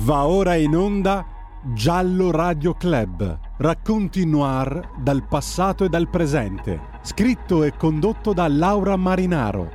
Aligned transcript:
Va 0.00 0.28
ora 0.28 0.54
in 0.54 0.76
onda 0.76 1.26
Giallo 1.74 2.30
Radio 2.30 2.72
Club. 2.74 3.38
Racconti 3.56 4.24
noir 4.24 4.92
dal 4.96 5.26
passato 5.26 5.84
e 5.84 5.88
dal 5.88 6.08
presente. 6.08 6.80
Scritto 7.02 7.64
e 7.64 7.76
condotto 7.76 8.32
da 8.32 8.46
Laura 8.46 8.94
Marinaro. 8.94 9.70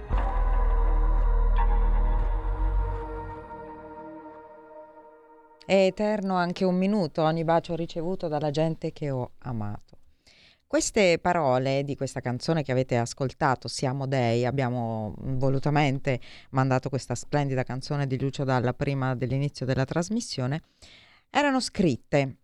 È 5.66 5.74
eterno 5.74 6.36
anche 6.36 6.64
un 6.64 6.78
minuto 6.78 7.22
ogni 7.22 7.44
bacio 7.44 7.76
ricevuto 7.76 8.30
dalla 8.30 8.50
gente 8.50 8.94
che 8.94 9.12
ho 9.12 9.32
amato. 9.40 10.03
Queste 10.74 11.20
parole 11.20 11.84
di 11.84 11.96
questa 11.96 12.20
canzone 12.20 12.64
che 12.64 12.72
avete 12.72 12.98
ascoltato, 12.98 13.68
Siamo 13.68 14.08
Dei, 14.08 14.44
abbiamo 14.44 15.14
volutamente 15.20 16.20
mandato 16.50 16.90
questa 16.90 17.14
splendida 17.14 17.62
canzone 17.62 18.08
di 18.08 18.20
Lucio 18.20 18.44
Dalla 18.44 18.74
prima 18.74 19.14
dell'inizio 19.14 19.68
della 19.68 19.86
trasmissione, 19.86 20.64
erano 21.30 21.60
scritte 21.60 22.38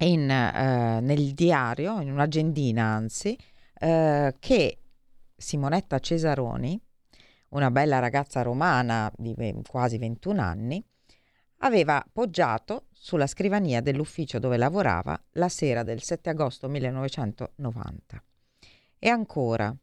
in, 0.00 0.28
eh, 0.28 1.00
nel 1.00 1.32
diario, 1.32 2.02
in 2.02 2.12
un'agendina 2.12 2.84
anzi, 2.84 3.34
eh, 3.78 4.34
che 4.38 4.78
Simonetta 5.34 6.00
Cesaroni, 6.00 6.78
una 7.52 7.70
bella 7.70 7.98
ragazza 7.98 8.42
romana 8.42 9.10
di 9.16 9.34
quasi 9.66 9.96
21 9.96 10.38
anni, 10.38 10.84
aveva 11.64 12.04
poggiato 12.10 12.86
sulla 12.92 13.26
scrivania 13.26 13.80
dell'ufficio 13.80 14.38
dove 14.38 14.56
lavorava 14.56 15.20
la 15.32 15.48
sera 15.48 15.82
del 15.82 16.02
7 16.02 16.30
agosto 16.30 16.68
1990. 16.68 18.24
E 18.98 19.08
ancora, 19.08 19.74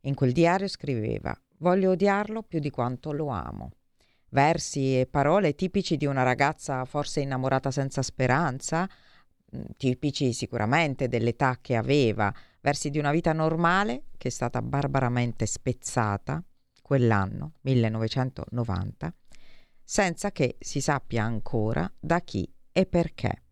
in 0.00 0.14
quel 0.14 0.32
diario 0.32 0.68
scriveva 0.68 1.38
Voglio 1.58 1.92
odiarlo 1.92 2.42
più 2.42 2.58
di 2.58 2.68
quanto 2.68 3.12
lo 3.12 3.28
amo. 3.28 3.70
Versi 4.28 5.00
e 5.00 5.06
parole 5.06 5.54
tipici 5.54 5.96
di 5.96 6.04
una 6.04 6.22
ragazza 6.22 6.84
forse 6.84 7.20
innamorata 7.20 7.70
senza 7.70 8.02
speranza, 8.02 8.86
mm, 9.56 9.62
tipici 9.78 10.34
sicuramente 10.34 11.08
dell'età 11.08 11.56
che 11.62 11.76
aveva, 11.76 12.32
versi 12.60 12.90
di 12.90 12.98
una 12.98 13.10
vita 13.10 13.32
normale 13.32 14.04
che 14.18 14.28
è 14.28 14.30
stata 14.30 14.60
barbaramente 14.60 15.46
spezzata 15.46 16.42
quell'anno, 16.82 17.54
1990, 17.62 19.14
senza 19.88 20.32
che 20.32 20.56
si 20.58 20.80
sappia 20.80 21.22
ancora 21.22 21.88
da 21.96 22.20
chi 22.20 22.52
e 22.72 22.86
perché. 22.86 23.42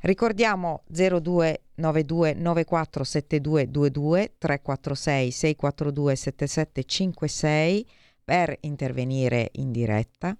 Ricordiamo 0.00 0.82
0292 0.88 2.34
947222 2.34 4.34
346 4.36 5.30
642 5.30 6.16
7756 6.16 7.88
per 8.24 8.56
intervenire 8.62 9.50
in 9.52 9.70
diretta. 9.70 10.36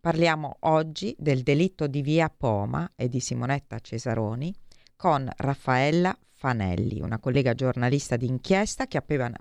Parliamo 0.00 0.58
oggi 0.60 1.16
del 1.18 1.42
delitto 1.42 1.88
di 1.88 2.00
Via 2.00 2.32
Poma 2.34 2.92
e 2.94 3.08
di 3.08 3.18
Simonetta 3.18 3.80
Cesaroni 3.80 4.54
con 4.96 5.28
Raffaella 5.36 6.16
Fanelli, 6.42 7.00
una 7.00 7.20
collega 7.20 7.54
giornalista 7.54 8.16
d'inchiesta 8.16 8.88
che 8.88 8.96
appena 8.96 9.32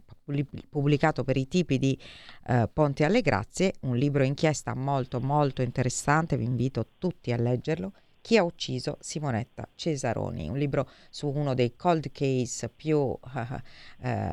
pubblicato 0.69 1.23
per 1.23 1.35
i 1.35 1.47
tipi 1.47 1.79
di 1.79 1.99
eh, 2.45 2.69
Ponte 2.71 3.05
alle 3.05 3.21
Grazie 3.21 3.73
un 3.81 3.97
libro 3.97 4.21
inchiesta 4.23 4.75
molto 4.75 5.19
molto 5.19 5.63
interessante, 5.63 6.37
vi 6.37 6.43
invito 6.43 6.89
tutti 6.99 7.31
a 7.31 7.37
leggerlo. 7.37 7.93
Chi 8.21 8.37
ha 8.37 8.43
ucciso 8.43 8.97
Simonetta 8.99 9.67
Cesaroni, 9.73 10.47
un 10.47 10.57
libro 10.57 10.87
su 11.09 11.27
uno 11.27 11.55
dei 11.55 11.75
cold 11.75 12.11
case 12.11 12.69
più 12.69 13.17
eh, 14.03 14.31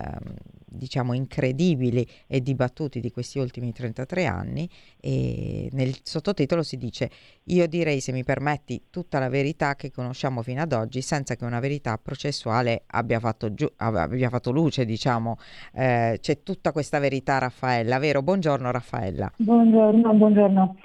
diciamo 0.66 1.14
incredibili 1.14 2.06
e 2.26 2.42
dibattuti 2.42 3.00
di 3.00 3.10
questi 3.10 3.38
ultimi 3.38 3.72
33 3.72 4.26
anni 4.26 4.68
e 5.00 5.70
nel 5.72 5.96
sottotitolo 6.02 6.62
si 6.62 6.76
dice 6.76 7.10
io 7.44 7.66
direi 7.66 8.00
se 8.00 8.12
mi 8.12 8.22
permetti 8.22 8.84
tutta 8.90 9.18
la 9.18 9.30
verità 9.30 9.74
che 9.74 9.90
conosciamo 9.90 10.42
fino 10.42 10.60
ad 10.60 10.72
oggi 10.72 11.00
senza 11.00 11.36
che 11.36 11.44
una 11.46 11.60
verità 11.60 11.96
processuale 11.96 12.82
abbia 12.88 13.18
fatto, 13.18 13.54
giu- 13.54 13.72
abbia 13.76 14.28
fatto 14.28 14.50
luce 14.50 14.84
diciamo 14.84 15.36
eh, 15.72 16.18
c'è 16.20 16.42
tutta 16.42 16.72
questa 16.72 16.98
verità 16.98 17.38
Raffaella 17.38 17.98
vero? 17.98 18.22
Buongiorno 18.22 18.70
Raffaella 18.70 19.32
Buongiorno, 19.36 20.14
buongiorno. 20.14 20.76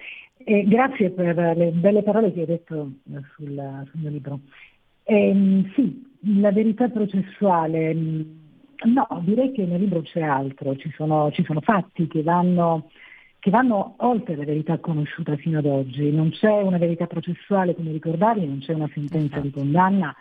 Eh, 0.46 0.64
grazie 0.68 1.12
per 1.12 1.36
le 1.36 1.72
belle 1.72 2.04
parole 2.04 2.34
che 2.34 2.42
hai 2.42 2.46
detto 2.46 2.92
eh, 3.14 3.22
sul, 3.36 3.86
sul 3.90 4.00
mio 4.00 4.10
libro. 4.10 4.40
Eh, 5.04 5.64
sì, 5.76 6.12
la 6.40 6.52
verità 6.52 6.88
processuale 6.90 7.94
mm, 7.94 8.22
No, 8.86 9.08
direi 9.24 9.52
che 9.54 9.66
nel 9.66 9.80
libro 9.80 10.02
c'è 10.02 10.22
altro, 10.22 10.76
ci 10.76 10.92
sono, 10.96 11.32
ci 11.32 11.44
sono 11.46 11.62
fatti 11.62 12.08
che 12.08 12.22
vanno, 12.22 12.90
che 13.40 13.50
vanno, 13.50 13.96
oltre 14.00 14.36
la 14.36 14.44
verità 14.44 14.78
conosciuta 14.80 15.38
fino 15.38 15.60
ad 15.60 15.66
oggi. 15.66 16.12
Non 16.12 16.32
c'è 16.32 16.62
una 16.62 16.78
verità 16.78 17.08
processuale, 17.08 17.76
come 17.76 17.92
ricordavi, 17.92 18.46
non 18.46 18.60
c'è 18.60 18.74
una 18.74 18.90
sentenza 18.94 19.40
di 19.40 19.52
condanna, 19.52 20.14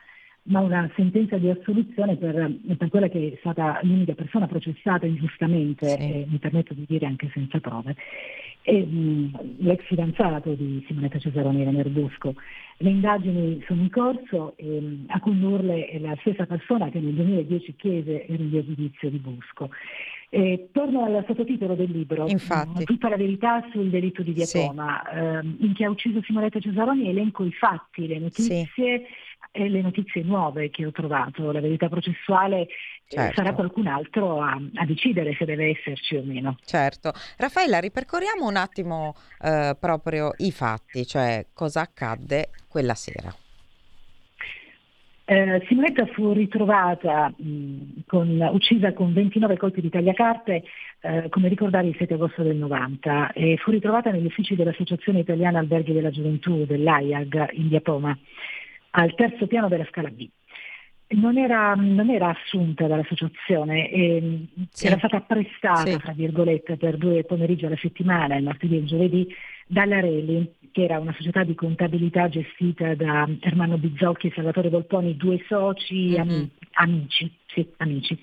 ma 0.44 0.60
una 0.60 0.90
sentenza 0.96 1.36
di 1.36 1.48
assoluzione 1.48 2.16
per, 2.16 2.52
per 2.76 2.88
quella 2.88 3.08
che 3.08 3.32
è 3.34 3.36
stata 3.38 3.78
l'unica 3.82 4.14
persona 4.14 4.46
processata 4.46 5.06
ingiustamente, 5.06 5.86
sì. 5.86 5.98
e 6.00 6.26
mi 6.28 6.38
permetto 6.38 6.74
di 6.74 6.84
dire 6.88 7.06
anche 7.06 7.30
senza 7.32 7.60
prove. 7.60 7.94
E, 8.62 8.84
mh, 8.84 9.56
l'ex 9.58 9.84
fidanzato 9.84 10.54
di 10.54 10.84
Simonetta 10.86 11.18
Cesaroni, 11.18 11.64
René 11.64 11.84
Busco. 11.84 12.34
Le 12.78 12.90
indagini 12.90 13.62
sono 13.66 13.82
in 13.82 13.90
corso 13.90 14.54
e 14.56 14.80
mh, 14.80 15.04
a 15.08 15.20
condurle 15.20 15.86
è 15.86 15.98
la 15.98 16.16
stessa 16.20 16.46
persona 16.46 16.88
che 16.88 16.98
nel 16.98 17.14
2010 17.14 17.74
chiese 17.76 18.26
il 18.28 18.38
rinvio 18.38 18.64
giudizio 18.64 19.10
di 19.10 19.18
Busco. 19.18 19.70
E 20.34 20.70
torno 20.72 21.04
al 21.04 21.22
sottotitolo 21.26 21.74
del 21.74 21.90
libro, 21.90 22.26
Infatti. 22.26 22.84
tutta 22.84 23.10
la 23.10 23.18
verità 23.18 23.62
sul 23.70 23.90
delitto 23.90 24.22
di 24.22 24.32
Via 24.32 24.46
sì. 24.46 24.60
Ehm, 24.60 25.56
in 25.60 25.74
chi 25.74 25.84
ha 25.84 25.90
ucciso 25.90 26.22
Simonetta 26.22 26.58
Cesaroni 26.58 27.06
elenco 27.06 27.44
i 27.44 27.52
fatti, 27.52 28.06
le 28.06 28.18
notizie 28.18 28.70
sì. 28.74 29.02
E 29.52 29.68
le 29.68 29.82
notizie 29.82 30.22
nuove 30.22 30.70
che 30.70 30.84
ho 30.86 30.90
trovato. 30.90 31.52
La 31.52 31.60
verità 31.60 31.88
processuale 31.88 32.66
Certo. 33.06 33.34
sarà 33.34 33.52
qualcun 33.52 33.86
altro 33.86 34.40
a, 34.40 34.58
a, 34.74 34.86
decidere 34.86 35.34
se 35.34 35.44
deve 35.44 35.68
esserci 35.68 36.16
o 36.16 36.22
meno. 36.24 36.56
Certo. 36.64 37.12
Raffaella, 37.36 37.78
ripercorriamo 37.78 38.46
un 38.46 38.56
attimo 38.56 39.14
eh, 39.42 39.76
proprio 39.78 40.32
i 40.38 40.50
fatti, 40.50 41.06
cioè 41.06 41.46
cosa 41.52 41.82
accadde 41.82 42.48
quella 42.68 42.94
sera. 42.94 43.34
Eh, 45.24 45.64
Simonetta 45.68 46.04
fu 46.06 46.32
ritrovata 46.32 47.32
mh, 47.36 48.04
con, 48.06 48.48
uccisa 48.52 48.92
con 48.92 49.12
29 49.12 49.56
colpi 49.56 49.80
di 49.80 49.88
tagliacarte, 49.88 50.62
eh, 51.00 51.28
come 51.28 51.48
ricordavi 51.48 51.88
il 51.88 51.96
7 51.96 52.14
agosto 52.14 52.42
del 52.42 52.56
90, 52.56 53.32
e 53.32 53.56
fu 53.58 53.70
ritrovata 53.70 54.10
negli 54.10 54.26
uffici 54.26 54.56
dell'Associazione 54.56 55.20
Italiana 55.20 55.60
Alberghi 55.60 55.92
della 55.92 56.10
Gioventù, 56.10 56.64
dell'AIAG, 56.64 57.50
in 57.52 57.68
via 57.68 57.80
Poma, 57.80 58.18
al 58.92 59.14
terzo 59.14 59.46
piano 59.46 59.68
della 59.68 59.86
scala 59.86 60.10
B 60.10 60.28
non 61.14 61.36
era, 61.36 61.74
non 61.74 62.10
era, 62.10 62.28
assunta 62.28 62.86
dall'associazione, 62.86 63.90
eh, 63.90 64.46
sì. 64.70 64.86
era 64.86 64.98
stata 64.98 65.20
prestata, 65.20 65.90
sì. 65.90 65.98
fra 65.98 66.12
virgolette, 66.12 66.76
per 66.76 66.96
due 66.96 67.24
pomeriggi 67.24 67.66
alla 67.66 67.76
settimana, 67.76 68.36
il 68.36 68.44
martedì 68.44 68.76
e 68.76 68.78
il 68.78 68.86
giovedì, 68.86 69.34
dalla 69.66 70.00
Reli, 70.00 70.54
che 70.70 70.84
era 70.84 70.98
una 70.98 71.12
società 71.12 71.44
di 71.44 71.54
contabilità 71.54 72.28
gestita 72.28 72.94
da 72.94 73.28
Ermanno 73.40 73.78
Bizzocchi 73.78 74.28
e 74.28 74.32
Salvatore 74.34 74.70
Volponi, 74.70 75.16
due 75.16 75.42
soci, 75.46 76.10
mm-hmm. 76.10 76.20
ami, 76.20 76.50
amici, 76.72 77.32
sì, 77.46 77.66
amici. 77.78 78.18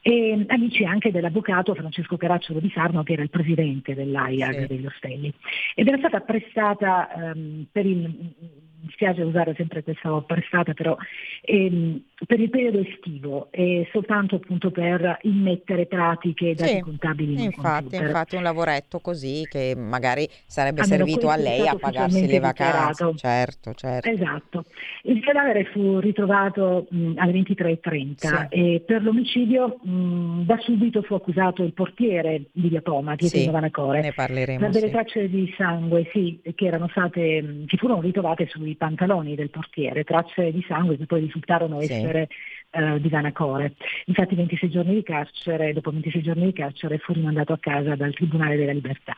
E 0.00 0.44
amici 0.46 0.84
anche 0.84 1.10
dell'avvocato 1.10 1.74
Francesco 1.74 2.16
Caracciolo 2.16 2.60
di 2.60 2.70
Sarno 2.72 3.02
che 3.02 3.14
era 3.14 3.22
il 3.22 3.30
presidente 3.30 3.94
dell'AIAG 3.94 4.66
degli 4.66 4.86
Ostelli 4.86 5.30
ed 5.74 5.88
era 5.88 5.98
stata 5.98 6.20
prestata 6.20 7.08
um, 7.34 7.66
per 7.70 7.84
il 7.84 8.32
mi 8.80 8.90
spiace 8.90 9.22
usare 9.22 9.54
sempre 9.54 9.82
questa 9.82 10.20
prestata, 10.22 10.72
però 10.74 10.96
ehm, 11.42 12.02
per 12.26 12.40
il 12.40 12.50
periodo 12.50 12.80
estivo 12.80 13.48
e 13.50 13.88
soltanto 13.92 14.36
appunto 14.36 14.70
per 14.70 15.18
immettere 15.22 15.86
pratiche 15.86 16.54
dati 16.54 16.74
sì, 16.74 16.80
contabili 16.80 17.34
in 17.34 17.40
infatti, 17.40 17.82
computer. 17.82 18.06
infatti 18.06 18.36
un 18.36 18.42
lavoretto 18.42 18.98
così 18.98 19.46
che 19.48 19.74
magari 19.76 20.28
sarebbe 20.46 20.80
Almeno 20.80 21.04
servito 21.04 21.28
a 21.28 21.36
lei 21.36 21.66
a 21.68 21.76
pagarsi 21.76 22.26
le 22.26 22.40
vacanze. 22.40 23.12
Certo, 23.14 23.74
certo. 23.74 24.08
Esatto. 24.08 24.64
Il 25.02 25.20
cadavere 25.20 25.64
fu 25.66 25.98
ritrovato 26.00 26.86
mh, 26.90 27.12
alle 27.16 27.32
23.30 27.32 28.14
sì. 28.16 28.46
e 28.50 28.82
per 28.84 29.02
l'omicidio 29.02 29.78
mh, 29.82 30.42
da 30.44 30.58
subito 30.58 31.02
fu 31.02 31.14
accusato 31.14 31.62
il 31.62 31.72
portiere 31.72 32.46
di 32.52 32.68
Via 32.68 32.82
Poma, 32.82 33.14
Pietro 33.14 33.38
sì, 33.38 33.50
Vanacore. 33.50 34.00
Ne 34.00 34.12
parleremo. 34.12 34.58
Per 34.58 34.70
delle 34.70 34.86
sì. 34.86 34.92
tracce 34.92 35.28
di 35.28 35.52
sangue, 35.56 36.08
sì, 36.12 36.40
che 36.54 36.66
erano 36.66 36.88
state, 36.88 37.64
che 37.66 37.76
furono 37.76 38.00
ritrovate 38.00 38.46
sui 38.48 38.74
pantaloni 38.74 39.34
del 39.34 39.50
portiere, 39.50 40.04
tracce 40.04 40.50
di 40.52 40.64
sangue 40.66 40.96
che 40.96 41.06
poi 41.06 41.20
risultarono 41.20 41.80
Sì. 41.80 41.86
Essere 42.08 42.28
eh, 42.70 43.00
di 43.00 43.08
Vanacore. 43.08 43.74
Infatti 44.06 44.34
26 44.34 44.70
giorni 44.70 44.94
di 44.94 45.02
carcere, 45.02 45.72
dopo 45.72 45.90
26 45.90 46.22
giorni 46.22 46.46
di 46.46 46.52
carcere 46.52 46.98
fu 46.98 47.12
rimandato 47.12 47.52
a 47.52 47.58
casa 47.58 47.94
dal 47.94 48.14
Tribunale 48.14 48.56
della 48.56 48.72
Libertà. 48.72 49.16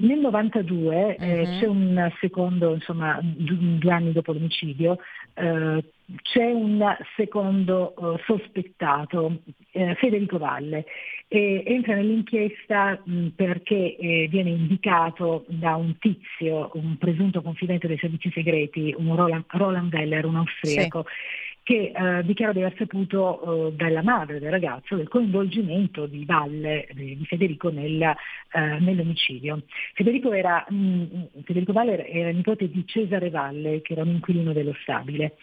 Nel 0.00 0.18
92 0.18 1.16
eh, 1.16 1.40
uh-huh. 1.40 1.58
c'è 1.58 1.66
un 1.66 2.12
secondo, 2.20 2.72
insomma, 2.74 3.18
due 3.20 3.92
anni 3.92 4.12
dopo 4.12 4.32
l'omicidio, 4.32 4.98
eh, 5.34 5.84
c'è 6.22 6.44
un 6.52 6.96
secondo 7.16 7.94
uh, 7.96 8.16
sospettato, 8.24 9.40
eh, 9.72 9.96
Federico 9.96 10.38
Valle, 10.38 10.84
e 11.26 11.64
entra 11.66 11.96
nell'inchiesta 11.96 13.02
mh, 13.04 13.26
perché 13.34 13.96
eh, 13.96 14.28
viene 14.30 14.50
indicato 14.50 15.44
da 15.48 15.74
un 15.74 15.98
tizio, 15.98 16.70
un 16.74 16.96
presunto 16.96 17.42
confidente 17.42 17.88
dei 17.88 17.98
servizi 17.98 18.30
segreti, 18.30 18.94
un 18.96 19.16
Roland, 19.16 19.44
Roland 19.48 19.92
Weller, 19.92 20.26
un 20.26 20.36
austriaco. 20.36 21.06
Sì 21.06 21.46
che 21.68 21.92
eh, 21.94 22.24
dichiara 22.24 22.54
di 22.54 22.62
aver 22.62 22.74
saputo 22.78 23.68
eh, 23.68 23.72
dalla 23.72 24.00
madre 24.02 24.38
del 24.38 24.50
ragazzo 24.50 24.96
del 24.96 25.06
coinvolgimento 25.06 26.06
di 26.06 26.24
Valle, 26.24 26.88
di, 26.94 27.22
Federico 27.26 27.68
nel, 27.68 28.00
eh, 28.00 28.78
nell'omicidio. 28.80 29.64
Federico, 29.92 30.32
era, 30.32 30.64
mh, 30.66 30.76
mm, 30.76 31.22
Federico 31.44 31.74
Valle 31.74 32.08
era 32.08 32.30
nipote 32.30 32.70
di 32.70 32.86
Cesare 32.86 33.28
Valle, 33.28 33.82
che 33.82 33.92
era 33.92 34.00
un 34.00 34.08
inquilino 34.08 34.54
dello 34.54 34.74
stabile, 34.80 35.36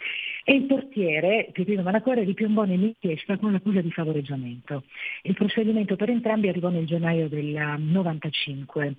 e 0.43 0.55
il 0.55 0.63
portiere, 0.63 1.49
Pietrino 1.53 1.83
Manacore, 1.83 2.23
ripiombò 2.23 2.63
nell'inchiesta 2.63 3.37
con 3.37 3.51
l'accusa 3.51 3.81
di 3.81 3.91
favoreggiamento. 3.91 4.81
Il 5.21 5.35
procedimento 5.35 5.95
per 5.95 6.09
entrambi 6.09 6.47
arrivò 6.47 6.69
nel 6.69 6.87
gennaio 6.87 7.29
del 7.29 7.77
95. 7.77 8.95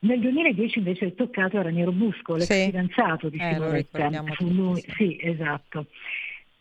Nel 0.00 0.20
2010 0.20 0.78
invece 0.78 1.06
è 1.06 1.14
toccato 1.14 1.56
a 1.56 1.62
Raniero 1.62 1.92
Busco, 1.92 2.34
l'ex 2.34 2.52
sì. 2.52 2.66
fidanzato 2.66 3.30
di 3.30 3.38
eh, 3.38 3.54
Simoretta. 3.54 4.24
Fu 4.34 4.52
lui, 4.52 4.84
sì, 4.94 5.16
esatto 5.18 5.86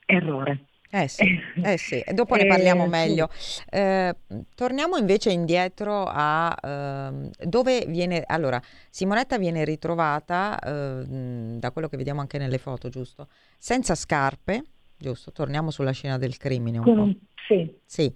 errore. 0.10 0.66
Eh 0.92 1.08
sì, 1.08 1.24
eh 1.64 1.78
sì. 1.78 2.04
dopo 2.14 2.36
ne 2.36 2.48
parliamo 2.48 2.86
eh, 2.86 2.88
meglio. 2.88 3.30
Sì. 3.32 3.62
Eh, 3.70 4.16
torniamo 4.56 4.98
invece 4.98 5.32
indietro 5.32 6.06
a 6.08 6.56
eh, 6.62 7.30
dove 7.46 7.86
viene... 7.88 8.24
Allora, 8.26 8.60
Simonetta 8.90 9.38
viene 9.38 9.64
ritrovata, 9.64 10.58
ehm, 10.60 11.60
da 11.60 11.72
quello 11.72 11.88
che 11.88 11.98
vediamo 11.98 12.22
anche 12.22 12.40
nelle 12.40 12.58
foto, 12.58 12.90
giusto? 12.90 13.28
Senza 13.58 13.94
scarpe, 13.94 14.64
giusto? 14.98 15.32
Torniamo 15.32 15.70
sulla 15.70 15.92
scena 15.92 16.18
del 16.18 16.38
crimine 16.38 16.80
un 16.80 16.84
Con, 16.84 16.96
po'. 16.96 17.20
Sì. 17.48 17.72
Sì, 17.86 18.12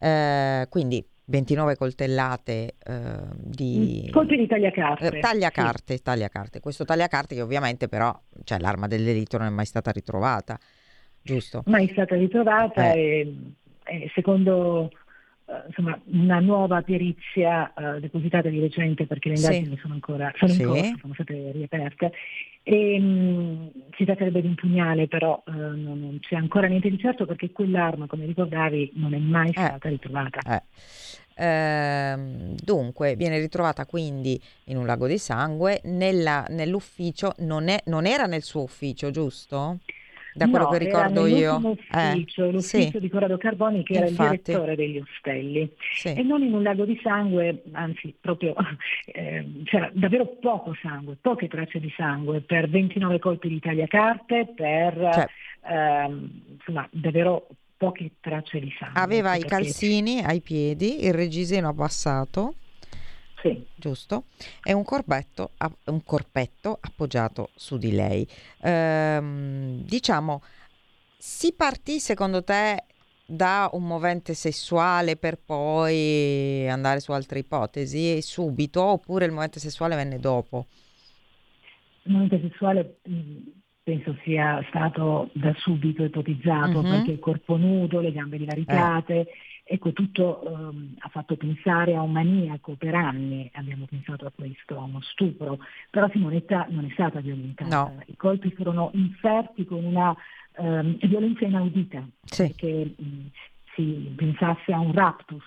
eh, 0.00 0.66
quindi 0.68 1.06
29 1.26 1.76
coltellate 1.76 2.74
eh, 2.84 3.18
di... 3.36 4.06
Mm, 4.08 4.10
colpi 4.10 4.36
di 4.36 4.48
tagliacarte. 4.48 5.06
Eh, 5.06 5.20
tagliacarte, 5.20 5.96
sì. 5.96 6.02
tagliacarte. 6.02 6.58
Questo 6.58 6.84
tagliacarte 6.84 7.36
che 7.36 7.42
ovviamente 7.42 7.86
però, 7.86 8.12
cioè 8.42 8.58
l'arma 8.58 8.88
del 8.88 9.04
delitto 9.04 9.38
non 9.38 9.46
è 9.46 9.50
mai 9.50 9.66
stata 9.66 9.92
ritrovata 9.92 10.58
giusto? 11.26 11.62
Mai 11.66 11.88
stata 11.88 12.14
ritrovata 12.14 12.92
eh. 12.92 12.98
e, 13.00 13.34
e, 13.84 14.10
secondo 14.14 14.90
uh, 15.44 15.52
insomma, 15.66 16.00
una 16.12 16.38
nuova 16.38 16.80
perizia 16.82 17.72
uh, 17.76 17.98
depositata 17.98 18.48
di 18.48 18.60
recente 18.60 19.06
perché 19.06 19.30
le 19.30 19.34
indagini 19.34 19.74
sì. 19.74 19.80
sono 19.80 19.94
ancora 19.94 20.32
sono 20.36 20.52
sì. 20.52 20.62
in 20.62 20.68
corso, 20.68 20.94
sono 21.00 21.14
state 21.14 21.50
riaperte. 21.52 22.12
E, 22.62 22.98
um, 22.98 23.70
si 23.96 24.04
tratterebbe 24.04 24.40
di 24.40 24.46
un 24.46 24.54
pugnale, 24.54 25.08
però 25.08 25.42
uh, 25.46 25.52
non, 25.52 26.00
non, 26.00 26.18
c'è 26.20 26.36
ancora 26.36 26.68
niente 26.68 26.88
di 26.88 26.98
certo 26.98 27.26
perché 27.26 27.50
quell'arma, 27.50 28.06
come 28.06 28.24
ricordavi, 28.24 28.92
non 28.94 29.12
è 29.12 29.18
mai 29.18 29.50
stata 29.50 29.88
ritrovata. 29.88 30.40
Eh. 30.46 30.62
Ehm, 31.38 32.54
dunque, 32.62 33.14
viene 33.14 33.38
ritrovata 33.38 33.84
quindi 33.84 34.40
in 34.64 34.78
un 34.78 34.86
lago 34.86 35.06
di 35.06 35.18
sangue, 35.18 35.80
nella, 35.84 36.46
nell'ufficio, 36.48 37.34
non, 37.38 37.68
è, 37.68 37.82
non, 37.86 38.06
era 38.06 38.24
nel 38.24 38.42
suo 38.42 38.62
ufficio, 38.62 39.10
giusto? 39.10 39.78
Da 40.36 40.48
quello 40.48 40.64
no, 40.64 40.70
che 40.70 40.78
ricordo 40.78 41.26
io. 41.26 41.56
Ufficio, 41.56 42.44
eh, 42.44 42.52
l'ufficio 42.52 42.90
sì. 42.90 43.00
di 43.00 43.08
Corrado 43.08 43.38
Carboni 43.38 43.82
che 43.82 43.94
Infatti. 43.94 44.14
era 44.14 44.32
il 44.32 44.40
direttore 44.42 44.76
degli 44.76 44.98
ostelli 44.98 45.72
sì. 45.94 46.12
e 46.12 46.22
non 46.22 46.42
in 46.42 46.52
un 46.52 46.62
lago 46.62 46.84
di 46.84 46.98
sangue, 47.02 47.62
anzi 47.72 48.14
proprio 48.20 48.54
eh, 49.06 49.62
c'era 49.64 49.90
davvero 49.94 50.26
poco 50.26 50.76
sangue, 50.82 51.16
poche 51.18 51.48
tracce 51.48 51.80
di 51.80 51.92
sangue 51.96 52.40
per 52.40 52.68
29 52.68 53.18
colpi 53.18 53.48
di 53.48 53.60
tagliacarte, 53.60 54.52
per 54.54 54.94
cioè. 54.94 55.26
ehm, 55.72 56.42
insomma 56.58 56.86
davvero 56.90 57.46
poche 57.78 58.10
tracce 58.20 58.60
di 58.60 58.72
sangue. 58.78 59.00
Aveva 59.00 59.34
i 59.36 59.44
calzini 59.44 60.22
ai 60.22 60.40
piedi, 60.40 61.04
il 61.06 61.14
reggiseno 61.14 61.68
abbassato 61.68 62.54
sì. 63.46 63.64
Giusto? 63.76 64.24
È 64.62 64.72
un 64.72 64.82
corpetto, 64.82 65.50
un 65.84 66.02
corpetto 66.02 66.78
appoggiato 66.80 67.50
su 67.54 67.76
di 67.76 67.92
lei. 67.92 68.26
Ehm, 68.62 69.65
diciamo, 69.86 70.42
si 71.16 71.54
partì 71.54 71.98
secondo 71.98 72.42
te 72.42 72.84
da 73.24 73.68
un 73.72 73.84
movente 73.84 74.34
sessuale 74.34 75.16
per 75.16 75.38
poi 75.44 76.68
andare 76.68 77.00
su 77.00 77.12
altre 77.12 77.40
ipotesi 77.40 78.22
subito 78.22 78.82
oppure 78.82 79.24
il 79.24 79.32
movente 79.32 79.58
sessuale 79.58 79.96
venne 79.96 80.18
dopo? 80.18 80.66
Il 82.02 82.12
movente 82.12 82.40
sessuale 82.40 83.00
penso 83.82 84.16
sia 84.24 84.64
stato 84.68 85.30
da 85.32 85.52
subito 85.56 86.04
ipotizzato 86.04 86.82
mm-hmm. 86.82 86.90
perché 86.90 87.10
il 87.12 87.18
corpo 87.18 87.56
nudo, 87.56 88.00
le 88.00 88.12
gambe 88.12 88.38
divaricate. 88.38 89.20
Eh 89.20 89.26
Ecco, 89.68 89.92
tutto 89.92 90.42
um, 90.44 90.94
ha 91.00 91.08
fatto 91.08 91.34
pensare 91.34 91.96
a 91.96 92.00
un 92.00 92.12
maniaco 92.12 92.76
per 92.76 92.94
anni, 92.94 93.50
abbiamo 93.54 93.86
pensato 93.86 94.24
a 94.24 94.30
questo, 94.32 94.78
a 94.78 94.84
uno 94.84 95.00
stupro, 95.00 95.58
però 95.90 96.08
Simonetta 96.10 96.68
non 96.70 96.84
è 96.84 96.90
stata 96.92 97.18
violentata, 97.18 97.82
no. 97.82 98.02
i 98.06 98.16
colpi 98.16 98.52
furono 98.52 98.90
inferti 98.94 99.64
con 99.64 99.84
una 99.84 100.14
um, 100.58 100.96
violenza 100.98 101.46
inaudita, 101.46 102.06
sì. 102.22 102.46
perché 102.46 102.94
um, 102.98 103.28
si 103.74 104.12
pensasse 104.14 104.72
a 104.72 104.78
un 104.78 104.92
raptus 104.92 105.42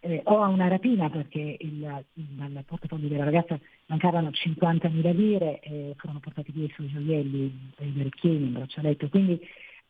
eh, 0.00 0.20
o 0.24 0.42
a 0.42 0.48
una 0.48 0.66
rapina, 0.66 1.08
perché 1.08 1.58
il, 1.60 2.04
dal 2.14 2.64
portafoglio 2.66 3.06
della 3.06 3.22
ragazza 3.22 3.56
mancavano 3.86 4.30
50.000 4.30 5.14
lire 5.14 5.60
e 5.60 5.94
furono 5.96 6.18
portati 6.18 6.50
via 6.50 6.64
i 6.64 6.72
suoi 6.74 6.88
gioielli, 6.88 7.72
i 7.78 8.00
orecchini, 8.00 8.46
il 8.46 8.50
braccialetto, 8.50 9.08
quindi 9.08 9.40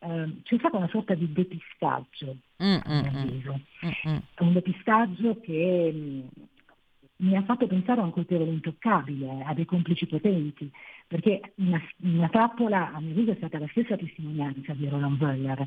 eh, 0.01 0.41
c'è 0.43 0.59
stato 0.59 0.77
una 0.77 0.89
sorta 0.89 1.15
di 1.15 1.33
depistaggio, 1.33 2.37
mm, 2.63 2.77
a 2.85 3.01
mio 3.01 3.11
mm, 3.11 3.17
avviso. 3.17 3.61
Mm, 3.85 4.11
mm. 4.11 4.19
Un 4.39 4.53
depistaggio 4.53 5.41
che 5.41 5.93
mh, 5.93 6.47
mi 7.17 7.37
ha 7.37 7.43
fatto 7.43 7.67
pensare 7.67 8.01
a 8.01 8.05
un 8.05 8.13
colpevole 8.13 8.51
intoccabile, 8.51 9.43
a 9.45 9.55
dei 9.55 9.65
complici 9.65 10.07
potenti, 10.07 10.71
perché 11.07 11.53
una, 11.57 11.81
una 12.03 12.29
trappola, 12.29 12.93
a 12.93 13.01
mio 13.01 13.11
avviso, 13.11 13.33
è 13.33 13.37
stata 13.37 13.59
la 13.59 13.69
stessa 13.71 13.97
testimonianza 13.97 14.73
di 14.75 14.89
Roland 14.89 15.21
Weller, 15.21 15.67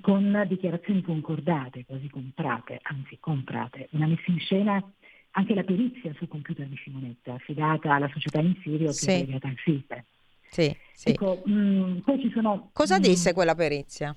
con 0.00 0.44
dichiarazioni 0.48 1.02
concordate, 1.02 1.84
quasi 1.84 2.08
comprate, 2.08 2.78
anzi 2.82 3.18
comprate, 3.18 3.88
una 3.92 4.06
messa 4.06 4.30
in 4.30 4.38
scena 4.38 4.82
anche 5.36 5.54
la 5.54 5.64
perizia 5.64 6.14
sul 6.14 6.28
computer 6.28 6.66
di 6.66 6.78
Simonetta, 6.82 7.34
affidata 7.34 7.94
alla 7.94 8.08
società 8.08 8.40
in 8.40 8.56
Sirio 8.62 8.86
che 8.86 8.92
sì. 8.92 9.10
è 9.10 9.26
legata 9.26 9.48
al 9.48 9.56
SIPE. 9.62 10.04
Sì, 10.50 10.74
sì. 10.92 11.10
Ecco, 11.10 11.42
mh, 11.44 11.52
mm, 11.52 11.98
poi 11.98 12.20
ci 12.20 12.30
sono, 12.30 12.70
cosa 12.72 12.98
disse 12.98 13.32
quella 13.32 13.54
perizia? 13.54 14.14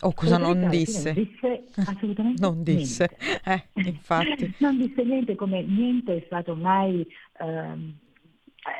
O 0.00 0.12
cosa 0.12 0.38
non 0.38 0.68
disse? 0.68 1.12
Non 1.12 1.24
disse 1.24 1.64
assolutamente 1.88 2.42
non 2.42 2.62
disse, 2.62 3.16
eh, 3.44 3.64
infatti. 3.84 4.52
non 4.58 4.76
disse 4.78 5.02
niente, 5.04 5.34
come 5.34 5.62
niente 5.62 6.16
è 6.16 6.22
stato 6.26 6.54
mai 6.54 7.06
ehm, 7.40 7.96
eh, 7.98 8.03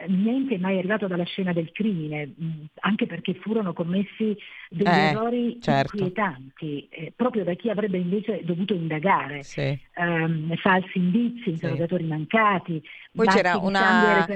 niente 0.09 0.55
è 0.55 0.59
mai 0.59 0.79
arrivato 0.79 1.07
dalla 1.07 1.25
scena 1.25 1.53
del 1.53 1.71
crimine, 1.73 2.35
mm, 2.41 2.65
anche 2.81 3.07
perché 3.07 3.35
furono 3.35 3.73
commessi 3.73 4.37
degli 4.69 4.87
eh, 4.87 5.11
errori 5.11 5.59
certo. 5.61 5.97
inquietanti, 5.97 6.89
eh, 6.91 7.13
proprio 7.15 7.45
da 7.45 7.55
chi 7.55 7.69
avrebbe 7.69 7.99
invece 7.99 8.43
dovuto 8.45 8.75
indagare, 8.75 9.43
sì. 9.43 9.79
um, 9.97 10.55
falsi 10.57 10.99
indizi, 10.99 11.51
interrogatori 11.51 12.05
sì. 12.05 12.09
mancati. 12.09 12.83
Poi 13.15 13.27
c'era 13.27 13.57
una, 13.59 14.27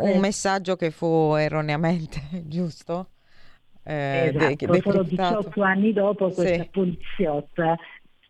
un 0.00 0.18
messaggio 0.20 0.76
che 0.76 0.90
fu 0.90 1.34
erroneamente 1.36 2.20
giusto? 2.46 3.08
Eh, 3.84 4.32
esatto, 4.32 4.66
de- 4.66 4.80
solo 4.80 5.02
18 5.02 5.62
anni 5.62 5.92
dopo 5.92 6.30
questa 6.30 6.62
sì. 6.62 6.68
poliziotta 6.70 7.76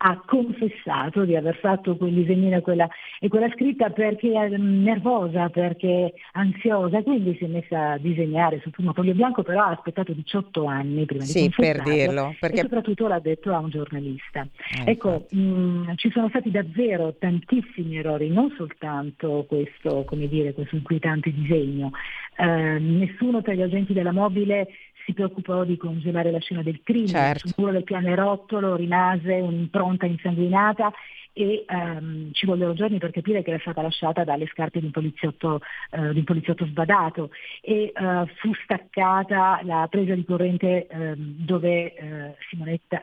ha 0.04 0.20
confessato 0.26 1.24
di 1.24 1.36
aver 1.36 1.56
fatto 1.58 1.96
quel 1.96 2.12
disegnino 2.12 2.56
e 2.56 2.60
quella, 2.60 2.88
e 3.20 3.28
quella 3.28 3.48
scritta 3.54 3.90
perché 3.90 4.32
è 4.32 4.48
nervosa, 4.56 5.48
perché 5.48 6.14
ansiosa, 6.32 7.02
quindi 7.02 7.36
si 7.36 7.44
è 7.44 7.46
messa 7.46 7.92
a 7.92 7.98
disegnare 7.98 8.58
sul 8.62 8.72
primo 8.72 8.92
foglio 8.92 9.14
bianco, 9.14 9.44
però 9.44 9.62
ha 9.62 9.70
aspettato 9.70 10.12
18 10.12 10.64
anni 10.64 11.04
prima 11.04 11.22
sì, 11.22 11.42
di 11.42 11.54
per 11.56 11.82
dirlo. 11.82 12.34
Perché... 12.40 12.58
E 12.58 12.62
soprattutto 12.62 13.06
l'ha 13.06 13.20
detto 13.20 13.54
a 13.54 13.58
un 13.58 13.70
giornalista. 13.70 14.44
Eh, 14.84 14.90
ecco, 14.90 15.26
mh, 15.30 15.94
ci 15.94 16.10
sono 16.10 16.28
stati 16.30 16.50
davvero 16.50 17.14
tantissimi 17.16 17.98
errori, 17.98 18.28
non 18.28 18.52
soltanto 18.56 19.44
questo, 19.46 20.02
come 20.04 20.26
dire, 20.26 20.52
questo 20.52 20.74
inquietante 20.74 21.32
disegno. 21.32 21.92
Eh, 22.36 22.78
nessuno 22.80 23.40
tra 23.40 23.52
gli 23.52 23.62
agenti 23.62 23.92
della 23.92 24.12
mobile 24.12 24.66
si 25.04 25.12
preoccupò 25.12 25.64
di 25.64 25.76
congelare 25.76 26.30
la 26.30 26.40
scena 26.40 26.62
del 26.62 26.80
crimine, 26.82 27.08
certo. 27.08 27.48
sul 27.48 27.54
muro 27.56 27.72
del 27.72 27.84
pianerottolo 27.84 28.76
rimase 28.76 29.34
un'impronta 29.34 30.06
insanguinata 30.06 30.92
e 31.32 31.64
um, 31.68 32.30
ci 32.32 32.46
vollero 32.46 32.74
giorni 32.74 32.98
per 32.98 33.10
capire 33.10 33.42
che 33.42 33.50
era 33.50 33.60
stata 33.60 33.82
lasciata 33.82 34.24
dalle 34.24 34.46
scarpe 34.46 34.80
di 34.80 34.86
un 34.86 34.90
poliziotto, 34.92 35.60
uh, 35.90 36.12
di 36.12 36.18
un 36.18 36.24
poliziotto 36.24 36.66
sbadato 36.66 37.30
e 37.60 37.92
uh, 37.94 38.26
fu 38.36 38.52
staccata 38.64 39.60
la 39.62 39.86
presa 39.90 40.14
di 40.14 40.24
corrente 40.24 40.86
uh, 40.90 41.14
dove, 41.16 42.36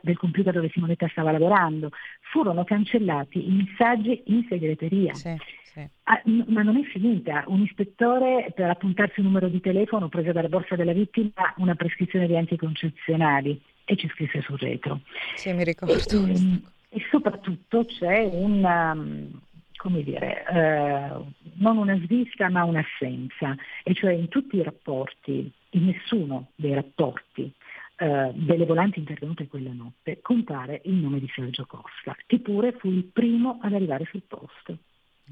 del 0.01 0.17
computer 0.17 0.53
dove 0.53 0.69
Simonetta 0.69 1.07
stava 1.09 1.31
lavorando. 1.31 1.89
Furono 2.31 2.63
cancellati 2.63 3.47
i 3.47 3.51
messaggi 3.51 4.21
in 4.25 4.45
segreteria. 4.47 5.13
Sì. 5.13 5.35
Sì. 5.71 5.87
Ah, 6.03 6.21
n- 6.25 6.45
ma 6.47 6.63
non 6.63 6.77
è 6.77 6.83
finita. 6.83 7.43
Un 7.47 7.61
ispettore 7.61 8.51
per 8.55 8.69
appuntarsi 8.69 9.19
un 9.19 9.27
numero 9.27 9.47
di 9.47 9.61
telefono 9.61 10.09
prese 10.09 10.31
dalla 10.31 10.49
borsa 10.49 10.75
della 10.75 10.93
vittima 10.93 11.53
una 11.57 11.75
prescrizione 11.75 12.25
di 12.25 12.35
anticoncezionali 12.35 13.61
e 13.85 13.95
ci 13.95 14.07
scrisse 14.09 14.41
sul 14.41 14.57
retro. 14.57 15.01
Sì, 15.35 15.53
mi 15.53 15.63
ricordo. 15.63 15.93
E, 15.93 15.97
ehm, 16.11 16.61
e 16.63 16.78
soprattutto 17.19 17.85
c'è 17.85 18.29
una, 18.31 18.91
um, 18.93 19.29
come 19.75 20.03
dire, 20.03 20.45
eh, 20.47 21.11
non 21.55 21.77
una 21.77 21.97
svista 21.99 22.49
ma 22.49 22.63
un'assenza, 22.63 23.55
e 23.83 23.93
cioè 23.93 24.13
in 24.13 24.29
tutti 24.29 24.55
i 24.55 24.63
rapporti, 24.63 25.51
in 25.71 25.85
nessuno 25.85 26.51
dei 26.55 26.73
rapporti 26.73 27.53
eh, 27.97 28.31
delle 28.33 28.65
volanti 28.65 28.99
intervenute 28.99 29.47
quella 29.47 29.73
notte 29.73 30.19
compare 30.21 30.81
il 30.85 30.93
nome 30.93 31.19
di 31.19 31.29
Sergio 31.33 31.65
Costa, 31.65 32.15
che 32.25 32.39
pure 32.39 32.71
fu 32.73 32.89
il 32.89 33.03
primo 33.03 33.59
ad 33.61 33.73
arrivare 33.73 34.05
sul 34.05 34.23
posto. 34.25 34.77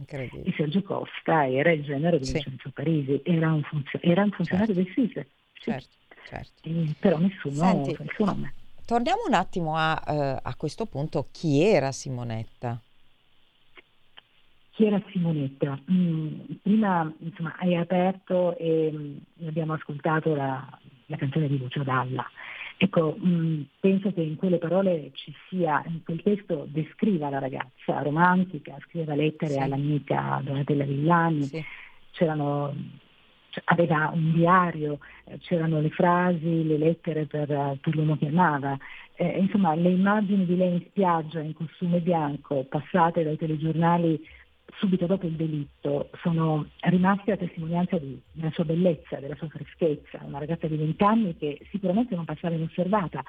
E 0.06 0.54
Sergio 0.56 0.84
Costa 0.84 1.50
era 1.50 1.72
il 1.72 1.84
genere 1.84 2.20
di 2.20 2.26
sì. 2.26 2.34
Vincenzo 2.34 2.70
Parisi, 2.70 3.20
era 3.24 3.52
un, 3.52 3.64
funzio- 3.64 4.00
era 4.04 4.22
un 4.22 4.30
funzionario 4.30 4.76
certo. 4.76 4.92
del 4.92 4.94
SISE. 4.94 5.28
Sì. 5.54 5.72
Certo, 5.72 5.88
certo. 6.28 6.70
E, 6.70 6.94
però 7.00 7.18
nessuno 7.18 7.56
Senti, 7.56 7.90
il 7.90 8.12
suo 8.14 8.26
nome. 8.26 8.54
Torniamo 8.88 9.24
un 9.28 9.34
attimo 9.34 9.76
a, 9.76 10.02
uh, 10.08 10.40
a 10.42 10.56
questo 10.56 10.86
punto, 10.86 11.28
chi 11.34 11.62
era 11.62 11.92
Simonetta? 11.92 12.80
Chi 14.72 14.86
era 14.86 15.04
Simonetta? 15.12 15.78
Mm, 15.92 16.40
prima 16.62 17.14
insomma, 17.20 17.54
hai 17.60 17.76
aperto 17.76 18.58
e 18.58 18.90
mm, 18.94 19.46
abbiamo 19.46 19.74
ascoltato 19.74 20.34
la, 20.34 20.66
la, 21.08 21.18
canzone 21.18 21.50
di 21.50 21.58
Lucio 21.58 21.84
Dalla. 21.84 22.26
Ecco, 22.78 23.18
mh, 23.20 23.28
mm, 23.28 23.62
penso 23.82 24.14
che 24.14 24.22
in 24.22 24.38
quelle 24.38 24.58
parole 24.58 25.12
ci 25.16 25.36
sia, 25.50 25.84
in 25.86 26.02
quel 26.06 26.24
testo 26.24 26.66
descriva 26.70 27.28
la 27.28 27.40
ragazza 27.40 28.02
romantica, 28.02 28.78
scriveva 28.88 29.16
lettere 29.16 29.52
sì. 29.52 29.60
all'amica 29.60 30.40
Donatella 30.42 30.86
Villani, 30.86 31.44
sì. 31.44 31.62
c'erano, 32.12 32.74
aveva 33.66 34.12
un 34.14 34.34
diario, 34.34 35.00
eh, 35.26 35.38
c'erano 35.40 35.80
le 35.80 35.90
frasi, 35.90 36.66
le 36.66 36.78
lettere 36.78 37.26
per, 37.26 37.48
per 37.48 37.96
l'uomo 37.96 38.18
che 38.18 38.28
amava. 38.28 38.78
Eh, 39.16 39.40
insomma, 39.40 39.74
le 39.76 39.90
immagini 39.90 40.46
di 40.46 40.56
lei 40.56 40.74
in 40.74 40.84
spiaggia 40.88 41.40
in 41.40 41.54
costume 41.54 42.00
bianco, 42.00 42.66
passate 42.70 43.24
dai 43.24 43.38
telegiornali 43.38 44.20
subito 44.80 45.06
dopo 45.06 45.26
il 45.26 45.34
delitto 45.34 46.10
sono 46.22 46.68
rimasti 46.82 47.32
a 47.32 47.38
testimonianza 47.38 47.98
di, 47.98 48.20
della 48.32 48.52
sua 48.52 48.66
bellezza, 48.66 49.18
della 49.18 49.36
sua 49.36 49.48
freschezza, 49.48 50.20
una 50.24 50.40
ragazza 50.40 50.68
di 50.68 50.76
20 50.76 51.04
anni 51.04 51.38
che 51.38 51.60
sicuramente 51.72 52.16
non 52.16 52.26
passava 52.26 52.56
inosservata. 52.56 53.24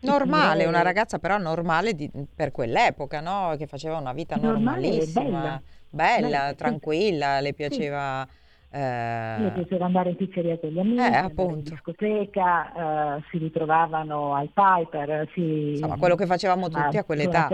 Normale, 0.00 0.66
una 0.66 0.82
ragazza 0.82 1.18
però 1.18 1.38
normale 1.38 1.94
di, 1.94 2.10
per 2.34 2.52
quell'epoca, 2.52 3.20
no? 3.20 3.54
che 3.56 3.66
faceva 3.66 3.96
una 3.98 4.12
vita 4.12 4.36
normalissima, 4.36 5.22
bella, 5.22 5.62
bella, 5.88 6.28
bella 6.28 6.54
tranquilla, 6.54 7.36
sì. 7.38 7.42
le 7.42 7.52
piaceva... 7.54 8.26
Sì. 8.28 8.44
Eh... 8.76 9.36
Le 9.38 9.50
piaceva 9.52 9.86
andare 9.86 10.10
in 10.10 10.16
pizzeria 10.16 10.58
con 10.58 10.68
gli 10.68 10.78
amici, 10.78 11.00
eh, 11.02 11.32
in 11.42 11.62
discoteca, 11.62 13.16
eh, 13.16 13.22
si 13.30 13.38
ritrovavano 13.38 14.34
al 14.34 14.50
Piper, 14.52 15.26
si... 15.32 15.70
Insomma, 15.70 15.96
quello 15.96 16.14
che 16.14 16.26
facevamo 16.26 16.68
tutti 16.68 16.98
a 16.98 17.04
quell'età. 17.04 17.48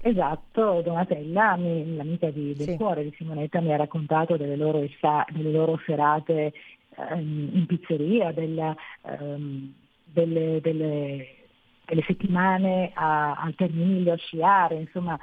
Esatto, 0.00 0.80
Donatella, 0.82 1.56
l'amica 1.56 2.30
di, 2.30 2.54
del 2.54 2.68
sì. 2.68 2.76
cuore 2.76 3.02
di 3.02 3.12
Simonetta, 3.16 3.60
mi 3.60 3.74
ha 3.74 3.76
raccontato 3.76 4.36
delle 4.36 4.56
loro, 4.56 4.78
delle 5.32 5.50
loro 5.50 5.78
serate 5.84 6.52
ehm, 7.10 7.50
in 7.52 7.66
pizzeria, 7.66 8.32
della, 8.32 8.74
ehm, 9.02 9.74
delle, 10.04 10.60
delle, 10.62 11.26
delle, 11.84 12.02
settimane 12.06 12.92
a, 12.94 13.32
al 13.34 13.54
Terminillo 13.54 14.12
a 14.12 14.16
sciare, 14.16 14.76
insomma, 14.76 15.18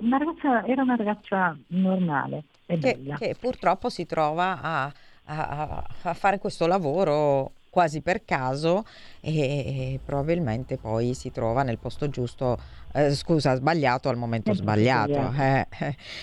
una 0.00 0.18
ragazza, 0.18 0.66
era 0.66 0.82
una 0.82 0.96
ragazza 0.96 1.56
normale 1.68 2.44
bella. 2.76 3.16
Che, 3.16 3.28
che 3.28 3.36
purtroppo 3.38 3.88
si 3.88 4.06
trova 4.06 4.60
a, 4.60 4.92
a, 5.24 5.86
a 6.02 6.14
fare 6.14 6.38
questo 6.38 6.66
lavoro 6.66 7.52
quasi 7.70 8.02
per 8.02 8.24
caso 8.24 8.84
e, 9.20 9.38
e, 9.38 10.00
probabilmente 10.04 10.76
poi 10.76 11.14
si 11.14 11.30
trova 11.30 11.62
nel 11.62 11.78
posto 11.78 12.08
giusto, 12.10 12.58
eh, 12.92 13.14
scusa, 13.14 13.54
sbagliato 13.54 14.08
al 14.08 14.16
momento 14.16 14.52
sbagliato. 14.52 15.32
Eh. 15.40 15.66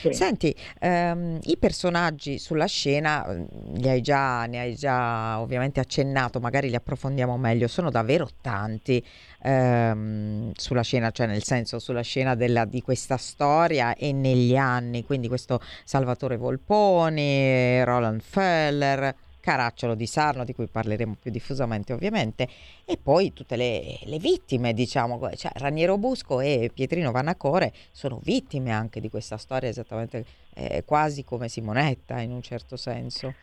Sì. 0.01 0.13
Senti, 0.13 0.53
ehm, 0.79 1.39
i 1.43 1.57
personaggi 1.57 2.37
sulla 2.37 2.65
scena, 2.65 3.25
mm, 3.27 3.75
li 3.75 3.89
hai 3.89 4.01
già, 4.01 4.45
ne 4.45 4.59
hai 4.59 4.75
già 4.75 5.39
ovviamente 5.39 5.79
accennato, 5.79 6.39
magari 6.39 6.69
li 6.69 6.75
approfondiamo 6.75 7.37
meglio, 7.37 7.67
sono 7.67 7.89
davvero 7.89 8.27
tanti 8.41 9.03
ehm, 9.47 10.51
sulla 10.55 10.81
scena, 10.81 11.11
cioè 11.11 11.27
nel 11.27 11.43
senso 11.43 11.79
sulla 11.79 12.01
scena 12.01 12.35
della, 12.35 12.65
di 12.65 12.81
questa 12.81 13.17
storia 13.17 13.95
e 13.95 14.11
negli 14.11 14.55
anni, 14.55 15.05
quindi 15.05 15.27
questo 15.27 15.61
Salvatore 15.83 16.37
Volponi, 16.37 17.83
Roland 17.83 18.21
Feller. 18.21 19.15
Caracciolo 19.47 19.95
di 19.95 20.07
Sarno, 20.07 20.43
di 20.43 20.53
cui 20.53 20.67
parleremo 20.67 21.15
più 21.21 21.31
diffusamente 21.31 21.93
ovviamente, 21.93 22.49
e 22.83 22.97
poi 23.01 23.31
tutte 23.31 23.55
le, 23.55 23.97
le 24.03 24.17
vittime, 24.19 24.73
diciamo, 24.73 25.17
cioè 25.37 25.51
Raniero 25.53 25.97
Busco 25.97 26.41
e 26.41 26.69
Pietrino 26.73 27.11
Vanacore 27.11 27.71
sono 27.93 28.19
vittime 28.21 28.71
anche 28.71 28.99
di 28.99 29.09
questa 29.09 29.37
storia, 29.37 29.69
esattamente 29.69 30.25
eh, 30.53 30.83
quasi 30.83 31.23
come 31.23 31.47
Simonetta 31.47 32.19
in 32.19 32.31
un 32.31 32.41
certo 32.41 32.75
senso. 32.75 33.33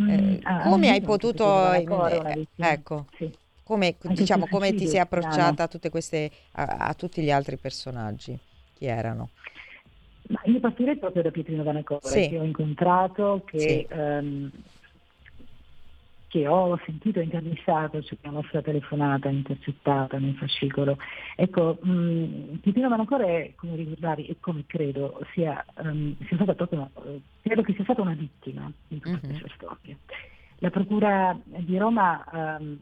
Mm, 0.00 0.08
eh, 0.08 0.38
ah, 0.44 0.62
come 0.68 0.90
hai 0.90 1.00
potuto... 1.00 1.72
Eh, 1.72 2.46
ecco. 2.54 3.06
Sì. 3.16 3.36
Come, 3.70 3.94
diciamo, 4.02 4.48
come 4.48 4.74
ti 4.74 4.88
sei 4.88 4.98
approcciata 4.98 5.62
a, 5.62 5.68
tutte 5.68 5.90
queste, 5.90 6.28
a, 6.54 6.64
a 6.88 6.94
tutti 6.94 7.22
gli 7.22 7.30
altri 7.30 7.56
personaggi? 7.56 8.36
Chi 8.74 8.86
erano? 8.86 9.28
Ma 10.26 10.40
io 10.44 10.58
partirei 10.58 10.96
proprio 10.96 11.22
da 11.22 11.30
Pietrino 11.30 11.62
Vanacore, 11.62 12.00
sì. 12.02 12.28
che 12.28 12.38
ho 12.38 12.42
incontrato, 12.42 13.42
che 13.46 13.86
sì. 13.88 13.94
um, 13.96 14.50
che 16.26 16.48
ho 16.48 16.80
sentito 16.84 17.20
intervistato, 17.20 18.00
c'è 18.00 18.16
una 18.22 18.34
nostra 18.40 18.60
telefonata 18.60 19.28
intercettata 19.28 20.18
nel 20.18 20.34
fascicolo. 20.34 20.96
Ecco, 21.36 21.78
mh, 21.80 22.58
Pipino 22.62 22.88
Manacore, 22.88 23.52
come 23.54 23.76
ricordavi 23.76 24.26
e 24.26 24.36
come 24.40 24.64
credo 24.66 25.20
sia, 25.32 25.64
um, 25.76 26.16
sia 26.26 26.36
stata 26.36 26.54
proprio, 26.54 26.90
uh, 26.94 27.20
credo 27.40 27.62
che 27.62 27.74
sia 27.74 27.84
stata 27.84 28.02
una 28.02 28.14
vittima 28.14 28.70
di 28.88 28.98
tutta 28.98 29.26
mm-hmm. 29.26 29.38
questa 29.38 29.48
storia. 29.54 29.96
La 30.58 30.70
Procura 30.70 31.38
di 31.44 31.76
Roma 31.78 32.24
um, 32.32 32.78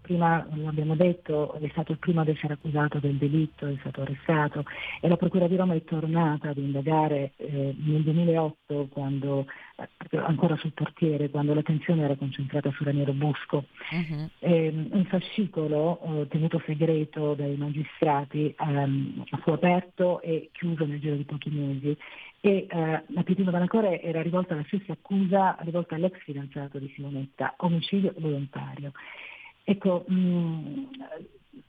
prima 0.00 0.46
l'abbiamo 0.54 0.94
detto, 0.94 1.54
è 1.54 1.68
stato 1.70 1.92
il 1.92 1.98
primo 1.98 2.20
ad 2.20 2.28
essere 2.28 2.54
accusato 2.54 2.98
del 2.98 3.16
delitto, 3.16 3.66
è 3.66 3.76
stato 3.80 4.02
arrestato 4.02 4.64
e 5.00 5.08
la 5.08 5.16
Procura 5.16 5.46
di 5.46 5.56
Roma 5.56 5.74
è 5.74 5.84
tornata 5.84 6.50
ad 6.50 6.58
indagare 6.58 7.32
eh, 7.36 7.74
nel 7.78 8.02
2008, 8.02 8.88
quando, 8.90 9.46
eh, 9.76 10.16
ancora 10.18 10.56
sul 10.56 10.72
portiere, 10.72 11.30
quando 11.30 11.54
l'attenzione 11.54 12.02
era 12.02 12.16
concentrata 12.16 12.70
su 12.72 12.84
Raniero 12.84 13.12
Busco. 13.12 13.64
Uh-huh. 13.90 14.28
Eh, 14.38 14.88
un 14.90 15.04
fascicolo 15.06 16.00
eh, 16.22 16.28
tenuto 16.28 16.62
segreto 16.66 17.34
dai 17.34 17.56
magistrati 17.56 18.54
ehm, 18.58 19.24
fu 19.42 19.50
aperto 19.50 20.20
e 20.20 20.50
chiuso 20.52 20.84
nel 20.86 21.00
giro 21.00 21.16
di 21.16 21.24
pochi 21.24 21.50
mesi 21.50 21.96
e 22.42 22.66
eh, 22.68 23.02
la 23.06 23.22
Pietino 23.22 23.50
Vanacore 23.50 24.00
era 24.00 24.22
rivolta 24.22 24.54
alla 24.54 24.64
stessa 24.66 24.92
accusa 24.92 25.56
rivolta 25.60 25.94
all'ex 25.94 26.18
fidanzato 26.22 26.78
di 26.78 26.90
Simonetta, 26.94 27.54
omicidio 27.58 28.14
volontario. 28.16 28.92
Ecco, 29.70 30.04
mh, 30.08 30.14
mm, 30.14 30.84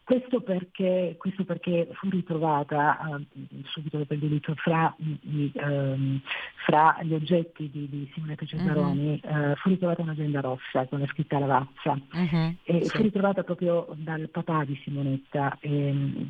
questo, 0.03 0.41
perché, 0.41 1.15
questo, 1.19 1.45
perché, 1.45 1.87
fu 1.91 2.09
ritrovata 2.09 2.99
uh, 3.07 3.37
subito 3.65 3.99
dopo 3.99 4.15
il 4.15 4.19
delitto 4.19 4.55
fra, 4.55 4.93
um, 4.97 6.19
fra 6.65 6.97
gli 7.03 7.13
oggetti 7.13 7.69
di, 7.69 7.87
di 7.87 8.09
Simonetta 8.11 8.43
Cesaroni, 8.43 9.21
uh-huh. 9.23 9.51
uh, 9.51 9.55
fu 9.57 9.69
ritrovata 9.69 10.01
un'agenda 10.01 10.41
rossa 10.41 10.87
con 10.87 10.99
la 10.99 11.05
scritta 11.11 11.37
Lavazza 11.37 11.91
uh-huh. 11.91 12.55
e 12.63 12.85
sì. 12.85 12.89
fu 12.89 13.03
ritrovata 13.03 13.43
proprio 13.43 13.87
dal 13.93 14.29
papà 14.29 14.65
di 14.65 14.79
Simonetta 14.83 15.59
e, 15.59 15.69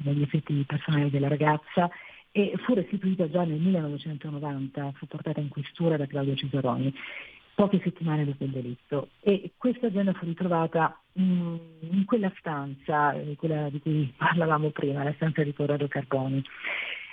negli 0.03 0.23
effetti 0.23 0.65
personali 0.67 1.09
della 1.09 1.29
ragazza 1.29 1.89
e 2.33 2.53
fu 2.65 2.73
restituita 2.73 3.29
già 3.29 3.45
nel 3.45 3.59
1990, 3.59 4.91
fu 4.97 5.05
portata 5.05 5.39
in 5.39 5.47
questura 5.47 5.95
da 5.95 6.05
Claudio 6.05 6.35
Cesaroni 6.35 6.93
poche 7.61 7.79
settimane 7.83 8.25
dopo 8.25 8.43
il 8.43 8.49
delitto 8.49 9.09
e 9.21 9.51
questa 9.55 9.85
agenda 9.85 10.13
fu 10.13 10.25
ritrovata 10.25 10.99
in, 11.13 11.59
in 11.81 12.05
quella 12.05 12.33
stanza, 12.39 13.13
eh, 13.13 13.35
quella 13.37 13.69
di 13.69 13.79
cui 13.79 14.11
parlavamo 14.17 14.71
prima, 14.71 15.03
la 15.03 15.13
stanza 15.13 15.43
di 15.43 15.53
Corrado 15.53 15.87
Carboni. 15.87 16.43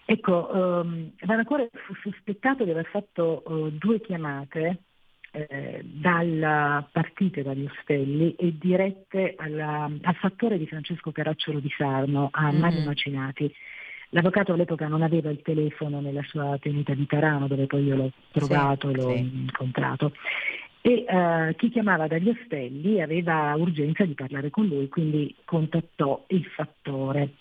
Ecco, 0.07 0.49
um, 0.50 1.11
Vanacore 1.21 1.69
fu 1.71 1.93
sospettato 2.02 2.64
di 2.64 2.71
aver 2.71 2.87
fatto 2.87 3.43
uh, 3.45 3.71
due 3.73 4.00
chiamate 4.00 4.85
eh, 5.33 5.83
dalla 5.85 6.88
partite 6.90 7.43
dagli 7.43 7.67
Ostelli 7.67 8.35
e 8.37 8.57
dirette 8.57 9.35
alla, 9.37 9.90
al 10.00 10.14
fattore 10.14 10.57
di 10.57 10.67
Francesco 10.67 11.12
Caracciolo 11.12 11.61
di 11.61 11.69
Sarno, 11.76 12.31
a 12.33 12.50
mm-hmm. 12.50 12.59
Mario 12.59 12.85
Macinati, 12.85 13.55
L'avvocato 14.10 14.52
all'epoca 14.52 14.88
non 14.88 15.02
aveva 15.02 15.30
il 15.30 15.42
telefono 15.42 16.00
nella 16.00 16.22
sua 16.22 16.56
tenuta 16.58 16.94
di 16.94 17.06
Tarano, 17.06 17.46
dove 17.46 17.66
poi 17.66 17.84
io 17.84 17.96
l'ho 17.96 18.10
trovato, 18.32 18.88
sì, 18.88 18.96
l'ho 18.96 19.14
sì. 19.14 19.18
incontrato. 19.18 20.12
E 20.80 21.04
uh, 21.06 21.54
chi 21.56 21.68
chiamava 21.68 22.06
dagli 22.06 22.28
ostelli 22.30 23.02
aveva 23.02 23.54
urgenza 23.56 24.04
di 24.04 24.14
parlare 24.14 24.48
con 24.48 24.66
lui, 24.66 24.88
quindi 24.88 25.34
contattò 25.44 26.24
il 26.28 26.44
fattore 26.46 27.34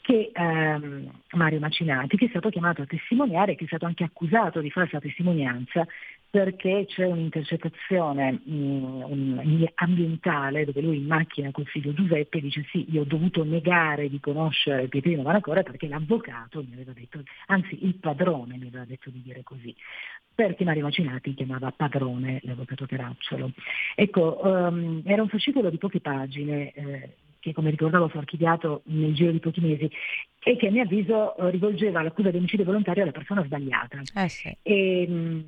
che 0.00 0.30
ehm, 0.32 1.08
Mario 1.32 1.60
Macinati, 1.60 2.16
che 2.16 2.24
è 2.24 2.28
stato 2.30 2.48
chiamato 2.48 2.82
a 2.82 2.86
testimoniare, 2.86 3.54
che 3.54 3.64
è 3.64 3.66
stato 3.66 3.86
anche 3.86 4.02
accusato 4.02 4.60
di 4.60 4.70
falsa 4.70 4.98
testimonianza 4.98 5.86
perché 6.30 6.84
c'è 6.86 7.04
un'intercettazione 7.04 8.40
mh, 8.44 9.64
ambientale 9.74 10.64
dove 10.64 10.80
lui 10.80 10.98
in 10.98 11.06
macchina 11.06 11.50
col 11.50 11.66
figlio 11.66 11.92
Giuseppe 11.92 12.40
dice 12.40 12.64
sì, 12.70 12.86
io 12.88 13.00
ho 13.00 13.04
dovuto 13.04 13.42
negare 13.42 14.08
di 14.08 14.20
conoscere 14.20 14.86
Pietrino 14.86 15.22
Manacore 15.22 15.64
perché 15.64 15.88
l'avvocato 15.88 16.62
mi 16.62 16.74
aveva 16.74 16.92
detto, 16.92 17.20
anzi 17.46 17.84
il 17.84 17.96
padrone 17.96 18.56
mi 18.56 18.68
aveva 18.68 18.84
detto 18.84 19.10
di 19.10 19.20
dire 19.22 19.42
così, 19.42 19.74
perché 20.32 20.62
Mario 20.62 20.84
Macinati 20.84 21.34
chiamava 21.34 21.72
padrone 21.72 22.40
l'avvocato 22.44 22.86
Caracciolo. 22.86 23.50
Ecco, 23.96 24.40
um, 24.44 25.02
era 25.04 25.22
un 25.22 25.28
fascicolo 25.28 25.68
di 25.68 25.78
poche 25.78 26.00
pagine. 26.00 26.72
Eh, 26.72 27.14
che 27.40 27.54
come 27.54 27.70
ricordavo 27.70 28.08
fu 28.08 28.18
archiviato 28.18 28.82
nel 28.88 29.14
giro 29.14 29.32
di 29.32 29.38
pochi 29.38 29.62
mesi 29.62 29.90
e 30.44 30.56
che 30.56 30.66
a 30.66 30.70
mio 30.70 30.82
avviso 30.82 31.34
rivolgeva 31.48 32.02
l'accusa 32.02 32.30
di 32.30 32.36
omicidio 32.36 32.66
volontario 32.66 33.02
alla 33.02 33.12
persona 33.12 33.42
sbagliata. 33.42 34.02
Eh 34.14 34.28
sì. 34.28 34.54
e, 34.60 35.44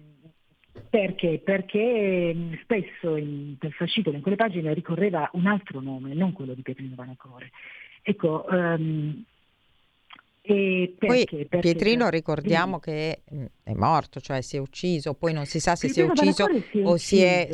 perché? 0.89 1.41
Perché 1.45 2.59
spesso 2.63 3.17
in, 3.17 3.57
per 3.59 3.73
fascicolo 3.73 4.17
in 4.17 4.23
quelle 4.23 4.37
pagine 4.37 4.73
ricorreva 4.73 5.29
un 5.35 5.47
altro 5.47 5.81
nome, 5.81 6.15
non 6.15 6.33
quello 6.33 6.55
di 6.55 6.63
Pietrino 6.63 6.95
Vanacore. 6.95 7.51
Ecco, 8.03 8.45
um, 8.49 9.25
e 10.45 10.95
perché? 10.99 11.37
Poi 11.37 11.47
perché 11.47 11.59
Pietrino 11.59 12.09
ricordiamo 12.09 12.81
sì. 12.83 12.91
che 12.91 13.23
è 13.63 13.73
morto, 13.75 14.21
cioè 14.21 14.41
si 14.41 14.57
è 14.57 14.59
ucciso, 14.59 15.15
poi 15.15 15.33
non 15.33 15.47
si 15.47 15.61
sa 15.61 15.77
se 15.77 15.89
si 15.89 16.01
è 16.01 16.05
ucciso 16.05 16.47
si 16.73 16.79
è 16.81 16.83
o, 16.83 16.97
si 16.97 17.21
è 17.21 17.49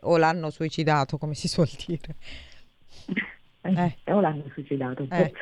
o 0.00 0.16
l'hanno 0.16 0.48
suicidato, 0.48 1.18
come 1.18 1.34
si 1.34 1.48
suol 1.48 1.68
dire. 1.86 2.16
Eh. 3.62 3.96
O 4.12 4.20
l'hanno 4.20 4.44
suicidato. 4.52 5.06
Eh. 5.10 5.32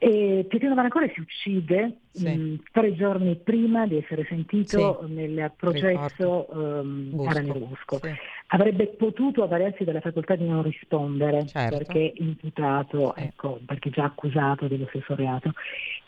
E 0.00 0.46
Pietrino 0.48 0.74
Manacore 0.74 1.12
si 1.12 1.20
uccide 1.20 1.98
sì. 2.10 2.28
mh, 2.28 2.40
mm, 2.40 2.54
tre 2.72 2.94
giorni 2.94 3.36
prima 3.36 3.86
di 3.86 3.98
essere 3.98 4.24
sentito 4.28 5.04
sì. 5.04 5.12
nel 5.12 5.52
processo 5.56 6.46
um, 6.50 7.10
Busco. 7.10 7.98
Sì. 8.00 8.10
Avrebbe 8.48 8.86
potuto 8.86 9.42
avvalersi 9.42 9.84
della 9.84 10.00
facoltà 10.00 10.34
di 10.36 10.46
non 10.46 10.62
rispondere 10.62 11.46
certo. 11.46 11.76
perché 11.76 12.12
imputato, 12.16 13.14
ecco, 13.14 13.60
perché 13.66 13.90
già 13.90 14.04
accusato 14.04 14.66
dello 14.66 14.86
stesso 14.88 15.14
reato. 15.14 15.52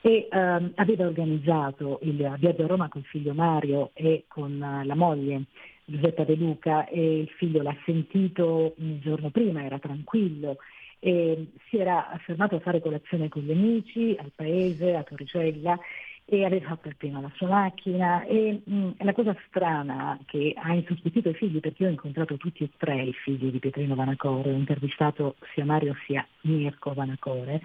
E 0.00 0.28
um, 0.32 0.72
aveva 0.76 1.06
organizzato 1.06 1.98
il 2.02 2.36
viaggio 2.38 2.62
a 2.62 2.66
Roma 2.66 2.88
con 2.88 3.02
il 3.02 3.06
figlio 3.08 3.34
Mario 3.34 3.90
e 3.92 4.24
con 4.28 4.52
uh, 4.52 4.86
la 4.86 4.94
moglie 4.94 5.42
Giuseppe 5.84 6.24
De 6.24 6.36
Luca 6.36 6.86
e 6.86 7.18
il 7.18 7.28
figlio 7.36 7.60
l'ha 7.60 7.76
sentito 7.84 8.74
il 8.78 9.00
giorno 9.00 9.30
prima, 9.30 9.64
era 9.64 9.78
tranquillo 9.78 10.58
e 11.00 11.48
si 11.68 11.78
era 11.78 12.16
fermato 12.24 12.56
a 12.56 12.60
fare 12.60 12.80
colazione 12.80 13.28
con 13.28 13.42
gli 13.42 13.50
amici 13.50 14.16
al 14.18 14.30
paese, 14.34 14.94
a 14.94 15.02
Torricella 15.02 15.78
e 16.24 16.44
aveva 16.44 16.68
fatto 16.68 16.88
appena 16.88 17.20
la 17.20 17.32
sua 17.34 17.48
macchina 17.48 18.24
e 18.24 18.60
mh, 18.62 18.74
mm, 18.74 18.90
la 18.98 19.12
cosa 19.12 19.34
strana 19.48 20.16
che 20.26 20.54
ha 20.56 20.72
insospettito 20.72 21.30
i 21.30 21.34
figli 21.34 21.58
perché 21.58 21.82
io 21.82 21.88
ho 21.88 21.92
incontrato 21.92 22.36
tutti 22.36 22.62
e 22.62 22.70
tre 22.76 23.02
i 23.02 23.12
figli 23.12 23.50
di 23.50 23.58
Pietrino 23.58 23.96
Vanacore, 23.96 24.52
ho 24.52 24.56
intervistato 24.56 25.34
sia 25.54 25.64
Mario 25.64 25.96
sia 26.06 26.24
Mirko 26.42 26.94
Vanacore 26.94 27.60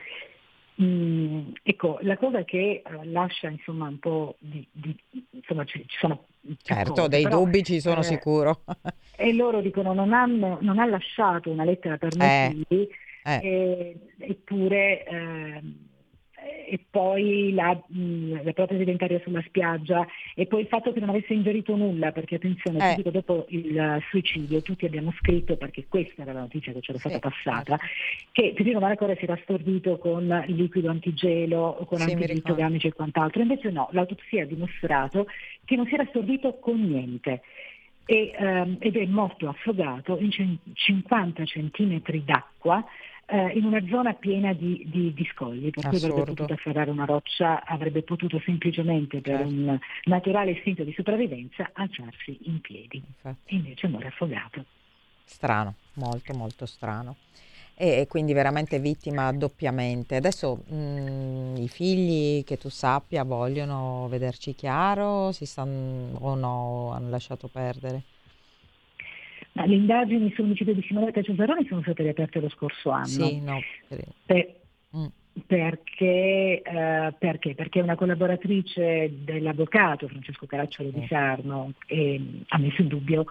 Mm, 0.82 1.52
ecco, 1.64 2.00
la 2.02 2.18
cosa 2.18 2.44
che 2.44 2.84
uh, 2.86 3.10
lascia 3.10 3.48
insomma 3.48 3.88
un 3.88 3.98
po' 3.98 4.36
di, 4.40 4.68
di 4.74 4.94
insomma 5.30 5.64
ci, 5.64 5.82
ci 5.88 5.98
sono 6.00 6.26
certo, 6.64 6.92
cose, 6.92 7.08
dei 7.08 7.24
però, 7.24 7.38
dubbi 7.38 7.64
ci 7.64 7.80
sono 7.80 8.02
eh, 8.02 8.04
sicuro. 8.04 8.64
e 9.16 9.34
loro 9.34 9.62
dicono 9.62 9.94
non, 9.94 10.12
hanno, 10.12 10.58
non 10.60 10.80
ha 10.80 10.86
lasciato 10.86 11.50
una 11.50 11.64
lettera 11.64 11.96
per 11.96 12.14
noi 12.18 12.28
eh. 12.28 12.50
figli 12.52 12.88
eh. 13.26 13.40
E, 13.42 13.96
eppure 14.20 15.06
eh, 15.06 15.62
e 16.68 16.80
poi 16.90 17.54
la, 17.54 17.74
mh, 17.88 18.44
la, 18.44 18.54
protesi 18.54 18.84
dentaria 18.84 19.20
sulla 19.24 19.42
spiaggia 19.48 20.06
e 20.36 20.46
poi 20.46 20.62
il 20.62 20.68
fatto 20.68 20.94
che 20.94 21.00
non 21.00 21.10
avesse 21.10 21.34
ingerito 21.34 21.76
nulla 21.76 22.12
perché 22.12 22.36
attenzione 22.36 22.78
eh. 22.78 22.92
subito 22.92 23.10
dopo 23.10 23.46
il 23.50 24.04
suicidio 24.10 24.62
tutti 24.62 24.86
abbiamo 24.86 25.12
scritto 25.18 25.58
perché 25.58 25.86
questa 25.88 26.22
era 26.22 26.34
la 26.34 26.42
notizia 26.42 26.72
che 26.72 26.82
c'era 26.82 27.00
stata 27.00 27.16
sì. 27.16 27.22
passata 27.22 27.80
che 28.32 28.54
Pepino 28.56 28.80
Maracore 28.80 29.16
si 29.18 29.24
era 29.24 29.38
stordito 29.42 29.98
con 29.98 30.44
liquido 30.48 30.90
antigelo 30.90 31.84
con 31.88 32.00
sì, 32.00 32.12
antibiotici 32.12 32.88
e 32.88 32.94
quant'altro 32.94 33.42
invece 33.42 33.72
no, 33.72 33.90
l'autopsia 33.92 34.44
ha 34.44 34.48
dimostrato 34.48 35.28
che 35.64 35.76
non 35.76 35.88
si 35.88 35.96
era 35.96 36.06
stordito 36.10 36.58
con 36.60 36.80
niente 36.80 37.42
e, 38.06 38.32
ehm, 38.38 38.78
ed 38.80 38.98
è 38.98 39.06
morto 39.06 39.50
affogato 39.50 40.18
in 40.20 40.58
50 40.74 41.44
centimetri 41.46 42.24
d'acqua 42.24 42.86
eh, 43.28 43.58
in 43.58 43.66
una 43.66 43.84
zona 43.88 44.14
piena 44.14 44.54
di, 44.54 44.84
di, 44.88 45.14
di 45.14 45.30
scogli, 45.34 45.72
per 45.72 45.88
cui 45.88 45.98
avrebbe 45.98 46.24
potuto 46.24 46.54
afferrare 46.54 46.92
una 46.92 47.06
roccia, 47.06 47.64
avrebbe 47.64 48.04
potuto 48.04 48.40
semplicemente 48.46 49.22
per 49.22 49.38
certo. 49.38 49.52
un 49.52 49.80
naturale 50.04 50.52
istinto 50.52 50.84
di 50.84 50.94
sopravvivenza 50.94 51.72
alzarsi 51.74 52.38
in 52.44 52.62
piedi. 52.62 53.02
Infatti. 53.06 53.54
E 53.54 53.56
invece 53.56 53.88
muore 53.88 54.08
affogato. 54.08 54.66
Strano, 55.24 55.76
molto 55.94 56.34
molto 56.34 56.66
strano. 56.66 57.16
E 57.78 58.06
quindi 58.08 58.32
veramente 58.32 58.80
vittima 58.80 59.30
doppiamente. 59.34 60.16
Adesso 60.16 60.64
mh, 60.68 60.76
mm, 60.76 61.56
i 61.58 61.68
figli 61.68 62.44
che 62.46 62.58
tu 62.58 62.70
sappia 62.70 63.24
vogliono 63.24 64.08
vederci 64.08 64.56
chiaro 64.56 65.34
si 65.34 65.46
stanno, 65.46 66.18
o 66.20 66.36
no 66.36 66.92
hanno 66.94 67.10
lasciato 67.10 67.50
perdere? 67.50 68.04
Le 69.58 69.74
indagini 69.74 70.34
sull'omicidio 70.36 70.74
di 70.74 70.84
Simonetta 70.86 71.22
Cesaroni 71.22 71.66
sono 71.66 71.82
state 71.82 72.04
riaperte 72.04 72.42
lo 72.42 72.50
scorso 72.50 72.90
anno. 72.90 73.06
Sì, 73.06 73.40
no. 73.40 73.62
Per, 74.26 74.56
mm. 74.98 75.06
perché, 75.48 76.62
eh, 76.62 77.14
perché? 77.18 77.56
Perché 77.56 77.80
una 77.80 77.96
collaboratrice 77.96 79.24
dell'avvocato 79.24 80.10
Francesco 80.10 80.46
Caracciolo 80.46 80.90
di 80.90 81.06
Sarno 81.08 81.72
eh, 81.88 82.44
ha 82.50 82.58
messo 82.58 82.82
in 82.82 82.90
dubbio 82.90 83.26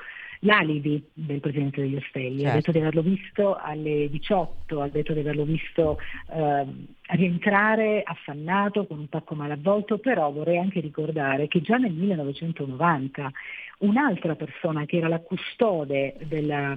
l'alibi 0.45 1.03
del 1.13 1.41
Presidente 1.41 1.81
degli 1.81 1.97
Ostelli. 1.97 2.41
Certo. 2.41 2.49
Ha 2.49 2.55
detto 2.55 2.73
di 2.73 2.79
averlo 2.79 3.03
visto 3.03 3.57
alle 3.57 4.09
18, 4.09 4.81
ha 4.81 4.89
detto 4.89 5.13
di 5.13 5.21
averlo 5.21 5.45
visto 5.45 5.99
eh, 6.33 6.67
rientrare 7.09 8.03
affannato 8.05 8.87
con 8.87 8.99
un 8.99 9.09
pacco 9.09 9.35
malavvolto, 9.35 9.99
però 9.99 10.31
vorrei 10.31 10.59
anche 10.59 10.81
ricordare 10.81 11.49
che 11.49 11.61
già 11.61 11.77
nel 11.77 11.93
1990 11.93 13.33
un'altra 13.79 14.35
persona 14.37 14.85
che 14.85 14.99
era 14.99 15.09
la 15.09 15.21
custode 15.21 16.17
della, 16.27 16.77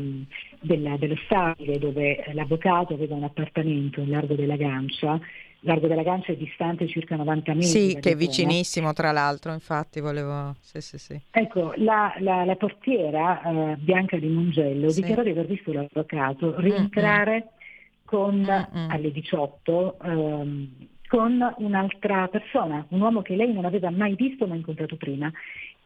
della, 0.60 0.98
dello 0.98 1.16
stabile 1.26 1.78
dove 1.78 2.24
l'avvocato 2.34 2.94
aveva 2.94 3.16
un 3.16 3.24
appartamento 3.24 4.02
in 4.02 4.10
largo 4.10 4.36
della 4.36 4.56
Gancia, 4.56 5.20
largo 5.68 5.88
della 5.88 6.04
Gancia 6.04 6.32
è 6.32 6.36
distante 6.36 6.88
circa 6.88 7.16
90 7.16 7.54
metri. 7.54 7.68
Sì, 7.68 7.98
che 8.00 8.12
è 8.12 8.16
vicinissimo 8.16 8.94
tra 8.94 9.12
l'altro, 9.12 9.54
infatti 9.54 10.00
volevo... 10.00 10.56
Sì, 10.60 10.82
sì, 10.82 10.98
sì. 10.98 11.20
Ecco, 11.32 11.74
la, 11.78 12.14
la, 12.20 12.46
la 12.46 12.56
portiera 12.56 13.42
eh, 13.42 13.76
Bianca 13.78 14.18
di 14.18 14.28
Mongello 14.28 14.92
dichiarò 14.92 15.22
di 15.22 15.30
aver 15.30 15.46
visto 15.46 15.72
l'avvocato 15.72 16.60
rientrare 16.60 17.32
mm-hmm. 17.32 18.06
con, 18.06 18.36
mm-hmm. 18.40 18.90
alle 18.90 19.12
18 19.12 19.98
ehm, 20.04 20.70
con 21.08 21.54
un'altra 21.58 22.28
persona, 22.28 22.86
un 22.90 23.02
uomo 23.02 23.22
che 23.22 23.36
lei 23.36 23.54
non 23.54 23.66
aveva 23.66 23.90
mai 23.90 24.16
visto 24.16 24.46
ma 24.46 24.56
incontrato 24.56 24.98
prima 24.98 25.32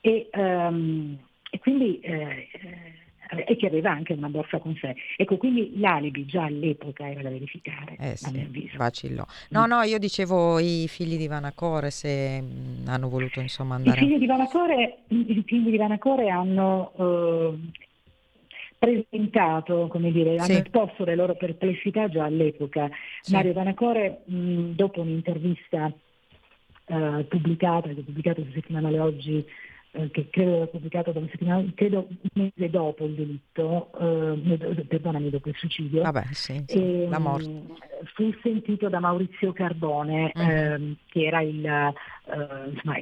e, 0.01 0.29
um, 0.33 1.15
e 1.49 1.59
quindi 1.59 1.99
eh, 1.99 2.47
e 3.33 3.55
che 3.55 3.67
aveva 3.67 3.91
anche 3.91 4.13
una 4.13 4.27
borsa 4.27 4.59
con 4.59 4.75
sé. 4.75 4.95
Ecco, 5.15 5.37
quindi 5.37 5.79
l'alibi 5.79 6.25
già 6.25 6.43
all'epoca 6.43 7.09
era 7.09 7.21
da 7.21 7.29
verificare, 7.29 7.95
eh 7.97 8.15
sì, 8.17 8.27
a 8.27 8.31
mio 8.31 8.43
avviso. 8.43 8.77
Vacillò. 8.77 9.25
No, 9.49 9.65
no, 9.65 9.81
io 9.83 9.97
dicevo 9.97 10.59
i 10.59 10.85
figli 10.89 11.17
di 11.17 11.27
Vanacore 11.27 11.91
se 11.91 12.41
mh, 12.41 12.87
hanno 12.87 13.09
voluto 13.09 13.39
insomma 13.39 13.75
andare... 13.75 14.01
I 14.01 14.07
figli 14.07 14.17
di 14.17 14.25
Vanacore, 14.25 14.97
i 15.07 15.43
figli 15.45 15.69
di 15.69 15.77
Vanacore 15.77 16.29
hanno 16.29 16.91
eh, 16.97 17.57
presentato, 18.77 19.87
come 19.87 20.11
dire, 20.11 20.37
sì. 20.39 20.51
hanno 20.51 20.61
esposto 20.63 21.05
le 21.05 21.15
loro 21.15 21.35
perplessità 21.35 22.09
già 22.09 22.25
all'epoca. 22.25 22.89
Sì. 23.21 23.33
Mario 23.33 23.53
Vanacore, 23.53 24.23
mh, 24.25 24.71
dopo 24.71 25.01
un'intervista 25.01 25.91
eh, 26.85 27.25
pubblicata, 27.29 27.87
che 27.87 27.99
è 27.99 28.03
pubblicata 28.03 28.41
su 28.41 28.51
settimanale 28.51 28.99
oggi 28.99 29.45
che 29.91 30.29
credo 30.29 30.55
era 30.55 30.67
pubblicato 30.67 31.11
una 31.13 31.27
settimana, 31.29 31.69
credo 31.75 32.07
un 32.07 32.17
mese 32.55 32.69
dopo 32.69 33.05
il 33.05 33.13
delitto, 33.13 33.91
eh, 33.99 34.85
perdonami, 34.85 35.29
dopo 35.29 35.49
il 35.49 35.55
suicidio, 35.57 36.03
Vabbè, 36.03 36.23
sì, 36.31 36.63
sì, 36.65 36.77
e, 36.77 37.07
la 37.09 37.19
morte. 37.19 37.65
Fu 38.13 38.33
sentito 38.41 38.87
da 38.87 38.99
Maurizio 38.99 39.51
Carbone, 39.51 40.31
mm. 40.37 40.49
eh, 40.49 40.95
che 41.07 41.25
era 41.25 41.41
il, 41.41 41.65
eh, 41.65 42.69
insomma, 42.69 42.95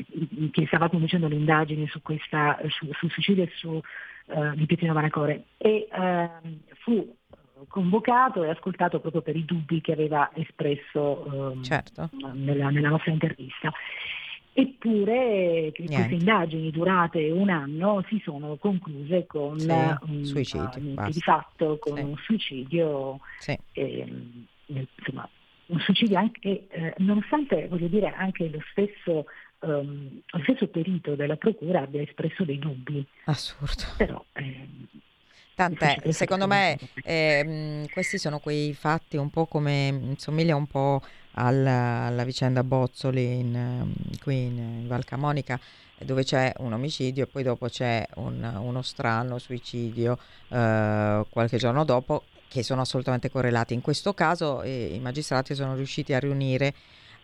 che 0.51 0.65
stava 0.65 0.89
conducendo 0.89 1.27
le 1.27 1.35
indagini 1.35 1.87
su 1.87 2.01
questa, 2.01 2.57
su, 2.67 2.87
sul 2.93 3.11
suicidio 3.11 3.43
e 3.43 3.51
su, 3.55 3.69
uh, 3.69 4.55
di 4.55 4.65
Pietrino 4.65 4.93
Manacore, 4.93 5.43
e 5.57 5.87
ehm, 5.91 6.59
fu 6.79 7.15
convocato 7.67 8.43
e 8.43 8.49
ascoltato 8.49 8.99
proprio 8.99 9.21
per 9.21 9.35
i 9.35 9.45
dubbi 9.45 9.81
che 9.81 9.91
aveva 9.91 10.31
espresso 10.33 11.53
eh, 11.53 11.63
certo. 11.63 12.09
nella, 12.33 12.69
nella 12.69 12.89
nostra 12.89 13.11
intervista. 13.11 13.71
Eppure 14.51 15.71
Niente. 15.77 15.85
queste 15.85 16.13
indagini 16.15 16.71
durate 16.71 17.29
un 17.31 17.49
anno 17.49 18.03
si 18.09 18.19
sono 18.23 18.57
concluse 18.57 19.25
con 19.25 19.59
sì, 19.59 19.69
un 19.69 20.25
suicidio, 20.25 20.95
uh, 20.97 21.09
di 21.09 21.19
fatto 21.21 21.77
con 21.79 21.95
sì. 21.95 22.03
un 22.03 22.17
suicidio, 22.17 23.19
sì. 23.37 23.57
eh, 23.73 24.13
insomma, 24.65 25.29
un 25.67 25.79
suicidio 25.79 26.17
anche, 26.17 26.67
eh, 26.69 26.93
nonostante 26.97 27.67
voglio 27.67 27.87
dire 27.87 28.11
anche 28.13 28.49
lo 28.49 28.59
stesso, 28.71 29.25
um, 29.59 30.19
lo 30.25 30.39
stesso 30.43 30.67
perito 30.67 31.15
della 31.15 31.37
procura 31.37 31.81
abbia 31.81 32.01
espresso 32.01 32.43
dei 32.43 32.59
dubbi. 32.59 33.05
Assurdo. 33.25 33.83
Però, 33.97 34.23
eh, 34.33 34.67
Tant'è, 35.59 36.13
secondo 36.13 36.47
me 36.47 36.77
eh, 37.03 37.85
questi 37.91 38.17
sono 38.17 38.39
quei 38.39 38.73
fatti 38.73 39.17
un 39.17 39.29
po' 39.29 39.45
come, 39.45 40.13
somiglia 40.15 40.55
un 40.55 40.67
po' 40.67 41.01
alla, 41.39 42.05
alla 42.05 42.23
vicenda 42.23 42.63
Bozzoli 42.63 43.39
in, 43.39 43.93
qui 44.21 44.45
in, 44.45 44.57
in 44.57 44.87
Val 44.87 45.05
Camonica 45.05 45.59
dove 46.05 46.23
c'è 46.23 46.53
un 46.57 46.73
omicidio 46.73 47.23
e 47.23 47.27
poi 47.27 47.43
dopo 47.43 47.67
c'è 47.67 48.05
un, 48.15 48.41
uno 48.61 48.81
strano 48.81 49.37
suicidio 49.37 50.17
eh, 50.49 51.25
qualche 51.29 51.57
giorno 51.57 51.83
dopo 51.83 52.23
che 52.47 52.63
sono 52.63 52.81
assolutamente 52.81 53.29
correlati. 53.29 53.73
In 53.73 53.81
questo 53.81 54.13
caso 54.13 54.61
eh, 54.61 54.93
i 54.93 54.99
magistrati 54.99 55.53
sono 55.55 55.75
riusciti 55.75 56.13
a 56.13 56.19
riunire 56.19 56.73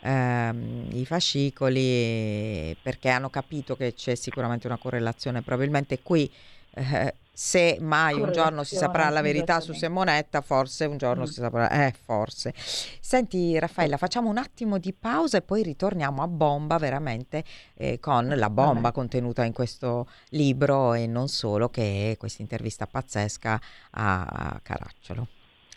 ehm, 0.01 0.87
i 0.91 1.05
fascicoli 1.05 2.75
perché 2.81 3.09
hanno 3.09 3.29
capito 3.29 3.75
che 3.75 3.93
c'è 3.93 4.15
sicuramente 4.15 4.67
una 4.67 4.77
correlazione. 4.77 5.41
Probabilmente 5.41 6.01
qui 6.01 6.29
eh, 6.71 7.15
se 7.35 7.77
mai 7.81 8.21
un 8.21 8.31
giorno 8.31 8.63
si 8.63 8.77
saprà 8.77 9.09
la 9.09 9.19
verità 9.19 9.59
su 9.59 9.73
Simonetta, 9.73 10.39
forse 10.39 10.85
un 10.85 10.97
giorno 10.97 11.23
mm. 11.23 11.25
si 11.25 11.33
saprà, 11.33 11.69
eh, 11.69 11.93
forse. 12.01 12.53
Senti 13.01 13.59
Raffaella, 13.59 13.97
facciamo 13.97 14.29
un 14.29 14.37
attimo 14.37 14.77
di 14.77 14.93
pausa 14.93 15.37
e 15.37 15.41
poi 15.41 15.61
ritorniamo 15.61 16.23
a 16.23 16.27
bomba 16.29 16.77
veramente 16.77 17.43
eh, 17.73 17.99
con 17.99 18.27
la 18.33 18.49
bomba 18.49 18.79
Vabbè. 18.79 18.93
contenuta 18.93 19.43
in 19.43 19.51
questo 19.51 20.07
libro 20.29 20.93
e 20.93 21.07
non 21.07 21.27
solo, 21.27 21.67
che 21.67 22.11
è 22.11 22.17
questa 22.17 22.41
intervista 22.41 22.87
pazzesca 22.87 23.59
a 23.91 24.59
Caracciolo. 24.63 25.27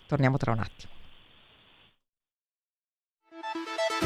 Torniamo 0.07 0.37
tra 0.37 0.53
un 0.53 0.61
attimo. 0.61 0.93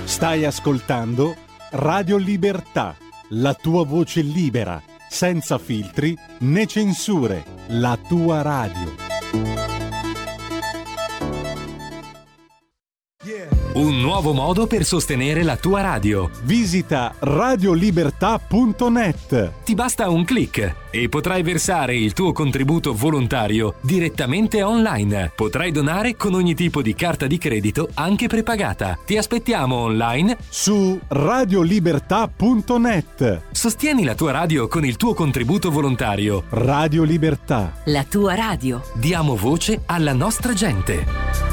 Stai 0.05 0.47
ascoltando 0.47 1.37
Radio 1.73 2.17
Libertà, 2.17 2.97
la 3.31 3.53
tua 3.53 3.85
voce 3.85 4.23
libera 4.23 4.92
senza 5.13 5.59
filtri 5.59 6.17
né 6.39 6.67
censure, 6.67 7.45
la 7.69 7.99
tua 8.09 8.41
radio. 8.41 9.13
Un 13.75 14.01
nuovo 14.01 14.33
modo 14.35 14.67
per 14.67 14.85
sostenere 14.85 15.43
la 15.43 15.57
tua 15.57 15.81
radio. 15.81 16.29
Visita 16.43 17.15
radiolibertà.net. 17.19 19.53
Ti 19.65 19.75
basta 19.75 20.11
un 20.11 20.25
clic 20.25 20.75
e 20.91 21.09
potrai 21.09 21.43
versare 21.43 21.97
il 21.97 22.13
tuo 22.13 22.33
contributo 22.33 22.93
volontario 22.93 23.77
direttamente 23.81 24.63
online. 24.63 25.33
Potrai 25.35 25.73
donare 25.73 26.17
con 26.17 26.35
ogni 26.35 26.55
tipo 26.55 26.83
di 26.83 26.95
carta 26.95 27.27
di 27.27 27.39
credito, 27.39 27.89
anche 27.95 28.27
prepagata. 28.27 28.99
Ti 29.07 29.17
aspettiamo 29.17 29.77
online 29.77 30.37
su 30.51 31.01
radiolibertà.net. 31.09 33.52
Sostieni 33.63 34.03
la 34.03 34.17
tua 34.17 34.33
radio 34.33 34.67
con 34.67 34.85
il 34.85 34.97
tuo 34.97 35.15
contributo 35.15 35.71
volontario. 35.71 36.47
Radio 36.49 37.05
Libertà. 37.05 37.75
La 37.85 38.03
tua 38.03 38.35
radio. 38.35 38.83
Diamo 38.95 39.37
voce 39.37 39.83
alla 39.87 40.13
nostra 40.13 40.53
gente. 40.53 41.52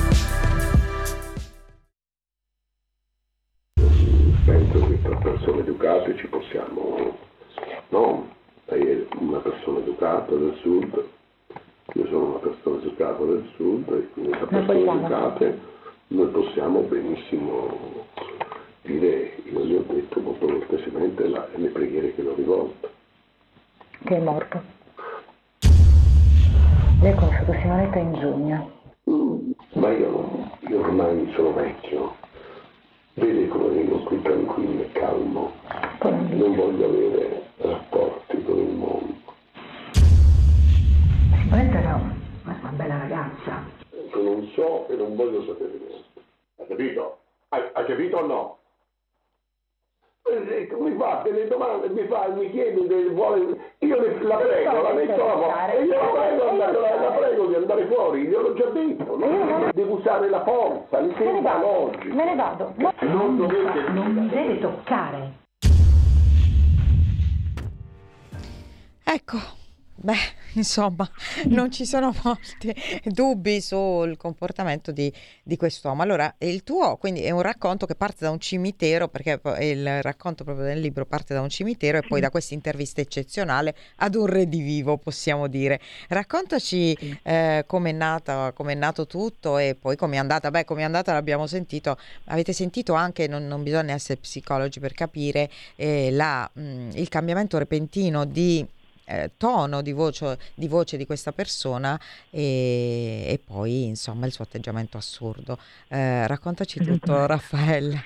Insomma, 70.59 71.09
non 71.45 71.71
ci 71.71 71.85
sono 71.85 72.13
molti 72.23 72.73
dubbi 73.03 73.61
sul 73.61 74.17
comportamento 74.17 74.91
di, 74.91 75.11
di 75.43 75.57
quest'uomo. 75.57 76.01
Allora, 76.01 76.33
il 76.39 76.63
tuo 76.63 76.97
quindi 76.97 77.21
è 77.21 77.31
un 77.31 77.41
racconto 77.41 77.85
che 77.85 77.95
parte 77.95 78.25
da 78.25 78.31
un 78.31 78.39
cimitero, 78.39 79.07
perché 79.07 79.39
il 79.61 80.01
racconto 80.01 80.43
proprio 80.43 80.65
del 80.65 80.79
libro 80.79 81.05
parte 81.05 81.33
da 81.33 81.41
un 81.41 81.49
cimitero 81.49 81.97
e 81.97 82.01
poi 82.07 82.21
da 82.21 82.29
questa 82.29 82.53
intervista 82.53 83.01
eccezionale 83.01 83.75
ad 83.97 84.15
un 84.15 84.25
redivivo, 84.25 84.97
possiamo 84.97 85.47
dire. 85.47 85.79
Raccontaci 86.09 87.19
eh, 87.23 87.63
come 87.65 87.89
è 87.89 87.93
nata, 87.93 88.51
come 88.53 88.73
è 88.73 88.75
nato 88.75 89.07
tutto 89.07 89.57
e 89.57 89.75
poi 89.79 89.95
come 89.95 90.15
è 90.15 90.19
andata. 90.19 90.51
Beh, 90.51 90.65
come 90.65 90.81
è 90.81 90.83
andata 90.83 91.13
l'abbiamo 91.13 91.47
sentito, 91.47 91.97
avete 92.25 92.53
sentito 92.53 92.93
anche, 92.93 93.27
non, 93.27 93.47
non 93.47 93.63
bisogna 93.63 93.93
essere 93.93 94.19
psicologi 94.19 94.79
per 94.79 94.93
capire, 94.93 95.49
eh, 95.75 96.11
la, 96.11 96.49
mh, 96.51 96.89
il 96.93 97.07
cambiamento 97.09 97.57
repentino 97.57 98.25
di 98.25 98.65
eh, 99.09 99.31
tono 99.37 99.81
di 99.81 99.91
voce, 99.91 100.37
di 100.53 100.67
voce, 100.67 100.95
di 100.95 101.05
questa 101.05 101.31
persona 101.31 101.99
e, 102.29 103.25
e, 103.27 103.39
poi 103.43 103.85
insomma 103.85 104.27
il 104.27 104.31
suo 104.31 104.43
atteggiamento 104.43 104.97
assurdo. 104.97 105.57
Eh, 105.87 106.27
raccontaci 106.27 106.79
tutto 106.79 107.25
Raffaella. 107.25 107.99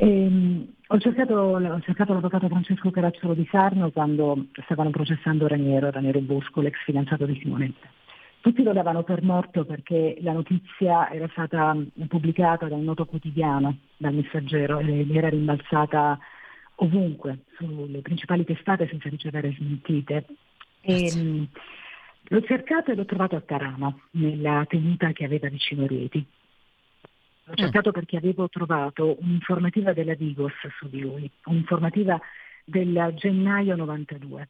Ehm, 0.00 0.66
ho, 0.86 0.98
cercato, 0.98 1.34
ho, 1.34 1.80
cercato, 1.80 2.12
l'avvocato 2.12 2.48
Francesco 2.48 2.90
Caracciolo 2.90 3.34
di 3.34 3.46
Sarno 3.50 3.90
quando 3.90 4.46
stavano 4.64 4.90
processando 4.90 5.46
Raniero, 5.46 5.90
Raniero 5.90 6.20
Bosco, 6.20 6.60
l'ex 6.60 6.76
fidanzato 6.84 7.26
di 7.26 7.38
Simonetta. 7.42 7.88
Tutti 8.40 8.62
lo 8.62 8.72
davano 8.72 9.02
per 9.02 9.22
morto 9.22 9.64
perché 9.64 10.16
la 10.20 10.32
notizia 10.32 11.10
era 11.10 11.28
stata 11.32 11.76
pubblicata 12.06 12.68
da 12.68 12.76
un 12.76 12.84
noto 12.84 13.04
quotidiano, 13.04 13.78
dal 13.96 14.14
messaggero, 14.14 14.78
e 14.78 15.04
era 15.12 15.28
rimbalzata 15.28 16.18
ovunque, 16.80 17.44
sulle 17.56 18.00
principali 18.02 18.44
testate 18.44 18.88
senza 18.88 19.08
ricevere 19.08 19.52
smentite. 19.52 20.26
E, 20.80 21.14
mh, 21.14 21.48
l'ho 22.28 22.42
cercato 22.42 22.90
e 22.90 22.94
l'ho 22.94 23.04
trovato 23.04 23.36
a 23.36 23.42
Carama, 23.42 23.94
nella 24.12 24.64
tenuta 24.68 25.12
che 25.12 25.24
aveva 25.24 25.48
vicino 25.48 25.86
Rieti. 25.86 26.24
L'ho 27.44 27.52
mm. 27.52 27.56
cercato 27.56 27.90
perché 27.92 28.16
avevo 28.16 28.48
trovato 28.48 29.16
un'informativa 29.20 29.92
della 29.92 30.14
Digos 30.14 30.52
su 30.78 30.88
di 30.88 31.00
lui, 31.00 31.30
un'informativa 31.44 32.20
del 32.64 33.14
gennaio 33.16 33.74
92. 33.76 34.48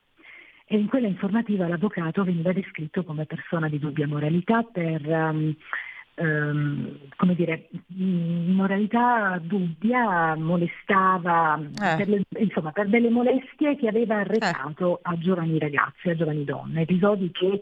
E 0.70 0.76
in 0.76 0.86
quella 0.86 1.06
informativa 1.06 1.66
l'avvocato 1.66 2.24
veniva 2.24 2.52
descritto 2.52 3.02
come 3.02 3.24
persona 3.24 3.68
di 3.68 3.78
dubbia 3.78 4.06
moralità 4.06 4.62
per 4.64 5.00
um, 5.06 5.54
ehm, 6.18 6.98
come 7.16 7.34
dire, 7.34 7.68
moralità 7.86 9.38
dubbia, 9.40 10.34
molestava, 10.36 11.58
eh. 11.58 11.96
per 11.96 12.08
le, 12.08 12.22
insomma 12.38 12.72
per 12.72 12.88
delle 12.88 13.10
molestie 13.10 13.76
che 13.76 13.88
aveva 13.88 14.16
arrecato 14.16 14.98
eh. 14.98 15.00
a 15.02 15.18
giovani 15.18 15.58
ragazze, 15.58 16.10
a 16.10 16.16
giovani 16.16 16.44
donne, 16.44 16.82
episodi 16.82 17.30
che... 17.30 17.60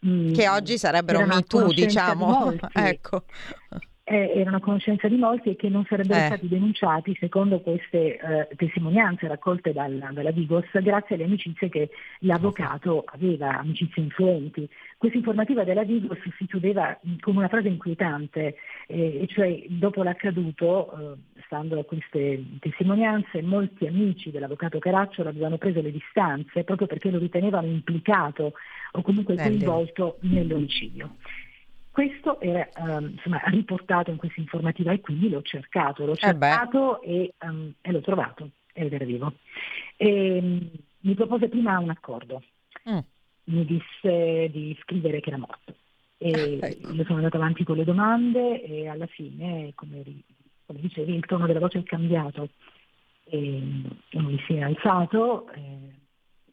Mh, 0.00 0.32
che 0.32 0.48
oggi 0.48 0.78
sarebbero 0.78 1.26
Me 1.26 1.42
Too, 1.42 1.72
diciamo. 1.72 2.52
Di 2.52 2.58
ecco. 2.72 3.24
Eh, 4.08 4.32
erano 4.36 4.56
a 4.56 4.60
conoscenza 4.60 5.06
di 5.08 5.16
molti 5.16 5.50
e 5.50 5.56
che 5.56 5.68
non 5.68 5.84
sarebbero 5.84 6.20
Eh. 6.20 6.26
stati 6.26 6.48
denunciati 6.48 7.16
secondo 7.20 7.60
queste 7.60 8.16
eh, 8.18 8.48
testimonianze 8.56 9.28
raccolte 9.28 9.72
dal- 9.72 10.08
dalla 10.12 10.30
Digos 10.30 10.64
grazie 10.72 11.14
alle 11.14 11.24
amicizie 11.24 11.68
che 11.68 11.90
l'avvocato 12.20 13.04
aveva, 13.06 13.58
amicizie 13.58 14.02
influenti. 14.02 14.68
Questa 14.96 15.16
informativa 15.16 15.64
della 15.64 15.84
Digos 15.84 16.18
si 16.36 16.46
chiudeva 16.46 16.98
con 17.20 17.36
una 17.36 17.48
frase 17.48 17.68
inquietante, 17.68 18.56
eh, 18.88 19.22
e 19.22 19.26
cioè 19.28 19.62
dopo 19.68 20.02
l'accaduto, 20.02 21.14
eh, 21.14 21.40
stando 21.44 21.78
a 21.78 21.84
queste 21.84 22.42
testimonianze, 22.58 23.42
molti 23.42 23.86
amici 23.86 24.30
dell'avvocato 24.30 24.78
Caracciolo 24.78 25.28
avevano 25.28 25.56
preso 25.58 25.80
le 25.80 25.92
distanze 25.92 26.64
proprio 26.64 26.86
perché 26.86 27.10
lo 27.10 27.18
ritenevano 27.18 27.66
implicato 27.66 28.54
o 28.92 29.02
comunque 29.02 29.36
coinvolto 29.36 30.16
nell'omicidio. 30.20 31.16
Questo 31.98 32.40
era 32.40 32.68
ehm, 32.76 33.14
insomma, 33.14 33.40
riportato 33.46 34.12
in 34.12 34.18
questa 34.18 34.38
informativa 34.38 34.92
e 34.92 35.00
quindi 35.00 35.28
l'ho 35.28 35.42
cercato, 35.42 36.06
l'ho 36.06 36.12
Eh 36.12 36.16
cercato 36.18 37.02
e, 37.02 37.34
ehm, 37.36 37.74
e 37.80 37.90
l'ho 37.90 38.00
trovato 38.00 38.50
ed 38.72 38.92
era 38.92 39.04
vivo. 39.04 39.32
E, 39.96 40.40
mm, 40.40 40.58
mi 41.00 41.14
propose 41.14 41.48
prima 41.48 41.76
un 41.80 41.90
accordo, 41.90 42.44
Mm. 42.88 42.98
mi 43.46 43.64
disse 43.64 44.48
di 44.52 44.78
scrivere 44.82 45.18
che 45.18 45.30
era 45.30 45.38
morto. 45.38 45.74
E 46.18 46.60
Ecco. 46.62 46.92
io 46.92 47.02
sono 47.02 47.16
andata 47.16 47.36
avanti 47.36 47.64
con 47.64 47.76
le 47.76 47.82
domande 47.82 48.62
e 48.62 48.86
alla 48.86 49.06
fine, 49.06 49.72
come, 49.74 50.04
come 50.66 50.78
dicevi, 50.78 51.16
il 51.16 51.26
tono 51.26 51.48
della 51.48 51.58
voce 51.58 51.80
è 51.80 51.82
cambiato. 51.82 52.50
E, 53.24 53.60
lui 54.10 54.40
si 54.46 54.54
è 54.54 54.60
alzato, 54.60 55.50
eh, 55.50 55.94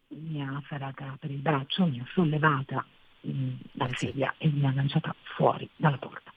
mi 0.08 0.41
ha 0.41 0.55
afferrata 0.55 1.15
per 1.19 1.29
il 1.29 1.38
braccio, 1.38 1.86
mi 1.86 1.99
ha 1.99 2.05
sollevata 2.15 2.84
dalla 3.72 3.96
sedia 3.96 4.34
e 4.38 4.48
mi 4.50 4.66
ha 4.66 4.74
lanciata 4.74 5.16
fuori 5.36 5.68
dalla 5.76 5.98
porta. 5.98 6.34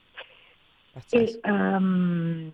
E, 1.11 1.39
mh, 1.41 2.51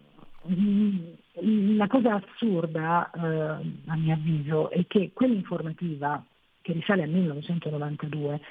la 1.78 1.88
cosa 1.88 2.16
assurda, 2.16 3.10
eh, 3.12 3.20
a 3.88 3.96
mio 3.96 4.14
avviso, 4.14 4.70
è 4.70 4.86
che 4.88 5.12
quell'informativa, 5.14 6.24
che 6.62 6.74
risale 6.74 7.04
al 7.04 7.10
1992, 7.10 8.42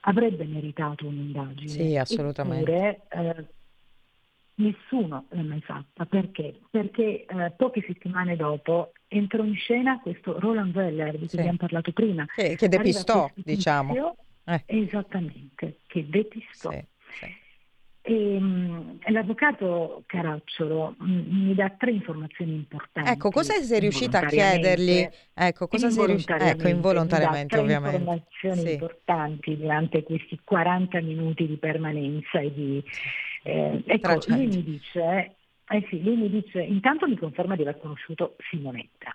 avrebbe 0.00 0.44
meritato 0.44 1.06
un'indagine. 1.06 1.70
Sì, 1.70 1.96
assolutamente. 1.96 2.72
Eppure, 2.72 3.00
eh, 3.10 3.46
nessuno 4.54 5.26
l'ha 5.30 5.42
mai 5.42 5.60
fatta. 5.60 6.06
Perché? 6.06 6.60
Perché 6.70 7.24
eh, 7.24 7.52
poche 7.56 7.82
settimane 7.86 8.36
dopo 8.36 8.92
entrò 9.08 9.42
in 9.42 9.56
scena 9.56 10.00
questo 10.00 10.38
Roland 10.38 10.74
Weller, 10.74 11.12
di 11.12 11.18
cui 11.18 11.28
Sì. 11.28 11.38
abbiamo 11.38 11.58
parlato 11.58 11.92
prima. 11.92 12.24
Che, 12.34 12.56
che 12.56 12.68
depistò, 12.68 13.30
diciamo. 13.34 13.92
tizio, 13.92 14.16
Eh. 14.54 14.62
Esattamente, 14.66 15.78
che 15.86 16.08
depistò. 16.08 16.70
Sì, 16.70 16.84
sì. 17.20 17.38
E, 18.02 18.40
mh, 18.40 19.00
l'avvocato 19.12 20.04
Caracciolo 20.06 20.94
mh, 20.98 21.44
mi 21.46 21.54
dà 21.54 21.68
tre 21.70 21.90
informazioni 21.90 22.54
importanti. 22.54 23.10
Ecco, 23.10 23.30
cosa 23.30 23.52
sei 23.60 23.80
riuscita 23.80 24.20
a 24.20 24.26
chiedergli? 24.26 25.06
Ecco, 25.34 25.68
cosa 25.68 25.90
sei 25.90 26.06
riuscita? 26.06 26.38
Ecco, 26.38 26.68
involontariamente, 26.68 27.60
mi 27.60 27.68
dà 27.68 27.76
tre 27.76 27.76
ovviamente. 27.76 27.96
informazioni 27.98 28.60
Sì. 28.60 28.72
importanti 28.72 29.56
durante 29.56 30.02
questi 30.02 30.40
40 30.42 31.00
minuti 31.02 31.46
di 31.46 31.56
permanenza 31.56 32.40
e 32.40 32.52
di... 32.52 32.82
eh, 33.42 33.82
ecco, 33.86 34.18
lui 34.28 34.46
mi 34.46 34.62
dice... 34.64 35.34
Eh 35.72 35.86
sì, 35.88 36.02
lui 36.02 36.16
mi 36.16 36.28
dice, 36.28 36.60
intanto 36.62 37.06
mi 37.06 37.16
conferma 37.16 37.54
di 37.54 37.62
aver 37.62 37.78
conosciuto 37.78 38.34
Simonetta, 38.50 39.12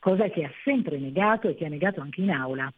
cosa 0.00 0.28
che 0.30 0.42
ha 0.42 0.50
sempre 0.64 0.98
negato 0.98 1.48
e 1.48 1.54
che 1.54 1.64
ha 1.64 1.68
negato 1.68 2.00
anche 2.00 2.22
in 2.22 2.30
aula. 2.30 2.72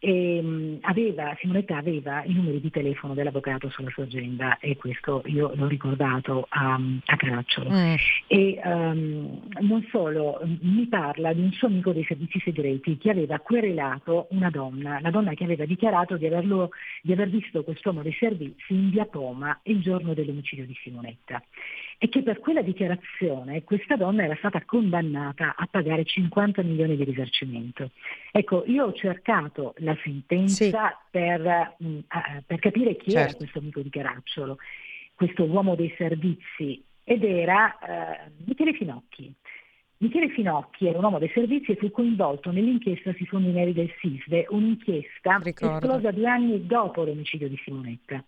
E, 0.00 0.40
mh, 0.40 0.78
aveva, 0.82 1.36
Simonetta 1.40 1.76
aveva 1.76 2.22
i 2.24 2.32
numeri 2.32 2.60
di 2.60 2.70
telefono 2.70 3.14
dell'avvocato 3.14 3.68
sulla 3.68 3.90
sua 3.90 4.04
agenda 4.04 4.58
e 4.58 4.76
questo 4.76 5.22
io 5.26 5.52
l'ho 5.54 5.66
ricordato 5.66 6.46
a, 6.48 6.78
a 7.04 7.16
Caracciolo. 7.16 7.70
Mm, 7.70 7.94
E 8.28 8.60
ehm, 8.62 9.40
non 9.60 9.86
solo, 9.90 10.40
mi 10.60 10.86
parla 10.86 11.32
di 11.32 11.40
un 11.40 11.52
suo 11.52 11.68
amico 11.68 11.92
dei 11.92 12.04
servizi 12.04 12.38
segreti 12.40 12.96
che 12.98 13.10
aveva 13.10 13.38
querelato 13.40 14.28
una 14.30 14.50
donna, 14.50 15.00
la 15.00 15.10
donna 15.10 15.34
che 15.34 15.44
aveva 15.44 15.64
dichiarato 15.64 16.16
di, 16.16 16.26
averlo, 16.26 16.70
di 17.02 17.12
aver 17.12 17.28
visto 17.28 17.64
quest'uomo 17.64 18.02
dei 18.02 18.14
servizi 18.18 18.72
in 18.74 18.90
via 18.90 19.06
Poma 19.06 19.58
il 19.64 19.80
giorno 19.80 20.14
dell'omicidio 20.14 20.64
di 20.64 20.76
Simonetta 20.82 21.42
e 22.00 22.08
che 22.08 22.22
per 22.22 22.38
quella 22.38 22.62
dichiarazione 22.62 23.64
questa 23.64 23.96
donna 23.96 24.22
era 24.22 24.36
stata 24.36 24.62
condannata 24.64 25.54
a 25.56 25.66
pagare 25.68 26.04
50 26.04 26.62
milioni 26.62 26.96
di 26.96 27.02
risarcimento. 27.04 27.90
Ecco, 28.30 28.62
io 28.66 28.84
ho 28.86 28.92
cercato 28.92 29.74
la 29.78 29.96
sentenza 30.04 30.96
per, 31.10 31.74
mh, 31.78 31.98
a- 32.08 32.42
per 32.46 32.60
capire 32.60 32.96
chi 32.96 33.10
era 33.10 33.22
Certo. 33.22 33.38
questo 33.38 33.58
amico 33.58 33.80
di 33.80 33.90
Caracciolo, 33.90 34.58
questo 35.14 35.44
uomo 35.44 35.74
dei 35.74 35.92
servizi, 35.98 36.80
ed 37.02 37.24
era 37.24 37.76
eh, 37.78 38.30
Michele 38.44 38.72
Finocchi. 38.74 39.32
Michele 40.00 40.28
Finocchi 40.28 40.86
era 40.86 40.98
un 40.98 41.04
uomo 41.04 41.18
dei 41.18 41.30
servizi 41.34 41.72
e 41.72 41.76
fu 41.76 41.90
coinvolto 41.90 42.52
nell'inchiesta 42.52 43.12
sui 43.14 43.26
fondi 43.26 43.50
neri 43.50 43.72
del 43.72 43.92
SISVE, 43.98 44.46
un'inchiesta 44.50 45.40
Ricordo. 45.42 45.74
esplosa 45.86 46.10
due 46.12 46.28
anni 46.28 46.64
dopo 46.64 47.02
l'omicidio 47.02 47.48
di 47.48 47.58
Simonetta. 47.64 48.22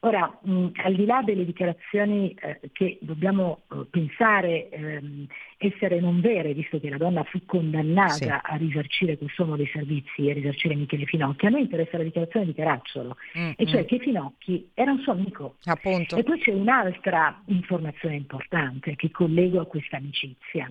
Ora, 0.00 0.38
mh, 0.42 0.68
al 0.84 0.94
di 0.94 1.04
là 1.06 1.22
delle 1.24 1.44
dichiarazioni 1.44 2.32
eh, 2.40 2.60
che 2.72 2.98
dobbiamo 3.00 3.62
eh, 3.72 3.84
pensare 3.90 4.68
ehm, 4.68 5.26
essere 5.56 5.98
non 5.98 6.20
vere, 6.20 6.54
visto 6.54 6.78
che 6.78 6.88
la 6.88 6.98
donna 6.98 7.24
fu 7.24 7.44
condannata 7.44 8.12
Sì. 8.14 8.28
a 8.28 8.54
risarcire 8.56 9.18
quest'uomo 9.18 9.56
dei 9.56 9.68
servizi 9.72 10.26
e 10.26 10.30
a 10.30 10.34
risarcire 10.34 10.76
Michele 10.76 11.04
Finocchi, 11.04 11.46
a 11.46 11.50
noi 11.50 11.62
interessa 11.62 11.96
la 11.98 12.04
dichiarazione 12.04 12.46
di 12.46 12.54
Caracciolo, 12.54 13.16
mm, 13.36 13.50
e 13.56 13.66
cioè 13.66 13.82
mm. 13.82 13.86
che 13.86 13.98
Finocchi 13.98 14.70
era 14.74 14.92
un 14.92 15.00
suo 15.00 15.12
amico. 15.12 15.56
Appunto. 15.64 16.16
E 16.16 16.22
poi 16.22 16.38
c'è 16.38 16.52
un'altra 16.52 17.42
informazione 17.46 18.14
importante 18.14 18.94
che 18.94 19.10
collego 19.10 19.60
a 19.60 19.66
questa 19.66 19.96
amicizia 19.96 20.70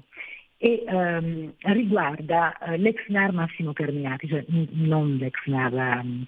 e 0.59 0.83
ehm, 0.87 1.53
riguarda 1.59 2.57
eh, 2.57 2.77
l'ex 2.77 3.05
NAR 3.07 3.31
Massimo 3.31 3.73
Carminati, 3.73 4.27
cioè 4.27 4.43
n- 4.49 4.67
non 4.71 5.17
l'ex 5.17 5.35
NAR, 5.45 5.73
ehm, 5.73 6.25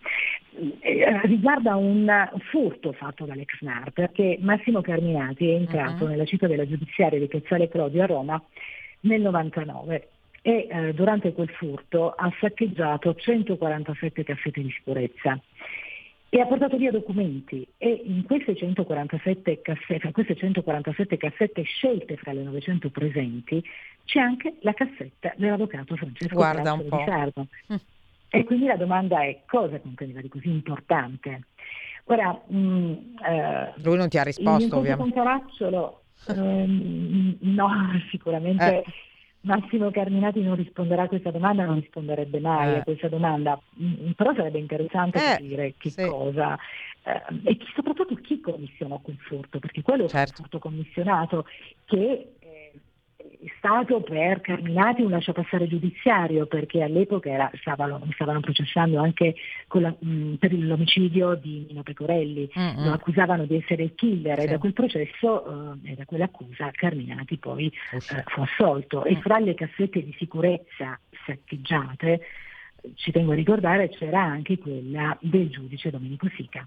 eh, 0.81 1.21
riguarda 1.25 1.75
un 1.75 2.07
furto 2.51 2.91
fatto 2.91 3.25
dall'ex 3.25 3.59
NAR 3.61 3.91
perché 3.91 4.37
Massimo 4.41 4.81
Carminati 4.81 5.49
è 5.49 5.55
entrato 5.55 6.03
Mhm. 6.05 6.11
nella 6.11 6.25
città 6.25 6.45
della 6.47 6.67
giudiziaria 6.67 7.17
di 7.17 7.27
Piazzale 7.27 7.69
Clodio 7.69 8.03
a 8.03 8.05
Roma 8.05 8.43
nel 9.01 9.21
99 9.21 10.09
e 10.41 10.67
eh, 10.69 10.93
durante 10.93 11.33
quel 11.33 11.49
furto 11.49 12.11
ha 12.11 12.31
saccheggiato 12.39 13.15
147 13.15 14.23
cassette 14.23 14.61
di 14.61 14.71
sicurezza 14.71 15.39
e 16.29 16.39
ha 16.39 16.45
portato 16.45 16.77
via 16.77 16.91
documenti 16.91 17.67
e 17.77 18.01
in 18.05 18.23
queste 18.23 18.55
147 18.55 19.61
cassette, 19.61 20.11
queste 20.11 20.35
147 20.35 21.17
cassette 21.17 21.63
scelte 21.63 22.17
fra 22.17 22.33
le 22.33 22.43
900 22.43 22.89
presenti 22.91 23.63
c'è 24.05 24.19
anche 24.19 24.55
la 24.61 24.73
cassetta 24.73 25.33
dell'avvocato 25.37 25.95
Francesco 25.95 26.35
Guarda 26.35 26.73
un 26.73 26.87
Caracciolo 26.87 26.89
po'. 26.89 26.97
di 26.97 27.03
Sarno. 27.05 27.47
Mm. 27.73 27.75
E 28.31 28.43
quindi 28.43 28.65
la 28.67 28.75
domanda 28.75 29.23
è 29.23 29.41
cosa 29.47 29.79
conteneva 29.79 30.21
di 30.21 30.29
così 30.29 30.49
importante? 30.49 31.45
Ora, 32.05 32.39
mh, 32.45 33.15
eh, 33.27 33.73
Lui 33.83 33.97
non 33.97 34.07
ti 34.09 34.17
ha 34.19 34.23
risposto, 34.23 34.77
ovviamente. 34.77 34.95
con 34.97 35.11
Caracciolo, 35.23 36.03
ehm, 36.29 37.37
no, 37.39 37.69
sicuramente 38.11 38.83
Eh. 38.83 38.83
Massimo 39.41 39.89
Carminati 39.89 40.41
non 40.41 40.55
risponderà 40.55 41.03
a 41.03 41.07
questa 41.07 41.31
domanda, 41.31 41.63
non 41.63 41.79
risponderebbe 41.79 42.39
mai 42.39 42.73
Eh. 42.73 42.77
a 42.79 42.83
questa 42.83 43.07
domanda, 43.07 43.59
Mm, 43.81 44.11
però 44.11 44.33
sarebbe 44.35 44.59
interessante 44.59 45.17
Eh, 45.19 45.21
capire 45.21 45.75
che 45.77 45.89
sì. 45.91 46.05
cosa 46.05 46.57
eh, 47.05 47.21
e 47.43 47.55
chi- 47.55 47.71
soprattutto 47.73 48.15
chi 48.15 48.41
commissionò 48.41 48.99
quel 48.99 49.15
furto, 49.19 49.59
perché 49.59 49.81
quello 49.81 50.03
è 50.03 50.07
Certo. 50.09 50.31
un 50.31 50.35
furto 50.35 50.59
commissionato 50.59 51.45
che 51.85 52.33
è 52.38 52.38
stato 53.57 54.01
per 54.01 54.39
Carminati 54.41 55.01
un 55.01 55.11
lasciapassare 55.11 55.67
giudiziario 55.67 56.45
perché 56.45 56.81
all'epoca 56.81 57.29
era- 57.29 57.51
stavano, 57.59 58.01
stavano 58.13 58.39
processando 58.39 58.99
anche 58.99 59.35
la- 59.73 59.93
mh, 59.97 60.35
per 60.35 60.53
l'omicidio 60.53 61.35
di 61.35 61.65
Nino 61.67 61.83
Pecorelli 61.83 62.49
Mm, 62.57 62.83
lo 62.83 62.89
mm. 62.89 62.93
accusavano 62.93 63.45
di 63.45 63.55
essere 63.57 63.83
il 63.83 63.95
killer 63.95 64.39
Sì. 64.39 64.45
e 64.45 64.49
da 64.49 64.57
quel 64.57 64.73
processo 64.73 65.73
eh, 65.83 65.91
e 65.91 65.95
da 65.95 66.05
quell'accusa 66.05 66.71
Carminati 66.71 67.37
poi 67.37 67.71
Usci. 67.91 68.15
eh, 68.15 68.23
fu 68.27 68.41
assolto 68.41 69.03
e 69.03 69.15
Mm. 69.15 69.19
fra 69.19 69.39
le 69.39 69.53
cassette 69.53 70.03
di 70.03 70.13
sicurezza 70.17 70.97
saccheggiate 71.25 72.21
ci 72.95 73.11
tengo 73.11 73.33
a 73.33 73.35
ricordare 73.35 73.89
c'era 73.89 74.21
anche 74.21 74.57
quella 74.57 75.17
del 75.21 75.49
giudice 75.49 75.89
Domenico 75.89 76.29
Sica 76.35 76.65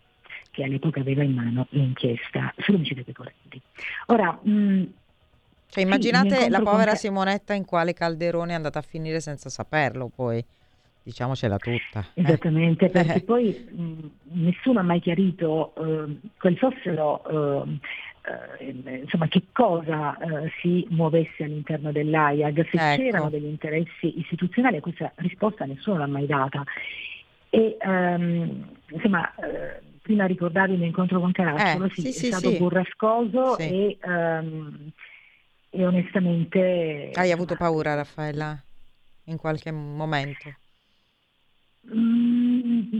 che 0.50 0.64
all'epoca 0.64 1.00
aveva 1.00 1.22
in 1.22 1.32
mano 1.32 1.66
l'inchiesta 1.70 2.52
sull'omicidio 2.58 3.04
Pecorelli. 3.04 3.60
Ora, 4.06 4.38
mh, 4.42 4.82
Cioè, 5.72 5.80
Sì, 5.85 5.88
immaginate 5.88 6.37
mio 6.37 6.48
la 6.50 6.61
povera 6.61 6.90
con 6.90 6.96
Simonetta 6.96 7.54
in 7.54 7.64
quale 7.64 7.94
calderone 7.94 8.52
è 8.52 8.54
andata 8.54 8.80
a 8.80 8.82
finire 8.82 9.20
senza 9.20 9.48
saperlo, 9.48 10.11
poi. 10.14 10.44
Diciamocela 11.02 11.56
tutta. 11.56 12.04
eh. 12.12 12.20
Esattamente, 12.20 12.90
perché 12.90 13.14
Eh. 13.14 13.20
poi 13.24 13.54
mh, 13.70 14.06
nessuno 14.42 14.80
ha 14.80 14.82
mai 14.82 15.00
chiarito 15.00 15.72
eh, 15.76 16.16
quali 16.38 16.56
fossero, 16.56 17.62
ehm, 17.62 17.78
eh, 18.58 18.98
insomma, 19.00 19.28
che 19.28 19.44
cosa 19.50 20.14
eh, 20.18 20.52
si 20.61 20.87
muovesse 20.90 21.44
all'interno 21.44 21.90
dell'AIAG, 21.90 22.68
se 22.68 22.76
Ecco. 22.76 23.02
c'erano 23.02 23.30
degli 23.30 23.46
interessi 23.46 24.18
istituzionali, 24.20 24.76
a 24.76 24.80
questa 24.82 25.11
risposta 25.16 25.64
nessuno 25.64 25.96
l'ha 25.96 26.06
mai 26.06 26.26
data. 26.26 26.62
E 27.48 27.78
ehm, 27.80 28.68
insomma, 28.90 29.35
eh, 29.37 29.80
prima 30.02 30.26
ricordavi 30.26 30.76
l'incontro 30.76 31.18
con 31.18 31.32
Caracciolo, 31.32 31.87
Eh, 31.87 31.90
sì, 31.94 32.00
sì, 32.02 32.08
è 32.08 32.12
sì, 32.12 32.26
stato 32.26 32.50
sì. 32.50 32.56
burrascoso 32.58 33.54
Sì. 33.54 33.62
e, 33.62 33.98
ehm, 34.02 34.90
e 35.74 35.87
onestamente... 35.87 37.11
Hai 37.14 37.30
avuto 37.32 37.54
insomma, 37.54 37.70
paura, 37.70 37.94
Raffaella, 37.94 38.62
in 39.24 39.38
qualche 39.38 39.70
momento? 39.70 40.54
Mm, 41.94 42.98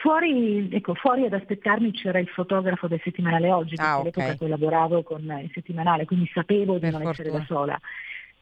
fuori, 0.00 0.68
ecco, 0.70 0.94
fuori 0.94 1.24
ad 1.24 1.32
aspettarmi 1.32 1.90
c'era 1.92 2.18
il 2.18 2.28
fotografo 2.28 2.86
del 2.86 3.00
settimanale 3.02 3.50
oggi, 3.50 3.76
perché 3.76 3.82
Ah, 3.90 3.94
all'epoca 3.96 4.36
collaboravo 4.36 5.02
con 5.02 5.22
il 5.42 5.50
settimanale, 5.54 6.04
quindi 6.04 6.30
sapevo 6.32 6.74
di 6.74 6.80
Per 6.80 6.92
non 6.92 7.08
essere 7.08 7.30
da 7.30 7.38
fortuna. 7.38 7.58
sola. 7.60 7.80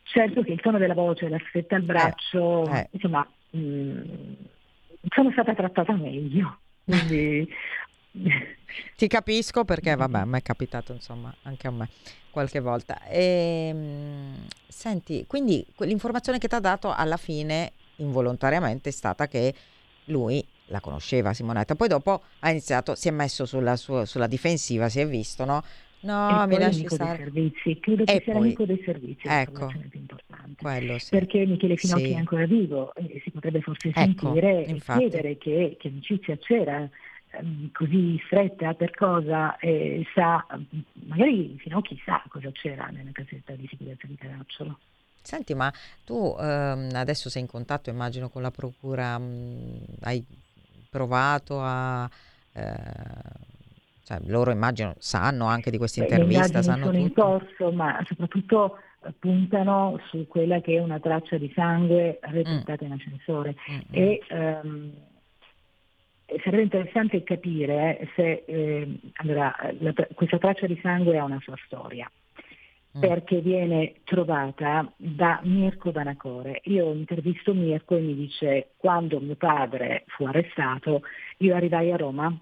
Certo 0.03 0.43
che 0.43 0.53
il 0.53 0.61
tono 0.61 0.79
della 0.79 0.95
voce, 0.95 1.29
la 1.29 1.41
stretta 1.49 1.77
al 1.77 1.83
braccio, 1.83 2.69
eh. 2.71 2.89
insomma, 2.91 3.27
mm, 3.57 4.01
sono 5.15 5.31
stata 5.31 5.55
trattata 5.55 5.95
meglio. 5.95 6.59
Quindi, 6.85 7.49
Ti 8.97 9.07
capisco 9.09 9.65
perché, 9.65 9.95
vabbè, 9.95 10.25
me 10.25 10.39
è 10.39 10.43
capitato, 10.43 10.93
insomma, 10.93 11.35
anche 11.43 11.67
a 11.67 11.71
me 11.71 11.89
qualche 12.31 12.61
volta. 12.61 13.01
Ehm, 13.09 14.47
senti, 14.67 15.25
quindi 15.27 15.65
l'informazione 15.79 16.39
che 16.39 16.49
ti 16.49 16.55
ha 16.55 16.61
dato 16.61 16.93
alla 16.93 17.17
fine, 17.17 17.73
involontariamente, 17.97 18.89
è 18.89 18.93
stata 18.93 19.27
che 19.27 19.55
lui 20.07 20.45
la 20.67 20.81
conosceva, 20.81 21.33
Simonetta. 21.33 21.75
Poi 21.75 21.89
dopo 21.89 22.23
ha 22.41 22.51
iniziato, 22.51 22.95
si 22.95 23.09
è 23.09 23.11
messo 23.11 23.47
sulla, 23.47 23.77
sua- 23.77 24.05
sulla 24.07 24.27
difensiva, 24.27 24.89
si 24.89 25.01
è 25.01 25.07
visto, 25.07 25.45
no? 25.45 25.63
No, 26.01 26.43
e 26.43 26.47
mi 26.47 26.59
lasci 26.59 26.87
stare. 26.87 27.17
servizi, 27.17 27.79
credo 27.81 28.03
E 28.03 28.07
che 28.07 28.21
sia 28.25 28.33
poi- 28.35 28.43
l'amico 28.43 28.67
dei 28.67 28.83
servizi 28.85 29.27
ecco. 29.27 29.51
l'informazione 29.53 29.87
più 29.89 30.01
importante. 30.01 30.55
Quello 30.63 30.99
sì. 30.99 31.09
Perché 31.11 31.47
Michele 31.47 31.77
Finocchi 31.77 32.07
Sì. 32.07 32.13
è 32.13 32.17
ancora 32.17 32.45
vivo 32.47 32.95
e 32.95 33.21
si 33.25 33.31
potrebbe 33.31 33.61
forse 33.63 33.89
Ecco, 33.89 34.01
sentire 34.35 34.65
e 34.67 34.71
infatti. 34.71 34.99
chiedere 35.01 35.39
che, 35.39 35.77
che 35.79 35.89
amicizia 35.89 36.37
c'era 36.37 36.89
così 37.73 38.21
stretta 38.27 38.75
per 38.75 38.91
cosa 38.93 39.57
e 39.59 40.05
sa, 40.15 40.45
magari 41.07 41.57
Finocchi 41.59 42.01
sa 42.05 42.23
cosa 42.29 42.51
c'era 42.53 42.87
nella 42.87 43.11
casetta 43.13 43.55
di 43.55 43.67
sicurezza 43.69 44.07
di 44.07 44.17
Caracciolo. 44.17 44.79
Senti, 45.21 45.55
ma 45.55 45.73
tu 46.05 46.37
ehm, 46.39 46.91
adesso 46.95 47.31
sei 47.31 47.43
in 47.43 47.49
contatto, 47.49 47.89
immagino, 47.89 48.29
con 48.29 48.43
la 48.43 48.51
procura, 48.51 49.19
mh, 49.19 49.85
hai 50.03 50.25
provato 50.91 51.61
a... 51.61 52.09
eh, 52.53 53.53
cioè, 54.05 54.19
loro 54.27 54.51
immagino 54.51 54.95
sanno 54.99 55.47
anche 55.47 55.71
di 55.71 55.79
questa 55.79 56.03
intervista, 56.03 56.61
sanno 56.63 56.87
sono 56.87 56.99
in 56.99 57.09
tutto. 57.09 57.23
corso, 57.23 57.73
ma 57.73 57.99
soprattutto 58.07 58.77
eh, 59.03 59.13
puntano 59.19 59.99
su 60.11 60.27
quella 60.29 60.61
che 60.61 60.77
è 60.77 60.81
una 60.81 61.01
traccia 61.01 61.39
di 61.39 61.51
sangue 61.55 62.19
reportata 62.21 62.85
in 62.85 62.93
ascensore. 62.93 63.57
Mm, 63.71 63.75
mm. 63.75 63.81
E 63.91 64.23
ehm, 64.29 64.93
e 64.93 65.14
sarebbe 66.43 66.63
interessante 66.63 67.23
capire 67.23 67.99
eh, 67.99 68.09
se 68.15 68.45
eh, 68.47 68.99
allora, 69.15 69.55
la 69.79 69.93
questa 70.15 70.39
traccia 70.39 70.67
di 70.67 70.79
sangue 70.83 71.19
ha 71.19 71.25
una 71.25 71.41
sua 71.43 71.57
storia. 71.67 72.11
Mm. 72.97 73.01
Perché 73.01 73.41
viene 73.41 73.95
trovata 74.05 74.91
da 74.97 75.41
Mirko 75.43 75.91
Danacore. 75.91 76.61
Io 76.65 76.93
intervisto 76.93 77.53
Mirko 77.53 77.97
e 77.97 78.01
mi 78.01 78.15
dice 78.15 78.71
quando 78.77 79.19
mio 79.19 79.35
padre 79.35 80.05
fu 80.07 80.25
arrestato 80.27 81.03
io 81.39 81.57
arrivai 81.57 81.91
a 81.91 81.97
Roma 81.97 82.39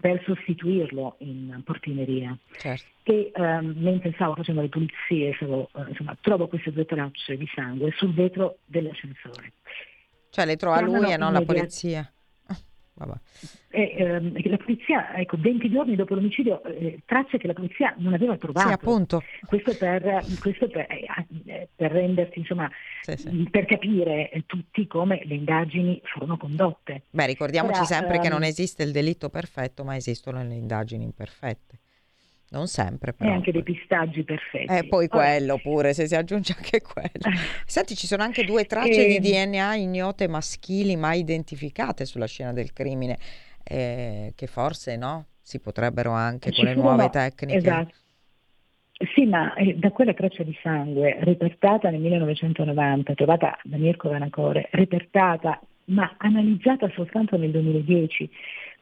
per 0.00 0.22
sostituirlo 0.24 1.16
in 1.18 1.60
portineria 1.64 2.36
Certo. 2.56 2.86
e 3.02 3.30
ehm, 3.34 3.74
mentre 3.76 4.12
stavo 4.12 4.34
facendo 4.34 4.62
le 4.62 4.68
pulizie 4.68 5.34
stavo, 5.34 5.68
eh, 5.74 5.84
insomma, 5.88 6.16
trovo 6.20 6.48
queste 6.48 6.72
due 6.72 6.86
tracce 6.86 7.36
di 7.36 7.48
sangue 7.54 7.92
sul 7.96 8.14
vetro 8.14 8.58
dell'ascensore. 8.64 9.52
Cioè, 10.30 10.46
le 10.46 10.56
trova 10.56 10.80
lui 10.80 11.12
e 11.12 11.16
non 11.18 11.32
la 11.32 11.42
polizia. 11.42 12.10
E, 13.70 13.94
ehm, 13.96 14.50
la 14.50 14.56
polizia, 14.58 15.14
ecco, 15.16 15.36
20 15.38 15.70
giorni 15.70 15.96
dopo 15.96 16.14
l'omicidio, 16.14 16.62
eh, 16.64 17.00
tracce 17.06 17.38
che 17.38 17.46
la 17.46 17.54
polizia 17.54 17.94
non 17.98 18.12
aveva 18.12 18.36
trovato. 18.36 18.68
Sì, 18.68 18.74
appunto. 18.74 19.22
Questo 19.46 19.74
per, 19.76 20.24
questo 20.40 20.68
per, 20.68 20.86
eh, 20.90 21.06
eh, 21.46 21.68
per 21.74 21.90
rendersi, 21.90 22.38
insomma, 22.38 22.70
Sì, 23.00 23.16
sì. 23.16 23.48
per 23.50 23.64
capire 23.64 24.30
eh, 24.30 24.44
tutti 24.46 24.86
come 24.86 25.22
le 25.24 25.34
indagini 25.34 26.00
furono 26.04 26.36
condotte. 26.36 27.04
Beh, 27.10 27.26
ricordiamoci 27.26 27.78
Ora, 27.78 27.86
sempre 27.86 28.18
che 28.18 28.28
non 28.28 28.42
ehm, 28.42 28.48
esiste 28.48 28.82
il 28.82 28.92
delitto 28.92 29.30
perfetto, 29.30 29.84
ma 29.84 29.96
esistono 29.96 30.42
le 30.42 30.54
indagini 30.54 31.04
imperfette. 31.04 31.81
Non 32.52 32.66
sempre, 32.66 33.10
E 33.12 33.14
però. 33.14 33.32
anche 33.32 33.50
dei 33.50 33.62
pistaggi 33.62 34.22
perfetti. 34.24 34.70
Eh, 34.70 34.86
poi 34.86 35.08
Ora, 35.10 35.24
quello 35.24 35.58
pure, 35.58 35.94
se 35.94 36.06
si 36.06 36.14
aggiunge 36.14 36.54
anche 36.56 36.82
quello. 36.82 37.10
Senti, 37.64 37.94
ci 37.96 38.06
sono 38.06 38.22
anche 38.22 38.44
due 38.44 38.64
tracce 38.66 39.06
di 39.06 39.16
Ehm. 39.16 39.50
DNA 39.50 39.74
ignote 39.76 40.28
maschili 40.28 40.94
mai 40.96 41.20
identificate 41.20 42.04
sulla 42.04 42.26
scena 42.26 42.52
del 42.52 42.72
crimine, 42.74 43.18
eh, 43.64 44.32
che 44.36 44.46
forse 44.46 44.96
no, 44.96 45.26
si 45.40 45.60
potrebbero 45.60 46.10
anche 46.10 46.50
Ci 46.50 46.56
con 46.56 46.64
le 46.66 46.74
nuove 46.74 47.08
tecniche. 47.08 47.56
Esatto. 47.58 47.94
Sì, 49.14 49.24
ma 49.24 49.54
eh, 49.54 49.74
da 49.74 49.90
quella 49.90 50.12
traccia 50.12 50.42
di 50.44 50.56
sangue 50.62 51.16
repertata 51.20 51.88
nel 51.90 52.00
1990, 52.00 53.14
trovata 53.14 53.58
da 53.64 53.76
Mirko 53.78 54.10
Vanacore, 54.10 54.68
repertata 54.72 55.58
ma 55.86 56.14
analizzata 56.18 56.88
soltanto 56.94 57.36
nel 57.36 57.50
2010, 57.50 58.30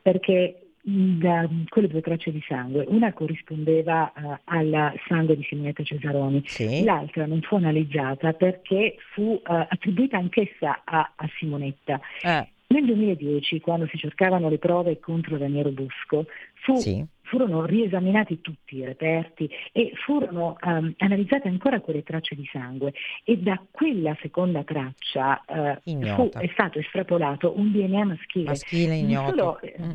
perché 0.02 0.69
da 0.82 1.48
quelle 1.68 1.88
due 1.88 2.00
tracce 2.00 2.32
di 2.32 2.42
sangue, 2.48 2.84
una 2.88 3.12
corrispondeva 3.12 4.12
eh, 4.12 4.40
al 4.44 4.94
sangue 5.06 5.36
di 5.36 5.44
Simonetta 5.44 5.82
Cesaroni, 5.82 6.42
Sì, 6.46 6.82
l'altra 6.84 7.26
non 7.26 7.40
fu 7.42 7.56
analizzata 7.56 8.32
perché 8.32 8.96
fu 9.12 9.34
eh, 9.46 9.66
attribuita 9.68 10.16
anch'essa 10.16 10.82
a, 10.84 11.12
a 11.16 11.28
Simonetta. 11.38 12.00
eh, 12.22 12.48
Nel 12.68 12.84
2010, 12.86 13.60
quando 13.60 13.86
si 13.88 13.98
cercavano 13.98 14.48
le 14.48 14.58
prove 14.58 14.98
contro 15.00 15.36
Raniero 15.36 15.70
Busco, 15.70 16.26
fu- 16.62 16.76
sì, 16.76 17.04
furono 17.22 17.64
riesaminati 17.64 18.40
tutti 18.40 18.76
i 18.78 18.84
reperti 18.84 19.48
e 19.72 19.92
furono 20.04 20.56
ehm, 20.64 20.94
analizzate 20.98 21.46
ancora 21.46 21.80
quelle 21.80 22.02
tracce 22.02 22.34
di 22.34 22.48
sangue 22.50 22.92
e 23.22 23.36
da 23.38 23.62
quella 23.70 24.16
seconda 24.20 24.64
traccia 24.64 25.40
eh, 25.44 25.78
fu, 26.14 26.28
è 26.30 26.48
stato 26.52 26.78
estrapolato 26.80 27.56
un 27.56 27.70
DNA 27.70 28.04
maschile. 28.04 28.46
maschile 28.48 29.00
Non 29.00 29.10
ignoto. 29.10 29.28
solo, 29.28 29.60
Mm. 29.80 29.90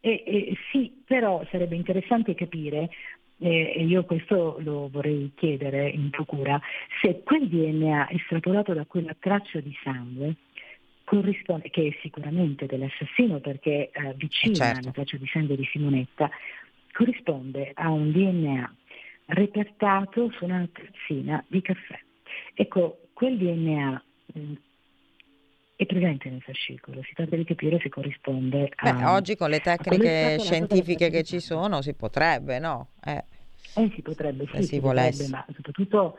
E- 0.00 0.22
e 0.26 0.56
sì, 0.70 1.02
però 1.04 1.44
sarebbe 1.50 1.76
interessante 1.76 2.34
capire, 2.34 2.90
eh, 3.38 3.72
e 3.76 3.84
io 3.84 4.04
questo 4.04 4.56
lo 4.60 4.88
vorrei 4.90 5.32
chiedere 5.34 5.88
in 5.88 6.10
procura, 6.10 6.60
se 7.00 7.22
quel 7.22 7.48
DNA 7.48 8.10
estrapolato 8.10 8.72
da 8.74 8.84
quella 8.84 9.14
traccia 9.18 9.60
di 9.60 9.74
sangue 9.82 10.34
corrisponde, 11.04 11.70
che 11.70 11.88
è 11.88 11.98
sicuramente 12.02 12.66
dell'assassino 12.66 13.40
perché 13.40 13.90
eh, 13.90 14.14
vicina 14.16 14.54
certo. 14.54 14.78
alla 14.80 14.90
traccia 14.92 15.16
di 15.16 15.26
sangue 15.26 15.56
di 15.56 15.64
Simonetta, 15.64 16.30
corrisponde 16.92 17.72
a 17.74 17.90
un 17.90 18.12
DNA 18.12 18.74
repertato 19.26 20.30
su 20.30 20.44
una 20.44 20.68
tazzina 20.70 21.42
di 21.48 21.60
caffè. 21.62 21.98
Ecco, 22.54 23.00
quel 23.12 23.36
DNA 23.38 24.02
mh, 24.34 24.52
è 25.80 25.86
presente 25.86 26.28
nel 26.28 26.42
fascicolo, 26.42 27.02
si 27.02 27.14
tratta 27.14 27.36
di 27.36 27.44
capire 27.44 27.78
se 27.80 27.88
corrisponde 27.88 28.70
a... 28.76 28.92
Beh, 28.92 29.04
oggi 29.06 29.34
con 29.34 29.48
le 29.48 29.60
tecniche 29.60 30.38
scientifiche 30.38 31.08
che 31.08 31.22
ci 31.22 31.40
sono 31.40 31.80
si 31.80 31.94
potrebbe, 31.94 32.58
no? 32.58 32.88
Eh, 33.02 33.24
Eh, 33.76 33.90
si 33.94 34.02
potrebbe, 34.02 34.44
sì, 34.46 34.56
Se 34.56 34.62
si 34.62 34.68
si 34.68 34.80
potrebbe, 34.80 35.10
volesse. 35.10 35.30
ma 35.30 35.44
soprattutto 35.54 36.18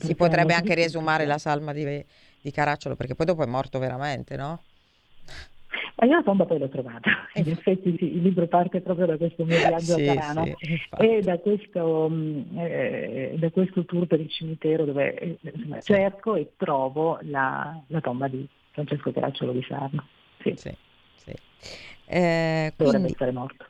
si 0.00 0.14
potrebbe 0.14 0.52
anche 0.52 0.74
riesumare 0.74 1.24
la 1.24 1.38
salma 1.38 1.72
di, 1.72 2.04
di 2.42 2.50
Caracciolo 2.50 2.96
perché 2.96 3.14
poi 3.14 3.26
dopo 3.26 3.42
è 3.42 3.46
morto 3.46 3.78
veramente, 3.78 4.36
no? 4.36 4.60
Ma 5.98 6.06
io 6.06 6.16
la 6.16 6.22
tomba 6.22 6.44
poi 6.44 6.58
l'ho 6.58 6.68
trovata, 6.68 7.10
in 7.34 7.48
effetti 7.50 7.88
il 7.88 8.20
libro 8.20 8.46
parte 8.46 8.82
proprio 8.82 9.06
da 9.06 9.16
questo 9.16 9.44
mio 9.46 9.56
viaggio 9.58 9.94
Sì, 9.94 10.06
a 10.08 10.14
Carano 10.14 10.44
sì, 10.44 10.56
e 10.98 11.22
da 11.22 11.38
questo, 11.38 12.08
mh, 12.10 12.58
eh, 12.58 13.34
da 13.38 13.50
questo 13.50 13.84
tour 13.86 14.06
per 14.06 14.20
il 14.20 14.28
cimitero 14.30 14.84
dove 14.84 15.14
eh, 15.14 15.38
insomma, 15.40 15.80
cerco 15.80 16.34
e 16.34 16.52
trovo 16.56 17.18
la, 17.22 17.82
la 17.86 18.00
tomba 18.02 18.28
di 18.28 18.46
Francesco 18.76 19.10
Caracciolo 19.10 19.52
di 19.52 19.64
Sarno. 19.66 20.06
Sì, 20.42 20.54
Sì, 20.54 20.70
sì. 21.14 21.32
Eh, 22.04 22.72
dovrebbe 22.76 22.98
quindi, 22.98 23.14
essere 23.14 23.32
morto. 23.32 23.66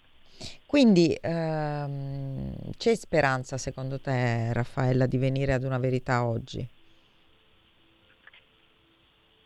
quindi, 0.67 1.17
ehm, 1.21 2.53
c'è 2.77 2.95
speranza 2.97 3.57
secondo 3.57 4.01
te, 4.01 4.53
Raffaella, 4.53 5.07
di 5.07 5.17
venire 5.17 5.53
ad 5.53 5.63
una 5.63 5.79
verità 5.79 6.27
oggi? 6.27 6.69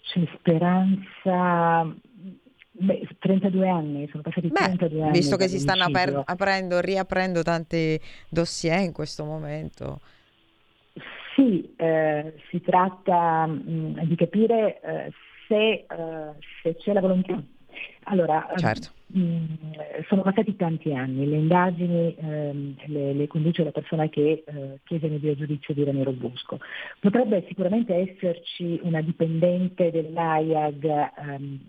C'è 0.00 0.22
speranza... 0.38 1.94
Beh, 2.72 3.06
32 3.18 3.68
anni, 3.68 4.08
sono 4.08 4.22
passati 4.22 4.48
Beh, 4.48 4.58
32 4.60 5.02
anni. 5.02 5.12
visto 5.12 5.36
che 5.36 5.46
si 5.48 5.58
stanno 5.58 5.84
aper- 5.84 6.22
aprendo, 6.24 6.80
riaprendo 6.80 7.42
tanti 7.42 8.00
dossier 8.30 8.80
in 8.80 8.92
questo 8.92 9.24
momento. 9.24 10.00
Sì, 11.36 11.74
eh, 11.76 12.34
si 12.50 12.60
tratta 12.60 13.46
mh, 13.46 14.04
di 14.06 14.16
capire 14.16 14.80
eh, 14.80 15.10
se, 15.50 15.56
eh, 15.56 15.86
se 16.62 16.76
c'è 16.76 16.92
la 16.92 17.00
volontà. 17.00 17.42
Allora, 18.04 18.52
Certo. 18.56 18.90
mh, 19.06 19.44
sono 20.08 20.22
passati 20.22 20.54
tanti 20.56 20.94
anni, 20.94 21.28
le 21.28 21.36
indagini 21.36 22.14
ehm, 22.16 22.74
le, 22.86 23.12
le 23.12 23.26
conduce 23.26 23.64
la 23.64 23.72
persona 23.72 24.08
che 24.08 24.44
eh, 24.46 24.80
chiese 24.84 25.06
il 25.06 25.18
mio 25.20 25.34
giudizio 25.34 25.74
di 25.74 25.84
Raniero 25.84 26.12
Busco. 26.12 26.58
Potrebbe 27.00 27.44
sicuramente 27.48 27.94
esserci 27.94 28.78
una 28.82 29.00
dipendente 29.00 29.90
dell'AIAG 29.90 30.84
ehm, 30.84 31.60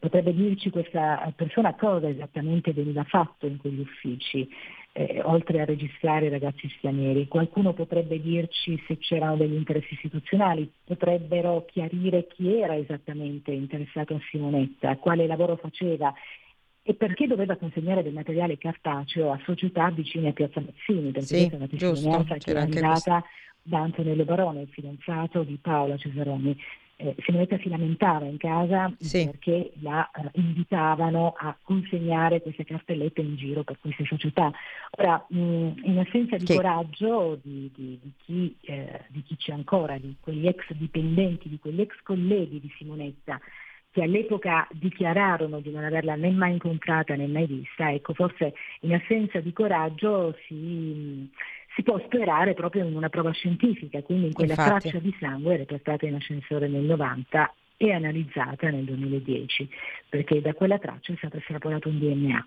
potrebbe 0.00 0.34
dirci 0.34 0.70
questa 0.70 1.32
persona 1.36 1.74
cosa 1.74 2.08
esattamente 2.08 2.72
veniva 2.72 3.04
fatto 3.04 3.46
in 3.46 3.56
quegli 3.56 3.78
uffici, 3.78 4.48
eh, 4.96 5.20
oltre 5.22 5.60
a 5.60 5.66
registrare 5.66 6.26
i 6.26 6.30
ragazzi 6.30 6.72
stranieri. 6.78 7.28
Qualcuno 7.28 7.74
potrebbe 7.74 8.18
dirci 8.18 8.82
se 8.86 8.96
c'erano 8.96 9.36
degli 9.36 9.52
interessi 9.52 9.92
istituzionali, 9.92 10.70
potrebbero 10.84 11.66
chiarire 11.66 12.26
chi 12.26 12.58
era 12.58 12.74
esattamente 12.76 13.50
interessato 13.50 14.14
a 14.14 14.20
Simonetta, 14.30 14.96
quale 14.96 15.26
lavoro 15.26 15.56
faceva 15.56 16.14
e 16.82 16.94
perché 16.94 17.26
doveva 17.26 17.56
consegnare 17.56 18.02
del 18.02 18.14
materiale 18.14 18.56
cartaceo 18.56 19.32
a 19.32 19.40
società 19.44 19.90
vicine 19.90 20.28
a 20.28 20.32
Piazza 20.32 20.60
Mazzini, 20.60 21.10
perché 21.10 21.26
sì, 21.26 21.48
questa 21.48 21.54
è 21.54 21.58
una 21.58 21.68
testimonianza 21.68 22.34
che 22.36 22.52
è 22.52 22.56
andata 22.56 23.24
da 23.60 23.80
Antonello 23.80 24.24
Barone, 24.24 24.62
il 24.62 24.68
fidanzato 24.68 25.42
di 25.42 25.58
Paola 25.60 25.96
Cesaroni 25.96 26.56
eh, 26.96 27.14
Simonetta 27.18 27.58
si 27.58 27.68
lamentava 27.68 28.24
in 28.24 28.38
casa 28.38 28.92
sì. 28.98 29.26
perché 29.26 29.72
la 29.80 30.08
eh, 30.10 30.30
invitavano 30.34 31.34
a 31.36 31.56
consegnare 31.62 32.40
queste 32.40 32.64
cartellette 32.64 33.20
in 33.20 33.36
giro 33.36 33.64
per 33.64 33.78
queste 33.78 34.04
società. 34.04 34.50
Ora, 34.98 35.24
mh, 35.28 35.72
in 35.84 35.98
assenza 35.98 36.36
di 36.36 36.44
che... 36.44 36.54
coraggio 36.54 37.38
di, 37.42 37.70
di, 37.74 37.98
di, 38.02 38.12
chi, 38.16 38.56
eh, 38.62 39.04
di 39.08 39.22
chi 39.22 39.36
c'è 39.36 39.52
ancora, 39.52 39.98
di 39.98 40.16
quegli 40.20 40.46
ex 40.46 40.72
dipendenti, 40.72 41.48
di 41.48 41.58
quegli 41.58 41.82
ex 41.82 41.94
colleghi 42.02 42.60
di 42.60 42.72
Simonetta, 42.76 43.38
che 43.90 44.02
all'epoca 44.02 44.66
dichiararono 44.72 45.60
di 45.60 45.70
non 45.70 45.84
averla 45.84 46.16
né 46.16 46.30
mai 46.30 46.52
incontrata 46.52 47.14
né 47.14 47.26
mai 47.26 47.46
vista, 47.46 47.90
ecco, 47.90 48.12
forse 48.14 48.54
in 48.80 48.94
assenza 48.94 49.40
di 49.40 49.52
coraggio 49.52 50.36
si, 50.46 51.30
si 51.76 51.82
può 51.82 52.00
sperare 52.06 52.54
proprio 52.54 52.86
in 52.86 52.96
una 52.96 53.10
prova 53.10 53.30
scientifica, 53.32 54.02
quindi 54.02 54.28
in 54.28 54.32
quella 54.32 54.54
Infatti. 54.54 54.88
traccia 54.88 54.98
di 54.98 55.14
sangue 55.20 55.58
repertata 55.58 56.06
in 56.06 56.14
ascensore 56.14 56.68
nel 56.68 56.84
90 56.84 57.54
e 57.76 57.92
analizzata 57.92 58.70
nel 58.70 58.84
2010, 58.84 59.68
perché 60.08 60.40
da 60.40 60.54
quella 60.54 60.78
traccia 60.78 61.12
è 61.12 61.16
stato 61.16 61.36
estrapolato 61.36 61.90
un 61.90 61.98
DNA. 61.98 62.46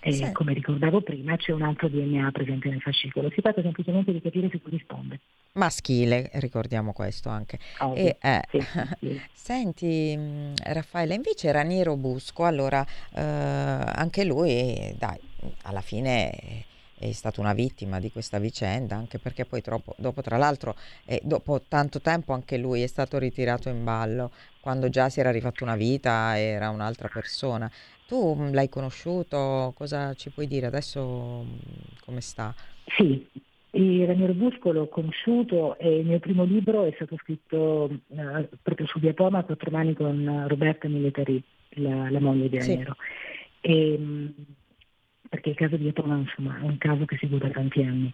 E 0.00 0.12
sì. 0.12 0.32
come 0.32 0.54
ricordavo 0.54 1.02
prima 1.02 1.36
c'è 1.36 1.52
un 1.52 1.60
altro 1.60 1.88
DNA 1.88 2.30
presente 2.30 2.68
nel 2.68 2.80
fascicolo, 2.80 3.30
si 3.30 3.42
tratta 3.42 3.60
semplicemente 3.62 4.12
di 4.12 4.20
capire 4.20 4.48
se 4.50 4.60
corrisponde. 4.60 5.20
Maschile, 5.52 6.30
ricordiamo 6.34 6.92
questo 6.92 7.30
anche. 7.30 7.58
e, 7.94 8.16
eh, 8.20 8.42
sì, 8.50 8.60
sì. 9.00 9.20
Senti 9.32 10.14
mm, 10.16 10.52
Raffaele, 10.64 11.14
invece 11.14 11.50
Raniero 11.50 11.96
Busco, 11.96 12.44
allora 12.44 12.84
eh, 13.14 13.20
anche 13.20 14.24
lui, 14.24 14.94
dai, 14.98 15.18
alla 15.62 15.82
fine 15.82 16.64
è 16.98 17.12
stata 17.12 17.40
una 17.40 17.52
vittima 17.52 18.00
di 18.00 18.10
questa 18.10 18.38
vicenda, 18.38 18.96
anche 18.96 19.18
perché 19.18 19.44
poi 19.44 19.60
troppo, 19.60 19.94
dopo, 19.98 20.22
tra 20.22 20.36
l'altro, 20.36 20.74
eh, 21.04 21.20
dopo 21.22 21.62
tanto 21.68 22.00
tempo 22.00 22.32
anche 22.32 22.56
lui 22.56 22.82
è 22.82 22.86
stato 22.86 23.18
ritirato 23.18 23.68
in 23.68 23.84
ballo, 23.84 24.30
quando 24.60 24.88
già 24.88 25.08
si 25.08 25.20
era 25.20 25.30
rifatto 25.30 25.64
una 25.64 25.76
vita, 25.76 26.38
era 26.38 26.70
un'altra 26.70 27.08
persona. 27.12 27.70
Tu 28.06 28.34
mm, 28.34 28.52
l'hai 28.52 28.68
conosciuto, 28.68 29.72
cosa 29.76 30.14
ci 30.14 30.30
puoi 30.30 30.46
dire 30.46 30.66
adesso, 30.66 31.44
mm, 31.44 31.58
come 32.04 32.20
sta? 32.20 32.54
Sì, 32.96 33.26
il 33.72 34.06
Raniero 34.06 34.32
Busco 34.32 34.72
l'ho 34.72 34.88
conosciuto 34.88 35.76
e 35.78 35.98
il 35.98 36.06
mio 36.06 36.18
primo 36.18 36.44
libro 36.44 36.84
è 36.84 36.92
stato 36.94 37.16
scritto 37.18 37.90
eh, 38.08 38.48
proprio 38.62 38.86
su 38.86 38.98
Via 39.00 39.12
Poma, 39.12 39.44
quattro 39.44 39.70
mani 39.70 39.92
con 39.92 40.46
Roberta 40.48 40.88
Militari, 40.88 41.42
la, 41.70 42.08
la 42.08 42.20
moglie 42.20 42.48
di 42.48 42.58
Raniero. 42.58 42.96
Sì. 43.60 43.68
E, 43.68 43.98
perché 45.28 45.50
il 45.50 45.56
caso 45.56 45.76
di 45.76 45.88
Etona 45.88 46.16
insomma, 46.16 46.58
è 46.58 46.62
un 46.62 46.78
caso 46.78 47.04
che 47.04 47.16
si 47.16 47.28
da 47.28 47.48
tanti 47.50 47.82
anni 47.82 48.12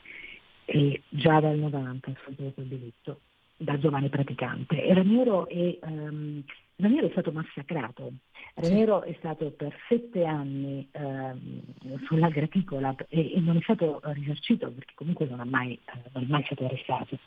e 0.64 1.02
già 1.08 1.40
dal 1.40 1.58
90 1.58 2.10
è 2.10 2.14
stato 2.22 2.52
quel 2.54 2.66
delitto 2.66 3.20
da 3.56 3.78
giovane 3.78 4.08
praticante. 4.08 4.82
E 4.82 4.94
Raniero 4.94 5.48
è, 5.48 5.78
um, 5.82 6.42
Raniero 6.76 7.06
è 7.06 7.10
stato 7.10 7.32
massacrato. 7.32 8.12
Raniero 8.54 9.02
è 9.02 9.14
stato 9.18 9.50
per 9.50 9.74
sette 9.88 10.24
anni 10.24 10.86
um, 10.92 11.62
sulla 12.06 12.28
graticola 12.28 12.94
e, 13.08 13.34
e, 13.34 13.40
non 13.40 13.56
è 13.56 13.60
stato 13.62 14.00
risarcito 14.04 14.70
perché 14.70 14.92
comunque 14.94 15.26
non, 15.26 15.46
mai, 15.48 15.78
uh, 15.86 15.98
non 16.12 16.24
è 16.24 16.26
mai 16.26 16.44
stato 16.44 16.64
arrestato. 16.64 17.18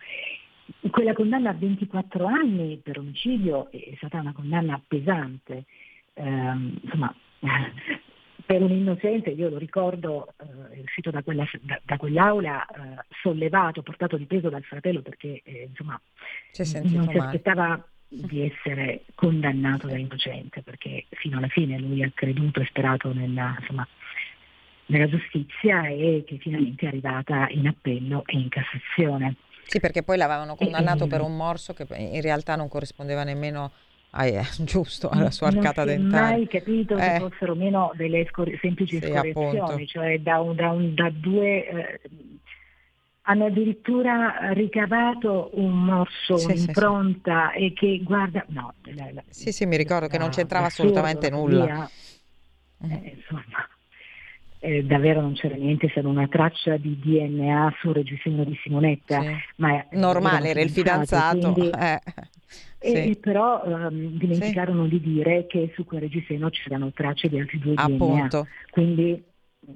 Quella 0.90 1.14
condanna 1.14 1.52
a 1.52 1.54
24 1.54 2.26
anni 2.26 2.80
per 2.84 2.98
omicidio 2.98 3.70
è 3.72 3.94
stata 3.98 4.20
una 4.20 4.34
condanna 4.34 4.82
pesante. 4.86 5.66
Um, 6.16 6.80
insomma, 6.82 7.14
per 8.46 8.62
un 8.62 8.72
innocente, 8.72 9.32
io 9.32 9.50
lo 9.50 9.58
ricordo, 9.58 10.34
eh, 10.38 10.78
è 10.78 10.80
uscito 10.82 11.10
da, 11.10 11.24
quella, 11.24 11.46
da, 11.62 11.80
da 11.84 11.98
quell'aula 11.98 12.66
eh, 12.66 13.06
sollevato, 13.22 13.82
portato 13.82 14.18
di 14.18 14.26
peso 14.26 14.50
dal 14.50 14.64
fratello 14.64 15.02
perché 15.02 15.42
eh, 15.44 15.68
insomma, 15.70 16.00
non 16.84 17.10
si 17.10 17.18
aspettava 17.18 17.88
di 18.08 18.44
essere 18.44 19.02
condannato 19.16 19.88
da 19.88 19.98
innocente 19.98 20.62
perché 20.62 21.06
fino 21.10 21.38
alla 21.38 21.48
fine 21.48 21.80
lui 21.80 22.04
ha 22.04 22.12
creduto 22.14 22.62
e 22.62 22.66
sperato 22.66 23.12
nella, 23.14 23.56
insomma, 23.60 23.88
nella 24.88 25.10
giustizia 25.10 25.88
e 25.88 26.24
che 26.26 26.38
finalmente 26.38 26.86
è 26.86 26.90
arrivata 26.90 27.48
in 27.50 27.68
appello 27.68 28.24
e 28.28 28.38
in 28.38 28.50
Cassazione. 28.50 29.36
Sì, 29.64 29.80
perché 29.80 30.04
poi 30.04 30.18
l'avevano 30.18 30.56
condannato 30.56 31.06
e, 31.06 31.08
per 31.08 31.22
un 31.22 31.36
morso 31.36 31.74
che 31.74 31.88
in 31.98 32.22
realtà 32.22 32.56
non 32.56 32.68
corrispondeva 32.68 33.24
nemmeno 33.24 33.72
Ah, 34.18 34.26
yeah, 34.28 34.48
giusto, 34.60 35.10
alla 35.10 35.30
sua 35.32 35.48
arcata 35.48 35.84
non 35.84 35.96
dentale. 35.96 36.22
Non 36.22 36.32
mai 36.32 36.48
capito 36.48 36.98
eh. 36.98 37.02
che 37.02 37.20
fossero 37.20 37.56
meno 37.56 37.92
delle 37.96 38.26
scor- 38.28 38.58
semplici 38.62 39.00
sì, 39.00 39.08
scoriazioni, 39.08 39.60
appunto. 39.60 39.86
cioè 39.86 40.20
da, 40.20 40.40
un, 40.40 40.56
da, 40.56 40.72
un, 40.72 40.94
da 40.94 41.10
due... 41.10 41.68
Eh, 41.68 42.00
hanno 43.28 43.46
addirittura 43.46 44.52
ricavato 44.54 45.50
un 45.54 45.84
morso, 45.84 46.38
sì, 46.38 46.46
un'impronta 46.46 47.52
sì, 47.54 47.60
sì. 47.60 47.66
e 47.66 47.74
che 47.74 48.04
guarda... 48.04 48.46
No, 48.50 48.74
la, 48.84 49.10
la, 49.12 49.24
sì, 49.30 49.52
sì, 49.52 49.66
mi 49.66 49.78
ricordo 49.78 50.06
la, 50.06 50.12
che 50.12 50.18
non 50.20 50.30
c'entrava 50.30 50.68
assolutamente 50.68 51.30
nulla. 51.30 51.90
Mm. 52.86 52.92
eh, 52.92 53.14
insomma, 53.16 53.68
eh, 54.66 54.84
davvero 54.84 55.22
non 55.22 55.34
c'era 55.34 55.56
niente 55.56 55.90
se 55.94 56.02
non 56.02 56.16
una 56.16 56.28
traccia 56.28 56.78
di 56.78 57.00
DNA 57.00 57.76
sul 57.80 57.94
reggiseno 57.94 58.44
di 58.44 58.58
Simonetta. 58.64 59.22
Ma 59.58 59.86
Normale, 59.92 60.50
era 60.50 60.62
il 60.62 60.72
fidanzato. 60.72 61.52
Quindi, 61.52 61.70
eh. 61.78 62.02
Sì. 62.80 63.18
però 63.20 63.64
um, 63.66 64.18
dimenticarono 64.18 64.84
sì. 64.84 64.90
di 64.90 65.02
dire 65.02 65.46
che 65.48 65.72
su 65.76 65.86
quel 65.86 66.02
reggiseno 66.02 66.50
c'erano 66.50 66.92
tracce 66.92 67.30
di 67.30 67.40
altri 67.40 67.60
due 67.60 67.74
Appunto. 67.76 68.42
DNA. 68.42 68.48
Quindi 68.70 69.24
mh, 69.60 69.72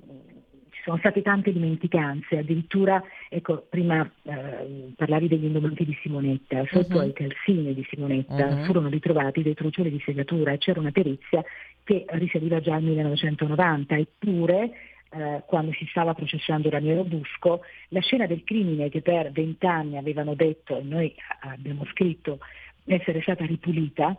ci 0.70 0.82
sono 0.84 0.98
state 0.98 1.22
tante 1.22 1.52
dimenticanze, 1.52 2.38
addirittura, 2.38 3.04
ecco, 3.30 3.66
prima 3.70 4.10
eh, 4.24 4.94
parlavi 4.96 5.28
degli 5.28 5.46
indumenti 5.46 5.86
di 5.86 5.98
Simonetta, 6.02 6.64
sotto 6.72 6.96
uh-huh. 6.96 7.04
ai 7.04 7.14
calzini 7.14 7.74
di 7.74 7.86
Simonetta 7.90 8.46
uh-huh. 8.46 8.64
furono 8.64 8.88
ritrovati 8.88 9.44
dei 9.44 9.56
trucioli 9.56 9.90
di 9.92 10.02
segatura 10.06 10.52
e 10.52 10.58
c'era 10.58 10.80
una 10.80 10.92
perizia 10.92 11.44
che 11.90 12.06
risaliva 12.10 12.60
già 12.60 12.76
al 12.76 12.84
1990, 12.84 13.98
eppure 13.98 14.72
eh, 15.10 15.42
quando 15.48 15.72
si 15.74 15.88
stava 15.90 16.14
processando 16.14 16.70
Raniero 16.70 17.04
Busco, 17.04 17.62
la 17.88 18.00
scena 18.00 18.28
del 18.28 18.44
crimine 18.44 18.90
che 18.90 19.02
per 19.02 19.32
vent'anni 19.32 19.98
avevano 19.98 20.36
detto, 20.36 20.78
e 20.78 20.84
noi 20.84 21.16
abbiamo 21.40 21.86
scritto, 21.86 22.38
essere 22.86 23.22
stata 23.24 23.44
ripulita, 23.44 24.16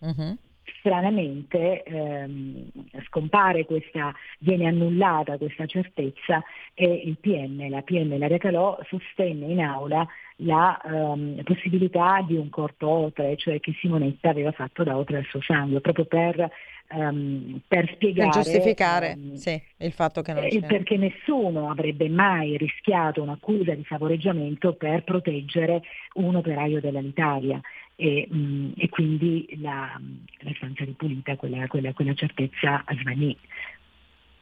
uh-huh. 0.00 0.36
stranamente 0.80 1.84
ehm, 1.84 2.68
scompare 3.06 3.64
questa, 3.64 4.12
viene 4.40 4.66
annullata 4.66 5.38
questa 5.38 5.66
certezza 5.66 6.42
e 6.74 7.02
il 7.04 7.16
PM, 7.18 7.70
la 7.70 7.82
PM 7.82 8.18
Laria 8.18 8.38
Calò 8.38 8.76
sostenne 8.88 9.46
in 9.46 9.60
aula 9.60 10.04
la 10.38 10.80
um, 10.82 11.40
possibilità 11.44 12.24
di 12.26 12.34
un 12.34 12.48
corpo 12.48 12.88
oltre, 12.88 13.36
cioè 13.36 13.60
che 13.60 13.72
Simonetta 13.80 14.30
aveva 14.30 14.50
fatto 14.50 14.82
da 14.82 14.96
oltre 14.96 15.18
al 15.18 15.24
suo 15.26 15.40
sangue, 15.40 15.80
proprio 15.80 16.06
per 16.06 16.50
um, 16.94 17.60
per 17.66 17.90
spiegare... 17.94 18.30
Per 18.30 18.42
giustificare 18.42 19.14
um, 19.16 19.34
sì, 19.34 19.60
il 19.78 19.92
fatto 19.92 20.22
che 20.22 20.32
non 20.32 20.44
eh, 20.44 20.48
c'è. 20.48 20.66
Perché 20.66 20.96
nessuno 20.96 21.70
avrebbe 21.70 22.08
mai 22.08 22.56
rischiato 22.56 23.22
un'accusa 23.22 23.74
di 23.74 23.84
favoreggiamento 23.84 24.74
per 24.74 25.04
proteggere 25.04 25.82
un 26.14 26.36
operaio 26.36 26.80
dell'Alitalia. 26.80 27.60
E, 27.96 28.28
mm, 28.32 28.72
e 28.76 28.88
quindi 28.88 29.46
la, 29.60 30.00
la 30.38 30.52
stanza 30.56 30.84
ripulita, 30.84 31.36
quella, 31.36 31.66
quella, 31.66 31.92
quella 31.92 32.14
certezza 32.14 32.84
svanì. 33.00 33.36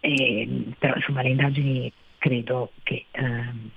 E, 0.01 0.49
però 0.79 0.95
insomma 0.95 1.23
le 1.23 1.29
indagini 1.31 1.93
credo 2.19 2.73
che... 2.83 3.07
Um, 3.19 3.71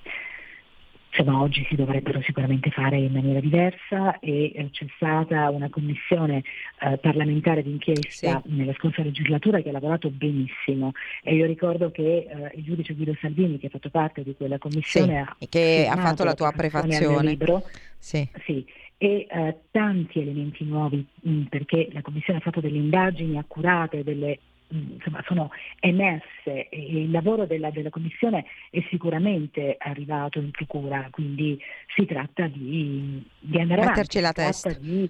insomma, 1.18 1.42
oggi 1.42 1.66
si 1.70 1.76
dovrebbero 1.76 2.22
sicuramente 2.22 2.70
fare 2.72 2.98
in 2.98 3.12
maniera 3.12 3.40
diversa 3.40 4.20
e 4.20 4.52
eh, 4.54 4.70
c'è 4.72 4.86
stata 4.96 5.50
una 5.50 5.70
commissione 5.70 6.44
eh, 6.82 6.98
parlamentare 6.98 7.64
d'inchiesta 7.64 8.42
sì. 8.44 8.54
nella 8.54 8.74
scorsa 8.74 9.02
legislatura 9.04 9.62
che 9.62 9.70
ha 9.70 9.72
lavorato 9.72 10.10
benissimo 10.10 10.92
e 11.24 11.36
io 11.36 11.46
ricordo 11.46 11.92
che 11.92 12.28
eh, 12.30 12.52
il 12.56 12.64
giudice 12.64 12.94
Guido 12.94 13.16
Salvini 13.22 13.58
che 13.58 13.68
ha 13.68 13.70
fatto 13.70 13.90
parte 13.90 14.24
di 14.24 14.36
quella 14.36 14.58
commissione 14.58 15.26
sì, 15.38 15.46
ha, 15.46 15.48
che 15.50 15.88
ha 15.90 15.98
fatto 15.98 16.24
la 16.24 16.34
tua 16.34 16.52
prefazione 16.52 17.30
libro, 17.30 17.64
sì. 17.98 18.28
sì 18.44 18.66
e 18.98 19.28
eh, 19.30 19.60
tanti 19.72 20.22
elementi 20.22 20.64
nuovi 20.64 21.06
mh, 21.22 21.30
mm, 21.30 21.44
perché 21.44 21.90
la 21.92 22.02
Commissione 22.02 22.40
ha 22.40 22.42
fatto 22.42 22.62
delle 22.62 22.78
indagini 22.78 23.38
accurate, 23.38 24.04
delle 24.04 24.40
insomma, 24.70 25.24
sono 25.26 25.50
emerse 25.80 26.70
e 26.70 27.04
il 27.04 27.12
lavoro 27.12 27.46
della, 27.46 27.70
della, 27.70 27.90
Commissione 27.90 28.46
è 28.70 28.84
sicuramente 28.90 29.76
arrivato 29.80 30.40
in 30.40 30.52
procura, 30.52 31.08
quindi 31.12 31.60
si 31.96 32.06
tratta 32.06 32.48
di, 32.48 33.26
di 33.40 33.60
andare 33.60 33.86
Metterci 33.86 34.18
avanti. 34.18 34.38
la 34.38 34.46
testa. 34.46 34.74
Di, 34.74 35.10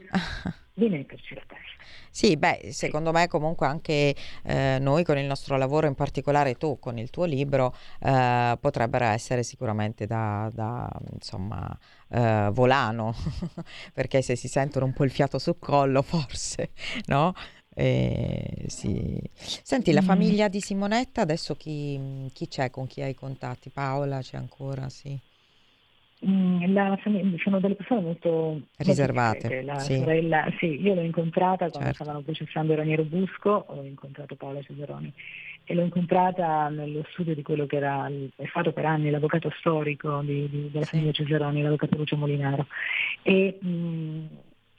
di 0.73 0.89
metterci 0.89 1.33
la 1.33 1.43
testa. 1.47 1.75
Sì, 2.09 2.37
beh, 2.37 2.69
secondo 2.71 3.11
me 3.11 3.27
comunque 3.27 3.67
anche 3.67 4.15
eh, 4.43 4.77
noi 4.79 5.03
con 5.03 5.17
il 5.17 5.25
nostro 5.25 5.57
lavoro, 5.57 5.87
in 5.87 5.95
particolare 5.95 6.55
tu 6.55 6.79
con 6.79 6.97
il 6.97 7.09
tuo 7.09 7.25
libro, 7.25 7.75
eh, 7.99 8.57
potrebbero 8.59 9.05
essere 9.05 9.43
sicuramente 9.43 10.05
da, 10.05 10.49
da 10.53 10.89
insomma, 11.11 11.77
eh, 12.09 12.49
volano, 12.53 13.13
perché 13.93 14.21
se 14.21 14.35
si 14.35 14.47
sentono 14.47 14.85
un 14.85 14.93
po' 14.93 15.03
il 15.03 15.11
fiato 15.11 15.39
sul 15.39 15.59
collo, 15.59 16.01
forse, 16.01 16.71
no? 17.07 17.33
Eh, 17.77 18.63
sì. 18.67 19.21
Senti, 19.33 19.91
la 19.91 20.01
mm. 20.01 20.05
famiglia 20.05 20.47
di 20.47 20.61
Simonetta, 20.61 21.21
adesso 21.21 21.55
chi, 21.55 22.29
chi 22.33 22.47
c'è, 22.47 22.69
con 22.69 22.87
chi 22.87 23.01
hai 23.01 23.13
contatti? 23.13 23.69
Paola 23.69 24.19
c'è 24.19 24.37
ancora, 24.37 24.87
sì. 24.89 25.19
Mm, 26.25 26.73
la 26.73 26.97
famiglia, 27.01 27.37
sono 27.43 27.59
delle 27.59 27.75
persone 27.75 28.01
molto 28.01 28.61
riservate. 28.77 29.49
Molto 29.49 29.65
la 29.65 29.79
sì. 29.79 29.97
sorella, 29.97 30.47
sì, 30.57 30.81
io 30.81 30.95
l'ho 30.95 31.01
incontrata 31.01 31.69
quando 31.69 31.89
certo. 31.89 32.03
stavano 32.03 32.23
processando 32.23 32.73
Raniero 32.73 33.03
Busco, 33.03 33.65
ho 33.67 33.83
incontrato 33.83 34.35
Paola 34.35 34.61
Cesaroni 34.61 35.13
e 35.65 35.73
l'ho 35.73 35.81
incontrata 35.81 36.69
nello 36.69 37.03
studio 37.11 37.33
di 37.33 37.41
quello 37.41 37.65
che 37.65 37.77
era 37.77 38.07
è 38.07 38.45
stato 38.49 38.71
per 38.71 38.85
anni 38.85 39.09
l'avvocato 39.09 39.51
storico 39.57 40.21
di, 40.21 40.47
di, 40.47 40.69
della 40.71 40.85
sì. 40.85 40.91
famiglia 40.91 41.11
Cesaroni, 41.11 41.61
l'avvocato 41.61 41.97
Lucio 41.97 42.15
Molinaro. 42.15 42.67
E, 43.21 43.57
mh, 43.59 43.67
mm, 43.67 44.25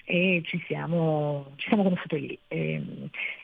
e 0.08 0.40
ci, 0.44 0.62
siamo, 0.68 1.52
ci 1.56 1.66
siamo 1.66 1.82
conosciute 1.82 2.16
lì. 2.16 2.38
E, 2.46 2.80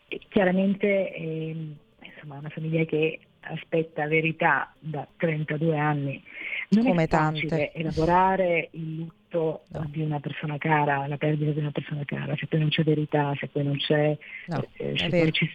e 0.07 0.21
chiaramente 0.29 1.13
eh, 1.13 1.57
insomma, 2.01 2.39
una 2.39 2.49
famiglia 2.51 2.85
che 2.85 3.19
aspetta 3.41 4.07
verità 4.07 4.73
da 4.79 5.07
32 5.17 5.77
anni. 5.77 6.23
Non 6.69 6.85
Come 6.85 7.05
è 7.05 7.09
facile 7.09 7.49
tante. 7.49 7.73
elaborare 7.73 8.69
il 8.73 8.95
lutto 8.97 9.63
no. 9.71 9.89
di 9.91 10.03
una 10.03 10.21
persona 10.21 10.57
cara, 10.59 11.07
la 11.09 11.17
perdita 11.17 11.51
di 11.51 11.59
una 11.59 11.73
persona 11.73 12.05
cara, 12.05 12.37
se 12.37 12.47
poi 12.47 12.61
non 12.61 12.69
c'è 12.69 12.85
verità, 12.85 13.35
se 13.39 13.49
poi 13.49 13.65
non 13.65 13.77
c'è... 13.77 14.17
No, 14.47 14.65
eh, 14.75 14.97
se 14.97 15.09
poi 15.09 15.33
ci, 15.33 15.51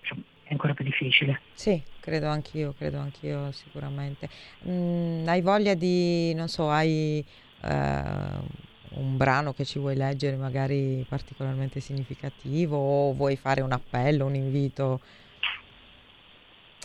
insomma, 0.00 0.22
è 0.44 0.52
ancora 0.52 0.72
più 0.72 0.84
difficile. 0.84 1.40
Sì, 1.52 1.82
credo 2.00 2.28
anch'io, 2.28 2.72
credo 2.72 2.98
anch'io 2.98 3.52
sicuramente. 3.52 4.28
Mm, 4.66 5.28
hai 5.28 5.42
voglia 5.42 5.74
di, 5.74 6.32
non 6.34 6.48
so, 6.48 6.70
hai... 6.70 7.22
Uh, 7.62 8.64
un 8.96 9.16
brano 9.16 9.52
che 9.52 9.64
ci 9.64 9.78
vuoi 9.78 9.96
leggere 9.96 10.36
magari 10.36 11.04
particolarmente 11.08 11.80
significativo 11.80 12.76
o 12.76 13.12
vuoi 13.12 13.36
fare 13.36 13.60
un 13.60 13.72
appello, 13.72 14.26
un 14.26 14.34
invito 14.34 15.00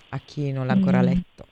a 0.09 0.19
chi 0.23 0.51
non 0.51 0.67
l'ha 0.67 0.73
ancora 0.73 1.01
mm. 1.01 1.05
letto? 1.05 1.45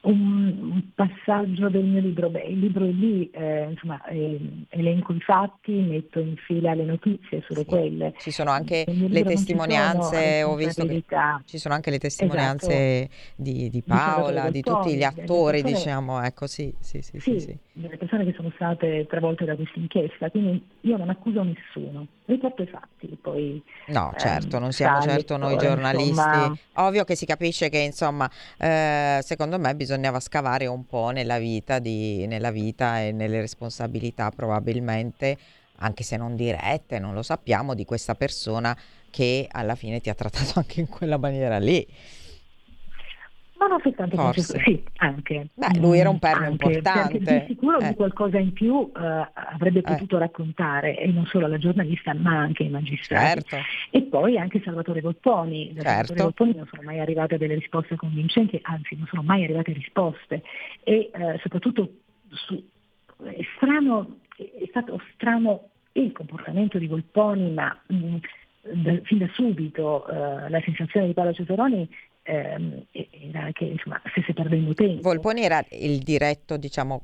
Un, 0.00 0.90
passaggio 0.94 1.68
del 1.68 1.84
mio 1.84 2.00
libro, 2.00 2.30
beh 2.30 2.44
il 2.44 2.60
libro 2.60 2.84
è 2.84 2.90
lì, 2.90 3.28
eh, 3.30 3.68
insomma 3.70 4.02
eh, 4.06 4.40
elenco 4.68 5.12
i 5.12 5.20
fatti, 5.20 5.72
metto 5.72 6.18
in 6.20 6.36
fila 6.36 6.72
le 6.72 6.84
notizie, 6.84 7.42
solo 7.46 7.60
sì. 7.60 7.66
quelle. 7.66 8.14
Ci 8.18 8.30
sono 8.30 8.50
anche 8.50 8.84
le 8.86 9.24
testimonianze, 9.24 10.44
ho 10.44 10.54
visto 10.54 10.86
che 10.86 11.04
ci 11.44 11.58
sono 11.58 11.74
anche 11.74 11.90
le 11.90 11.98
testimonianze 11.98 13.00
esatto. 13.00 13.12
di, 13.36 13.68
di, 13.68 13.82
Paola, 13.82 14.50
di 14.50 14.62
tutti 14.62 14.94
gli 14.94 15.02
attori, 15.02 15.62
diciamo, 15.62 16.22
ecco 16.22 16.46
sì, 16.46 16.72
sì, 16.78 17.02
sì, 17.02 17.18
sì, 17.18 17.40
sì, 17.40 17.58
delle 17.80 17.96
persone 17.96 18.24
che 18.24 18.32
sono 18.34 18.50
state 18.54 19.06
travolte 19.08 19.44
da 19.44 19.54
questa 19.54 19.78
inchiesta, 19.78 20.30
quindi 20.30 20.64
io 20.82 20.96
non 20.96 21.08
accuso 21.10 21.42
nessuno 21.42 22.06
riporto 22.26 22.62
i 22.62 22.66
fatti. 22.66 23.18
Poi, 23.20 23.62
no, 23.88 24.10
ehm, 24.12 24.18
certo, 24.18 24.58
non 24.58 24.72
siamo 24.72 25.00
certo 25.00 25.36
noi 25.36 25.56
giornalisti. 25.56 26.08
Insomma... 26.08 26.56
Ovvio 26.74 27.04
che 27.04 27.14
si 27.14 27.26
capisce 27.26 27.68
che, 27.68 27.78
insomma, 27.78 28.30
eh, 28.58 29.18
secondo 29.22 29.58
me 29.58 29.74
bisognava 29.74 30.20
scavare 30.20 30.66
un 30.66 30.86
po' 30.86 31.10
nella 31.10 31.38
vita, 31.38 31.78
di, 31.78 32.26
nella 32.26 32.50
vita 32.50 33.00
e 33.00 33.12
nelle 33.12 33.40
responsabilità 33.40 34.30
probabilmente, 34.30 35.36
anche 35.76 36.02
se 36.02 36.16
non 36.16 36.36
dirette, 36.36 36.98
non 36.98 37.14
lo 37.14 37.22
sappiamo, 37.22 37.74
di 37.74 37.84
questa 37.84 38.14
persona 38.14 38.76
che 39.10 39.48
alla 39.50 39.74
fine 39.74 40.00
ti 40.00 40.10
ha 40.10 40.14
trattato 40.14 40.52
anche 40.60 40.80
in 40.80 40.88
quella 40.88 41.16
maniera 41.16 41.58
lì. 41.58 41.86
Ma 43.58 43.66
non 43.66 43.80
soltanto 43.82 44.16
Forse. 44.16 44.60
sì, 44.64 44.82
anche. 44.98 45.48
Beh, 45.54 45.78
lui 45.80 45.98
era 45.98 46.08
un 46.08 46.20
perno 46.20 46.46
anche, 46.46 46.64
importante. 46.64 47.18
Di 47.18 47.44
sicuro 47.48 47.78
eh. 47.78 47.88
di 47.88 47.94
qualcosa 47.96 48.38
in 48.38 48.52
più 48.52 48.72
uh, 48.72 48.90
avrebbe 48.94 49.80
eh. 49.80 49.82
potuto 49.82 50.16
eh. 50.16 50.20
raccontare, 50.20 50.96
e 50.96 51.08
non 51.08 51.26
solo 51.26 51.46
alla 51.46 51.58
giornalista, 51.58 52.14
ma 52.14 52.38
anche 52.38 52.62
ai 52.62 52.70
magistrati. 52.70 53.42
Certo. 53.42 53.56
E 53.90 54.02
poi 54.02 54.38
anche 54.38 54.62
Salvatore 54.62 55.00
Volponi. 55.00 55.72
Da 55.74 55.82
certo. 55.82 56.06
Salvatore 56.14 56.22
Volponi 56.22 56.54
non 56.54 56.68
sono 56.70 56.82
mai 56.82 57.00
arrivate 57.00 57.36
delle 57.36 57.54
risposte 57.54 57.96
convincenti, 57.96 58.60
anzi 58.62 58.94
non 58.96 59.06
sono 59.08 59.22
mai 59.22 59.42
arrivate 59.42 59.72
risposte. 59.72 60.42
E 60.84 61.10
uh, 61.12 61.38
soprattutto 61.40 61.90
su, 62.30 62.62
è, 63.24 63.44
strano, 63.56 64.18
è 64.36 64.66
stato 64.68 65.00
strano 65.14 65.70
il 65.92 66.12
comportamento 66.12 66.78
di 66.78 66.86
Volponi, 66.86 67.50
ma 67.50 67.76
mh, 67.88 67.96
mm, 67.96 68.16
da, 68.84 69.00
fin 69.02 69.18
da 69.18 69.28
subito 69.32 70.04
uh, 70.06 70.48
la 70.48 70.60
sensazione 70.64 71.06
di 71.08 71.12
Paolo 71.12 71.32
Cesaroni 71.32 71.88
ehm, 72.28 72.84
era 73.32 73.50
che 73.52 73.64
insomma, 73.64 74.00
stesse 74.10 74.34
perdendo 74.34 74.74
tempo. 74.74 75.02
Volponi 75.02 75.42
era 75.42 75.64
il 75.70 75.98
diretto, 75.98 76.56
diciamo, 76.56 77.02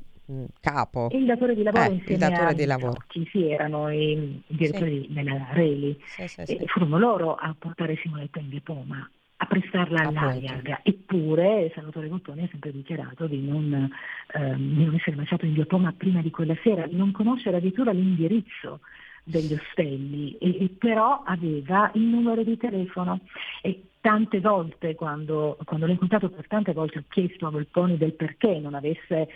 capo. 0.59 1.09
E 1.09 1.17
il 1.17 1.25
datore 1.25 1.55
di 1.55 1.63
lavoro 1.63 1.89
eh, 1.89 1.93
insieme 1.93 2.25
il 2.25 2.31
datore 2.31 2.53
di 2.53 2.65
lavoro. 2.65 3.03
Chi 3.07 3.27
sì, 3.31 3.49
erano 3.49 3.91
i, 3.91 4.41
i 4.47 4.55
direttori 4.55 5.05
sì. 5.07 5.13
della 5.13 5.47
Reli. 5.51 5.99
Sì, 6.05 6.27
sì, 6.27 6.41
e 6.41 6.65
furono 6.67 6.99
loro 6.99 7.35
a 7.35 7.55
portare 7.57 7.97
Simonetta 8.01 8.39
in 8.39 8.49
diploma 8.49 9.09
a 9.37 9.45
prestarla 9.47 9.99
all'AIAG, 10.07 10.79
eppure 10.83 11.69
Salvatore 11.75 12.07
Volponi 12.07 12.43
ha 12.43 12.47
sempre 12.49 12.71
dichiarato 12.71 13.27
di 13.27 13.45
non, 13.45 13.91
ehm, 14.33 14.75
di 14.77 14.85
non 14.85 14.95
essere 14.95 15.17
lasciato 15.17 15.45
in 15.45 15.53
diploma 15.53 15.93
prima 15.95 16.21
di 16.21 16.31
quella 16.31 16.55
sera, 16.63 16.87
di 16.87 16.95
non 16.95 17.11
conoscere 17.11 17.57
addirittura 17.57 17.91
l'indirizzo 17.91 18.79
degli 19.25 19.53
ostelli, 19.53 20.37
e, 20.37 20.63
e 20.63 20.69
però 20.69 21.23
aveva 21.25 21.91
il 21.95 22.03
numero 22.03 22.43
di 22.43 22.55
telefono. 22.57 23.19
E 23.61 23.81
tante 23.99 24.39
volte 24.39 24.93
quando, 24.93 25.57
quando 25.65 25.87
l'ho 25.87 25.93
incontrato 25.93 26.29
per 26.29 26.45
tante 26.47 26.73
volte 26.73 26.99
ho 26.99 27.03
chiesto 27.09 27.47
a 27.47 27.49
Volponi 27.49 27.97
del 27.97 28.13
perché 28.13 28.59
non 28.59 28.75
avesse 28.75 29.29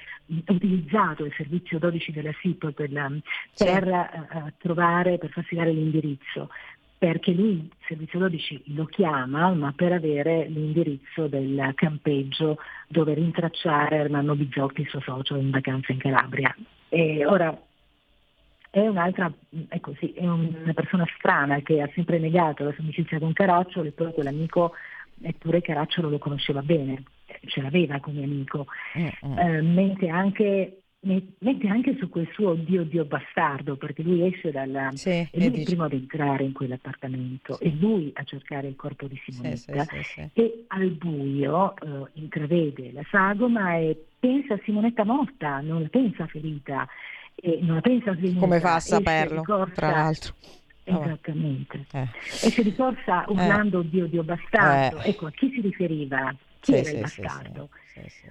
utilizzato 0.46 1.26
il 1.26 1.34
servizio 1.36 1.80
12 1.80 2.12
della 2.12 2.32
SIP 2.40 2.72
per, 2.74 2.92
per 3.58 3.88
uh, 3.88 4.52
trovare, 4.60 5.18
per 5.18 5.32
farsi 5.32 5.56
dare 5.56 5.72
l'indirizzo. 5.72 6.50
Perché 7.00 7.32
lui 7.32 7.52
il 7.52 7.70
servizio 7.88 8.20
12 8.20 8.64
lo 8.76 8.86
chiama 8.86 9.50
ma 9.54 9.74
per 9.76 9.94
avere 9.94 10.46
l'indirizzo 10.48 11.26
del 11.28 11.72
campeggio 11.74 12.58
dove 12.88 13.16
rintracciare 13.16 13.96
Ermanno 13.96 14.36
Bizzotti, 14.36 14.82
il 14.82 14.90
suo 14.90 15.00
socio 15.00 15.36
in 15.36 15.50
vacanza 15.50 15.92
in 15.94 15.98
Calabria. 15.98 16.56
E 16.90 17.26
ora 17.26 17.58
è 18.70 18.88
un'altra, 18.88 19.32
è 19.68 19.80
così, 19.80 20.14
è 20.14 20.28
una 20.28 20.74
persona 20.74 21.06
strana 21.18 21.60
che 21.62 21.82
ha 21.82 21.90
sempre 21.94 22.20
negato 22.20 22.64
la 22.64 22.72
sua 22.74 22.84
amicizia 22.84 23.20
con 23.20 23.34
Caracciolo, 23.34 23.88
eppure 23.88 24.14
quell'amico, 24.14 24.74
eppure 25.22 25.62
Caracciolo 25.62 26.10
lo 26.10 26.20
conosceva 26.20 26.62
bene, 26.62 27.04
ce 27.46 27.62
l'aveva 27.62 28.00
come 28.00 28.24
amico, 28.24 28.68
mm-hmm. 28.98 29.38
eh, 29.38 29.62
mentre 29.62 30.10
anche 30.10 30.74
mette 31.02 31.68
anche 31.70 31.96
su 31.98 32.10
quel 32.10 32.28
suo 32.34 32.56
Dio 32.56 32.84
Dio 32.84 33.06
bastardo, 33.06 33.78
perché 33.78 34.04
lui 34.04 34.28
esce 34.28 34.52
dalla... 34.52 34.92
Sì, 34.94 35.10
è 35.10 35.30
lui 35.32 35.60
il 35.60 35.64
primo 35.64 35.86
ad 35.86 35.94
entrare 35.94 36.44
in 36.44 36.52
quell'appartamento, 36.52 37.54
sì. 37.54 37.64
è 37.64 37.70
lui 37.70 38.12
a 38.14 38.24
cercare 38.24 38.68
il 38.68 38.76
corpo 38.76 39.08
di 39.08 39.20
Simonetta 39.24 39.86
sì, 40.04 40.30
e 40.34 40.66
al 40.68 40.90
buio 40.90 41.74
eh, 41.78 42.10
intravede 42.14 42.92
la 42.92 43.04
sagoma 43.10 43.78
e 43.78 44.06
pensa 44.20 44.56
a 44.56 44.60
Simonetta 44.64 45.06
morta, 45.06 45.62
non 45.62 45.82
la 45.82 45.88
pensa 45.88 46.28
ferita 46.28 46.86
e 47.42 47.60
non 47.62 47.76
la 47.76 47.82
pensa 47.82 48.14
svenuta. 48.16 48.40
Come 48.40 48.60
fa 48.60 48.76
a 48.76 48.80
saperlo, 48.80 49.44
corsa, 49.44 49.74
tra 49.74 49.92
l'altro? 49.92 50.34
Esattamente. 50.84 51.86
Eh. 51.92 52.08
Esce 52.42 52.64
di 52.64 52.76
corsa 52.76 53.26
urlando 53.28 53.82
eh. 53.82 53.90
Dio 53.90 54.08
Dio 54.08 54.24
bastardo. 54.24 55.00
Eh. 55.02 55.10
Ecco, 55.10 55.28
a 55.28 55.32
chi 55.32 55.52
si 55.54 55.62
riferiva? 55.62 56.36
Chi 56.60 56.74
era 56.74 56.90
il 56.90 57.00
bastardo? 57.00 57.70
Sì, 57.94 58.02
sì, 58.08 58.28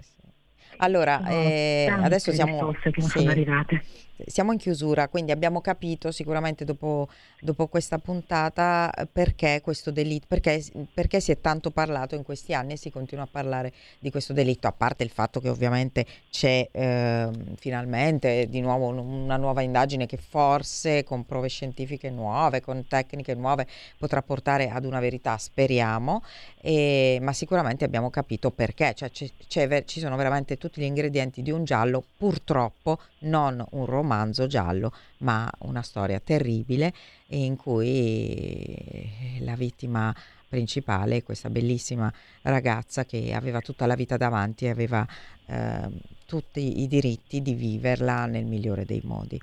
allora, 0.80 1.26
eh, 1.26 1.88
adesso 1.90 2.30
siamo... 2.30 2.72
sì. 2.80 3.00
sono 3.00 3.30
arrivate 3.30 3.82
siamo 4.26 4.52
in 4.52 4.58
chiusura, 4.58 5.08
quindi 5.08 5.30
abbiamo 5.30 5.60
capito 5.60 6.10
sicuramente 6.10 6.64
dopo, 6.64 7.08
dopo 7.40 7.66
questa 7.68 7.98
puntata 7.98 8.92
eh, 8.92 9.06
perché 9.06 9.60
questo 9.62 9.90
delitto, 9.90 10.26
perché, 10.28 10.62
perché, 10.92 11.20
si 11.20 11.30
è 11.30 11.40
tanto 11.40 11.70
parlato 11.70 12.14
in 12.14 12.22
questi 12.22 12.54
anni 12.54 12.72
e 12.72 12.76
si 12.76 12.90
continua 12.90 13.24
a 13.24 13.28
parlare 13.30 13.72
di 13.98 14.10
questo 14.10 14.32
delitto, 14.32 14.66
a 14.66 14.72
parte 14.72 15.04
il 15.04 15.10
fatto 15.10 15.40
che 15.40 15.48
ovviamente 15.48 16.06
c'è 16.30 16.68
eh, 16.70 17.28
finalmente 17.56 18.48
di 18.48 18.60
nuovo 18.60 18.88
una 18.88 19.36
nuova 19.36 19.62
indagine 19.62 20.06
che 20.06 20.16
forse 20.16 21.04
con 21.04 21.24
prove 21.24 21.48
scientifiche 21.48 22.10
nuove, 22.10 22.60
con 22.60 22.86
tecniche 22.86 23.34
nuove 23.34 23.66
potrà 23.98 24.22
portare 24.22 24.68
ad 24.68 24.84
una 24.84 25.00
verità, 25.00 25.36
speriamo, 25.38 26.22
e, 26.60 27.18
ma 27.22 27.32
sicuramente 27.32 27.84
abbiamo 27.84 28.10
capito 28.10 28.50
perché, 28.50 28.94
cioè 28.94 29.10
c'è, 29.10 29.28
c'è, 29.46 29.84
ci 29.84 30.00
sono 30.00 30.16
veramente 30.16 30.56
tutti 30.56 30.80
gli 30.80 30.84
ingredienti 30.84 31.42
di 31.42 31.50
un 31.50 31.64
giallo, 31.64 32.02
purtroppo 32.16 32.98
non 33.20 33.64
un 33.70 33.84
romanzo 33.84 34.46
giallo, 34.46 34.92
ma 35.18 35.50
una 35.60 35.82
storia 35.82 36.20
terribile 36.20 36.92
in 37.28 37.56
cui 37.56 39.10
la 39.40 39.54
vittima 39.54 40.14
principale 40.48 41.22
questa 41.22 41.50
bellissima 41.50 42.10
ragazza 42.42 43.04
che 43.04 43.34
aveva 43.34 43.60
tutta 43.60 43.86
la 43.86 43.94
vita 43.94 44.16
davanti 44.16 44.64
e 44.64 44.70
aveva 44.70 45.06
eh, 45.46 45.88
tutti 46.26 46.80
i 46.82 46.86
diritti 46.86 47.42
di 47.42 47.54
viverla 47.54 48.26
nel 48.26 48.46
migliore 48.46 48.84
dei 48.84 49.02
modi. 49.04 49.40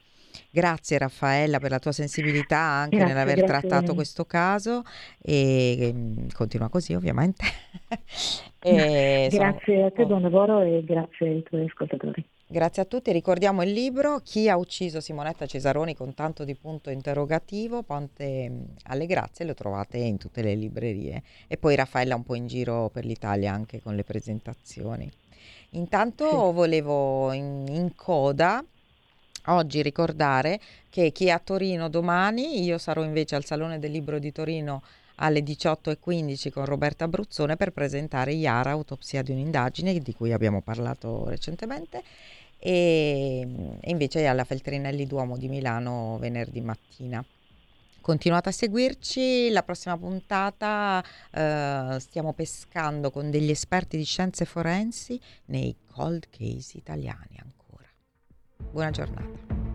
Grazie 0.50 0.98
Raffaella 0.98 1.60
per 1.60 1.72
la 1.72 1.80
tua 1.80 1.92
sensibilità 1.92 2.58
anche 2.60 2.98
grazie, 2.98 3.14
nell'aver 3.14 3.44
trattato 3.44 3.94
questo 3.94 4.26
caso 4.26 4.84
e 5.22 5.92
mm, 5.94 6.28
continua 6.34 6.70
così 6.70 6.94
ovviamente. 6.94 7.46
e, 8.60 9.30
grazie 9.32 9.76
sono... 9.76 9.86
a 9.86 9.92
te, 9.92 10.06
buon 10.06 10.22
lavoro 10.22 10.62
e 10.62 10.84
grazie 10.84 11.28
ai 11.28 11.44
tuoi 11.44 11.66
ascoltatori. 11.66 12.26
Grazie 12.48 12.84
a 12.84 12.86
tutti, 12.86 13.12
ricordiamo 13.12 13.64
il 13.64 13.72
libro 13.72 14.20
Chi 14.20 14.50
ha 14.50 14.56
ucciso 14.56 15.02
Simonetta 15.02 15.48
Cesaroni 15.48 15.96
con 15.96 16.14
tanto 16.14 16.44
di 16.44 16.54
punto 16.54 16.92
interrogativo, 16.92 17.82
Ponte 17.82 18.48
mm, 18.48 18.64
alle 18.84 19.08
Grazie, 19.08 19.46
lo 19.46 19.56
trovate 19.56 19.98
in 19.98 20.20
tutte 20.20 20.44
le 20.44 20.54
librerie. 20.54 21.24
E 21.48 21.58
poi 21.58 21.74
Raffaella 21.74 22.16
un 22.16 22.24
po' 22.24 22.36
in 22.36 22.46
giro 22.46 22.90
per 22.90 23.04
l'Italia 23.04 23.52
anche 23.52 23.82
con 23.82 23.96
le 23.96 24.04
presentazioni. 24.04 25.12
Intanto 25.72 26.52
volevo 26.52 27.32
in, 27.32 27.66
in 27.68 27.96
coda 27.96 28.64
oggi 29.48 29.82
ricordare 29.82 30.60
che 30.92 31.12
chi 31.12 31.26
è 31.26 31.32
a 31.32 31.40
Torino 31.40 31.90
domani, 31.90 32.64
io 32.64 32.78
sarò 32.78 33.04
invece 33.04 33.34
al 33.36 33.44
Salone 33.44 33.80
del 33.80 33.90
Libro 33.90 34.20
di 34.20 34.32
Torino 34.32 34.84
alle 35.16 35.42
18.15 35.42 36.52
con 36.52 36.66
Roberta 36.66 37.08
Bruzzone 37.08 37.56
per 37.56 37.72
presentare 37.72 38.34
Iara, 38.34 38.72
autopsia 38.72 39.22
di 39.22 39.32
un'indagine 39.32 39.98
di 40.00 40.14
cui 40.14 40.32
abbiamo 40.32 40.62
parlato 40.62 41.28
recentemente 41.30 42.04
e 42.58 43.48
invece 43.84 44.26
alla 44.26 44.44
Feltrinelli 44.44 45.06
Duomo 45.06 45.38
di 45.38 45.48
Milano 45.48 46.18
venerdì 46.20 46.62
mattina. 46.62 47.24
Continuate 48.02 48.50
a 48.50 48.52
seguirci, 48.52 49.50
la 49.50 49.64
prossima 49.64 49.98
puntata 49.98 51.04
eh, 51.32 51.98
stiamo 52.00 52.34
pescando 52.34 53.10
con 53.10 53.32
degli 53.32 53.50
esperti 53.50 53.98
di 53.98 54.04
scienze 54.04 54.46
forensi 54.46 55.20
nei 55.46 55.76
cold 55.92 56.28
case 56.30 56.78
italiani 56.78 57.40
ancora. 57.40 57.88
Buona 58.72 58.92
giornata. 58.92 59.75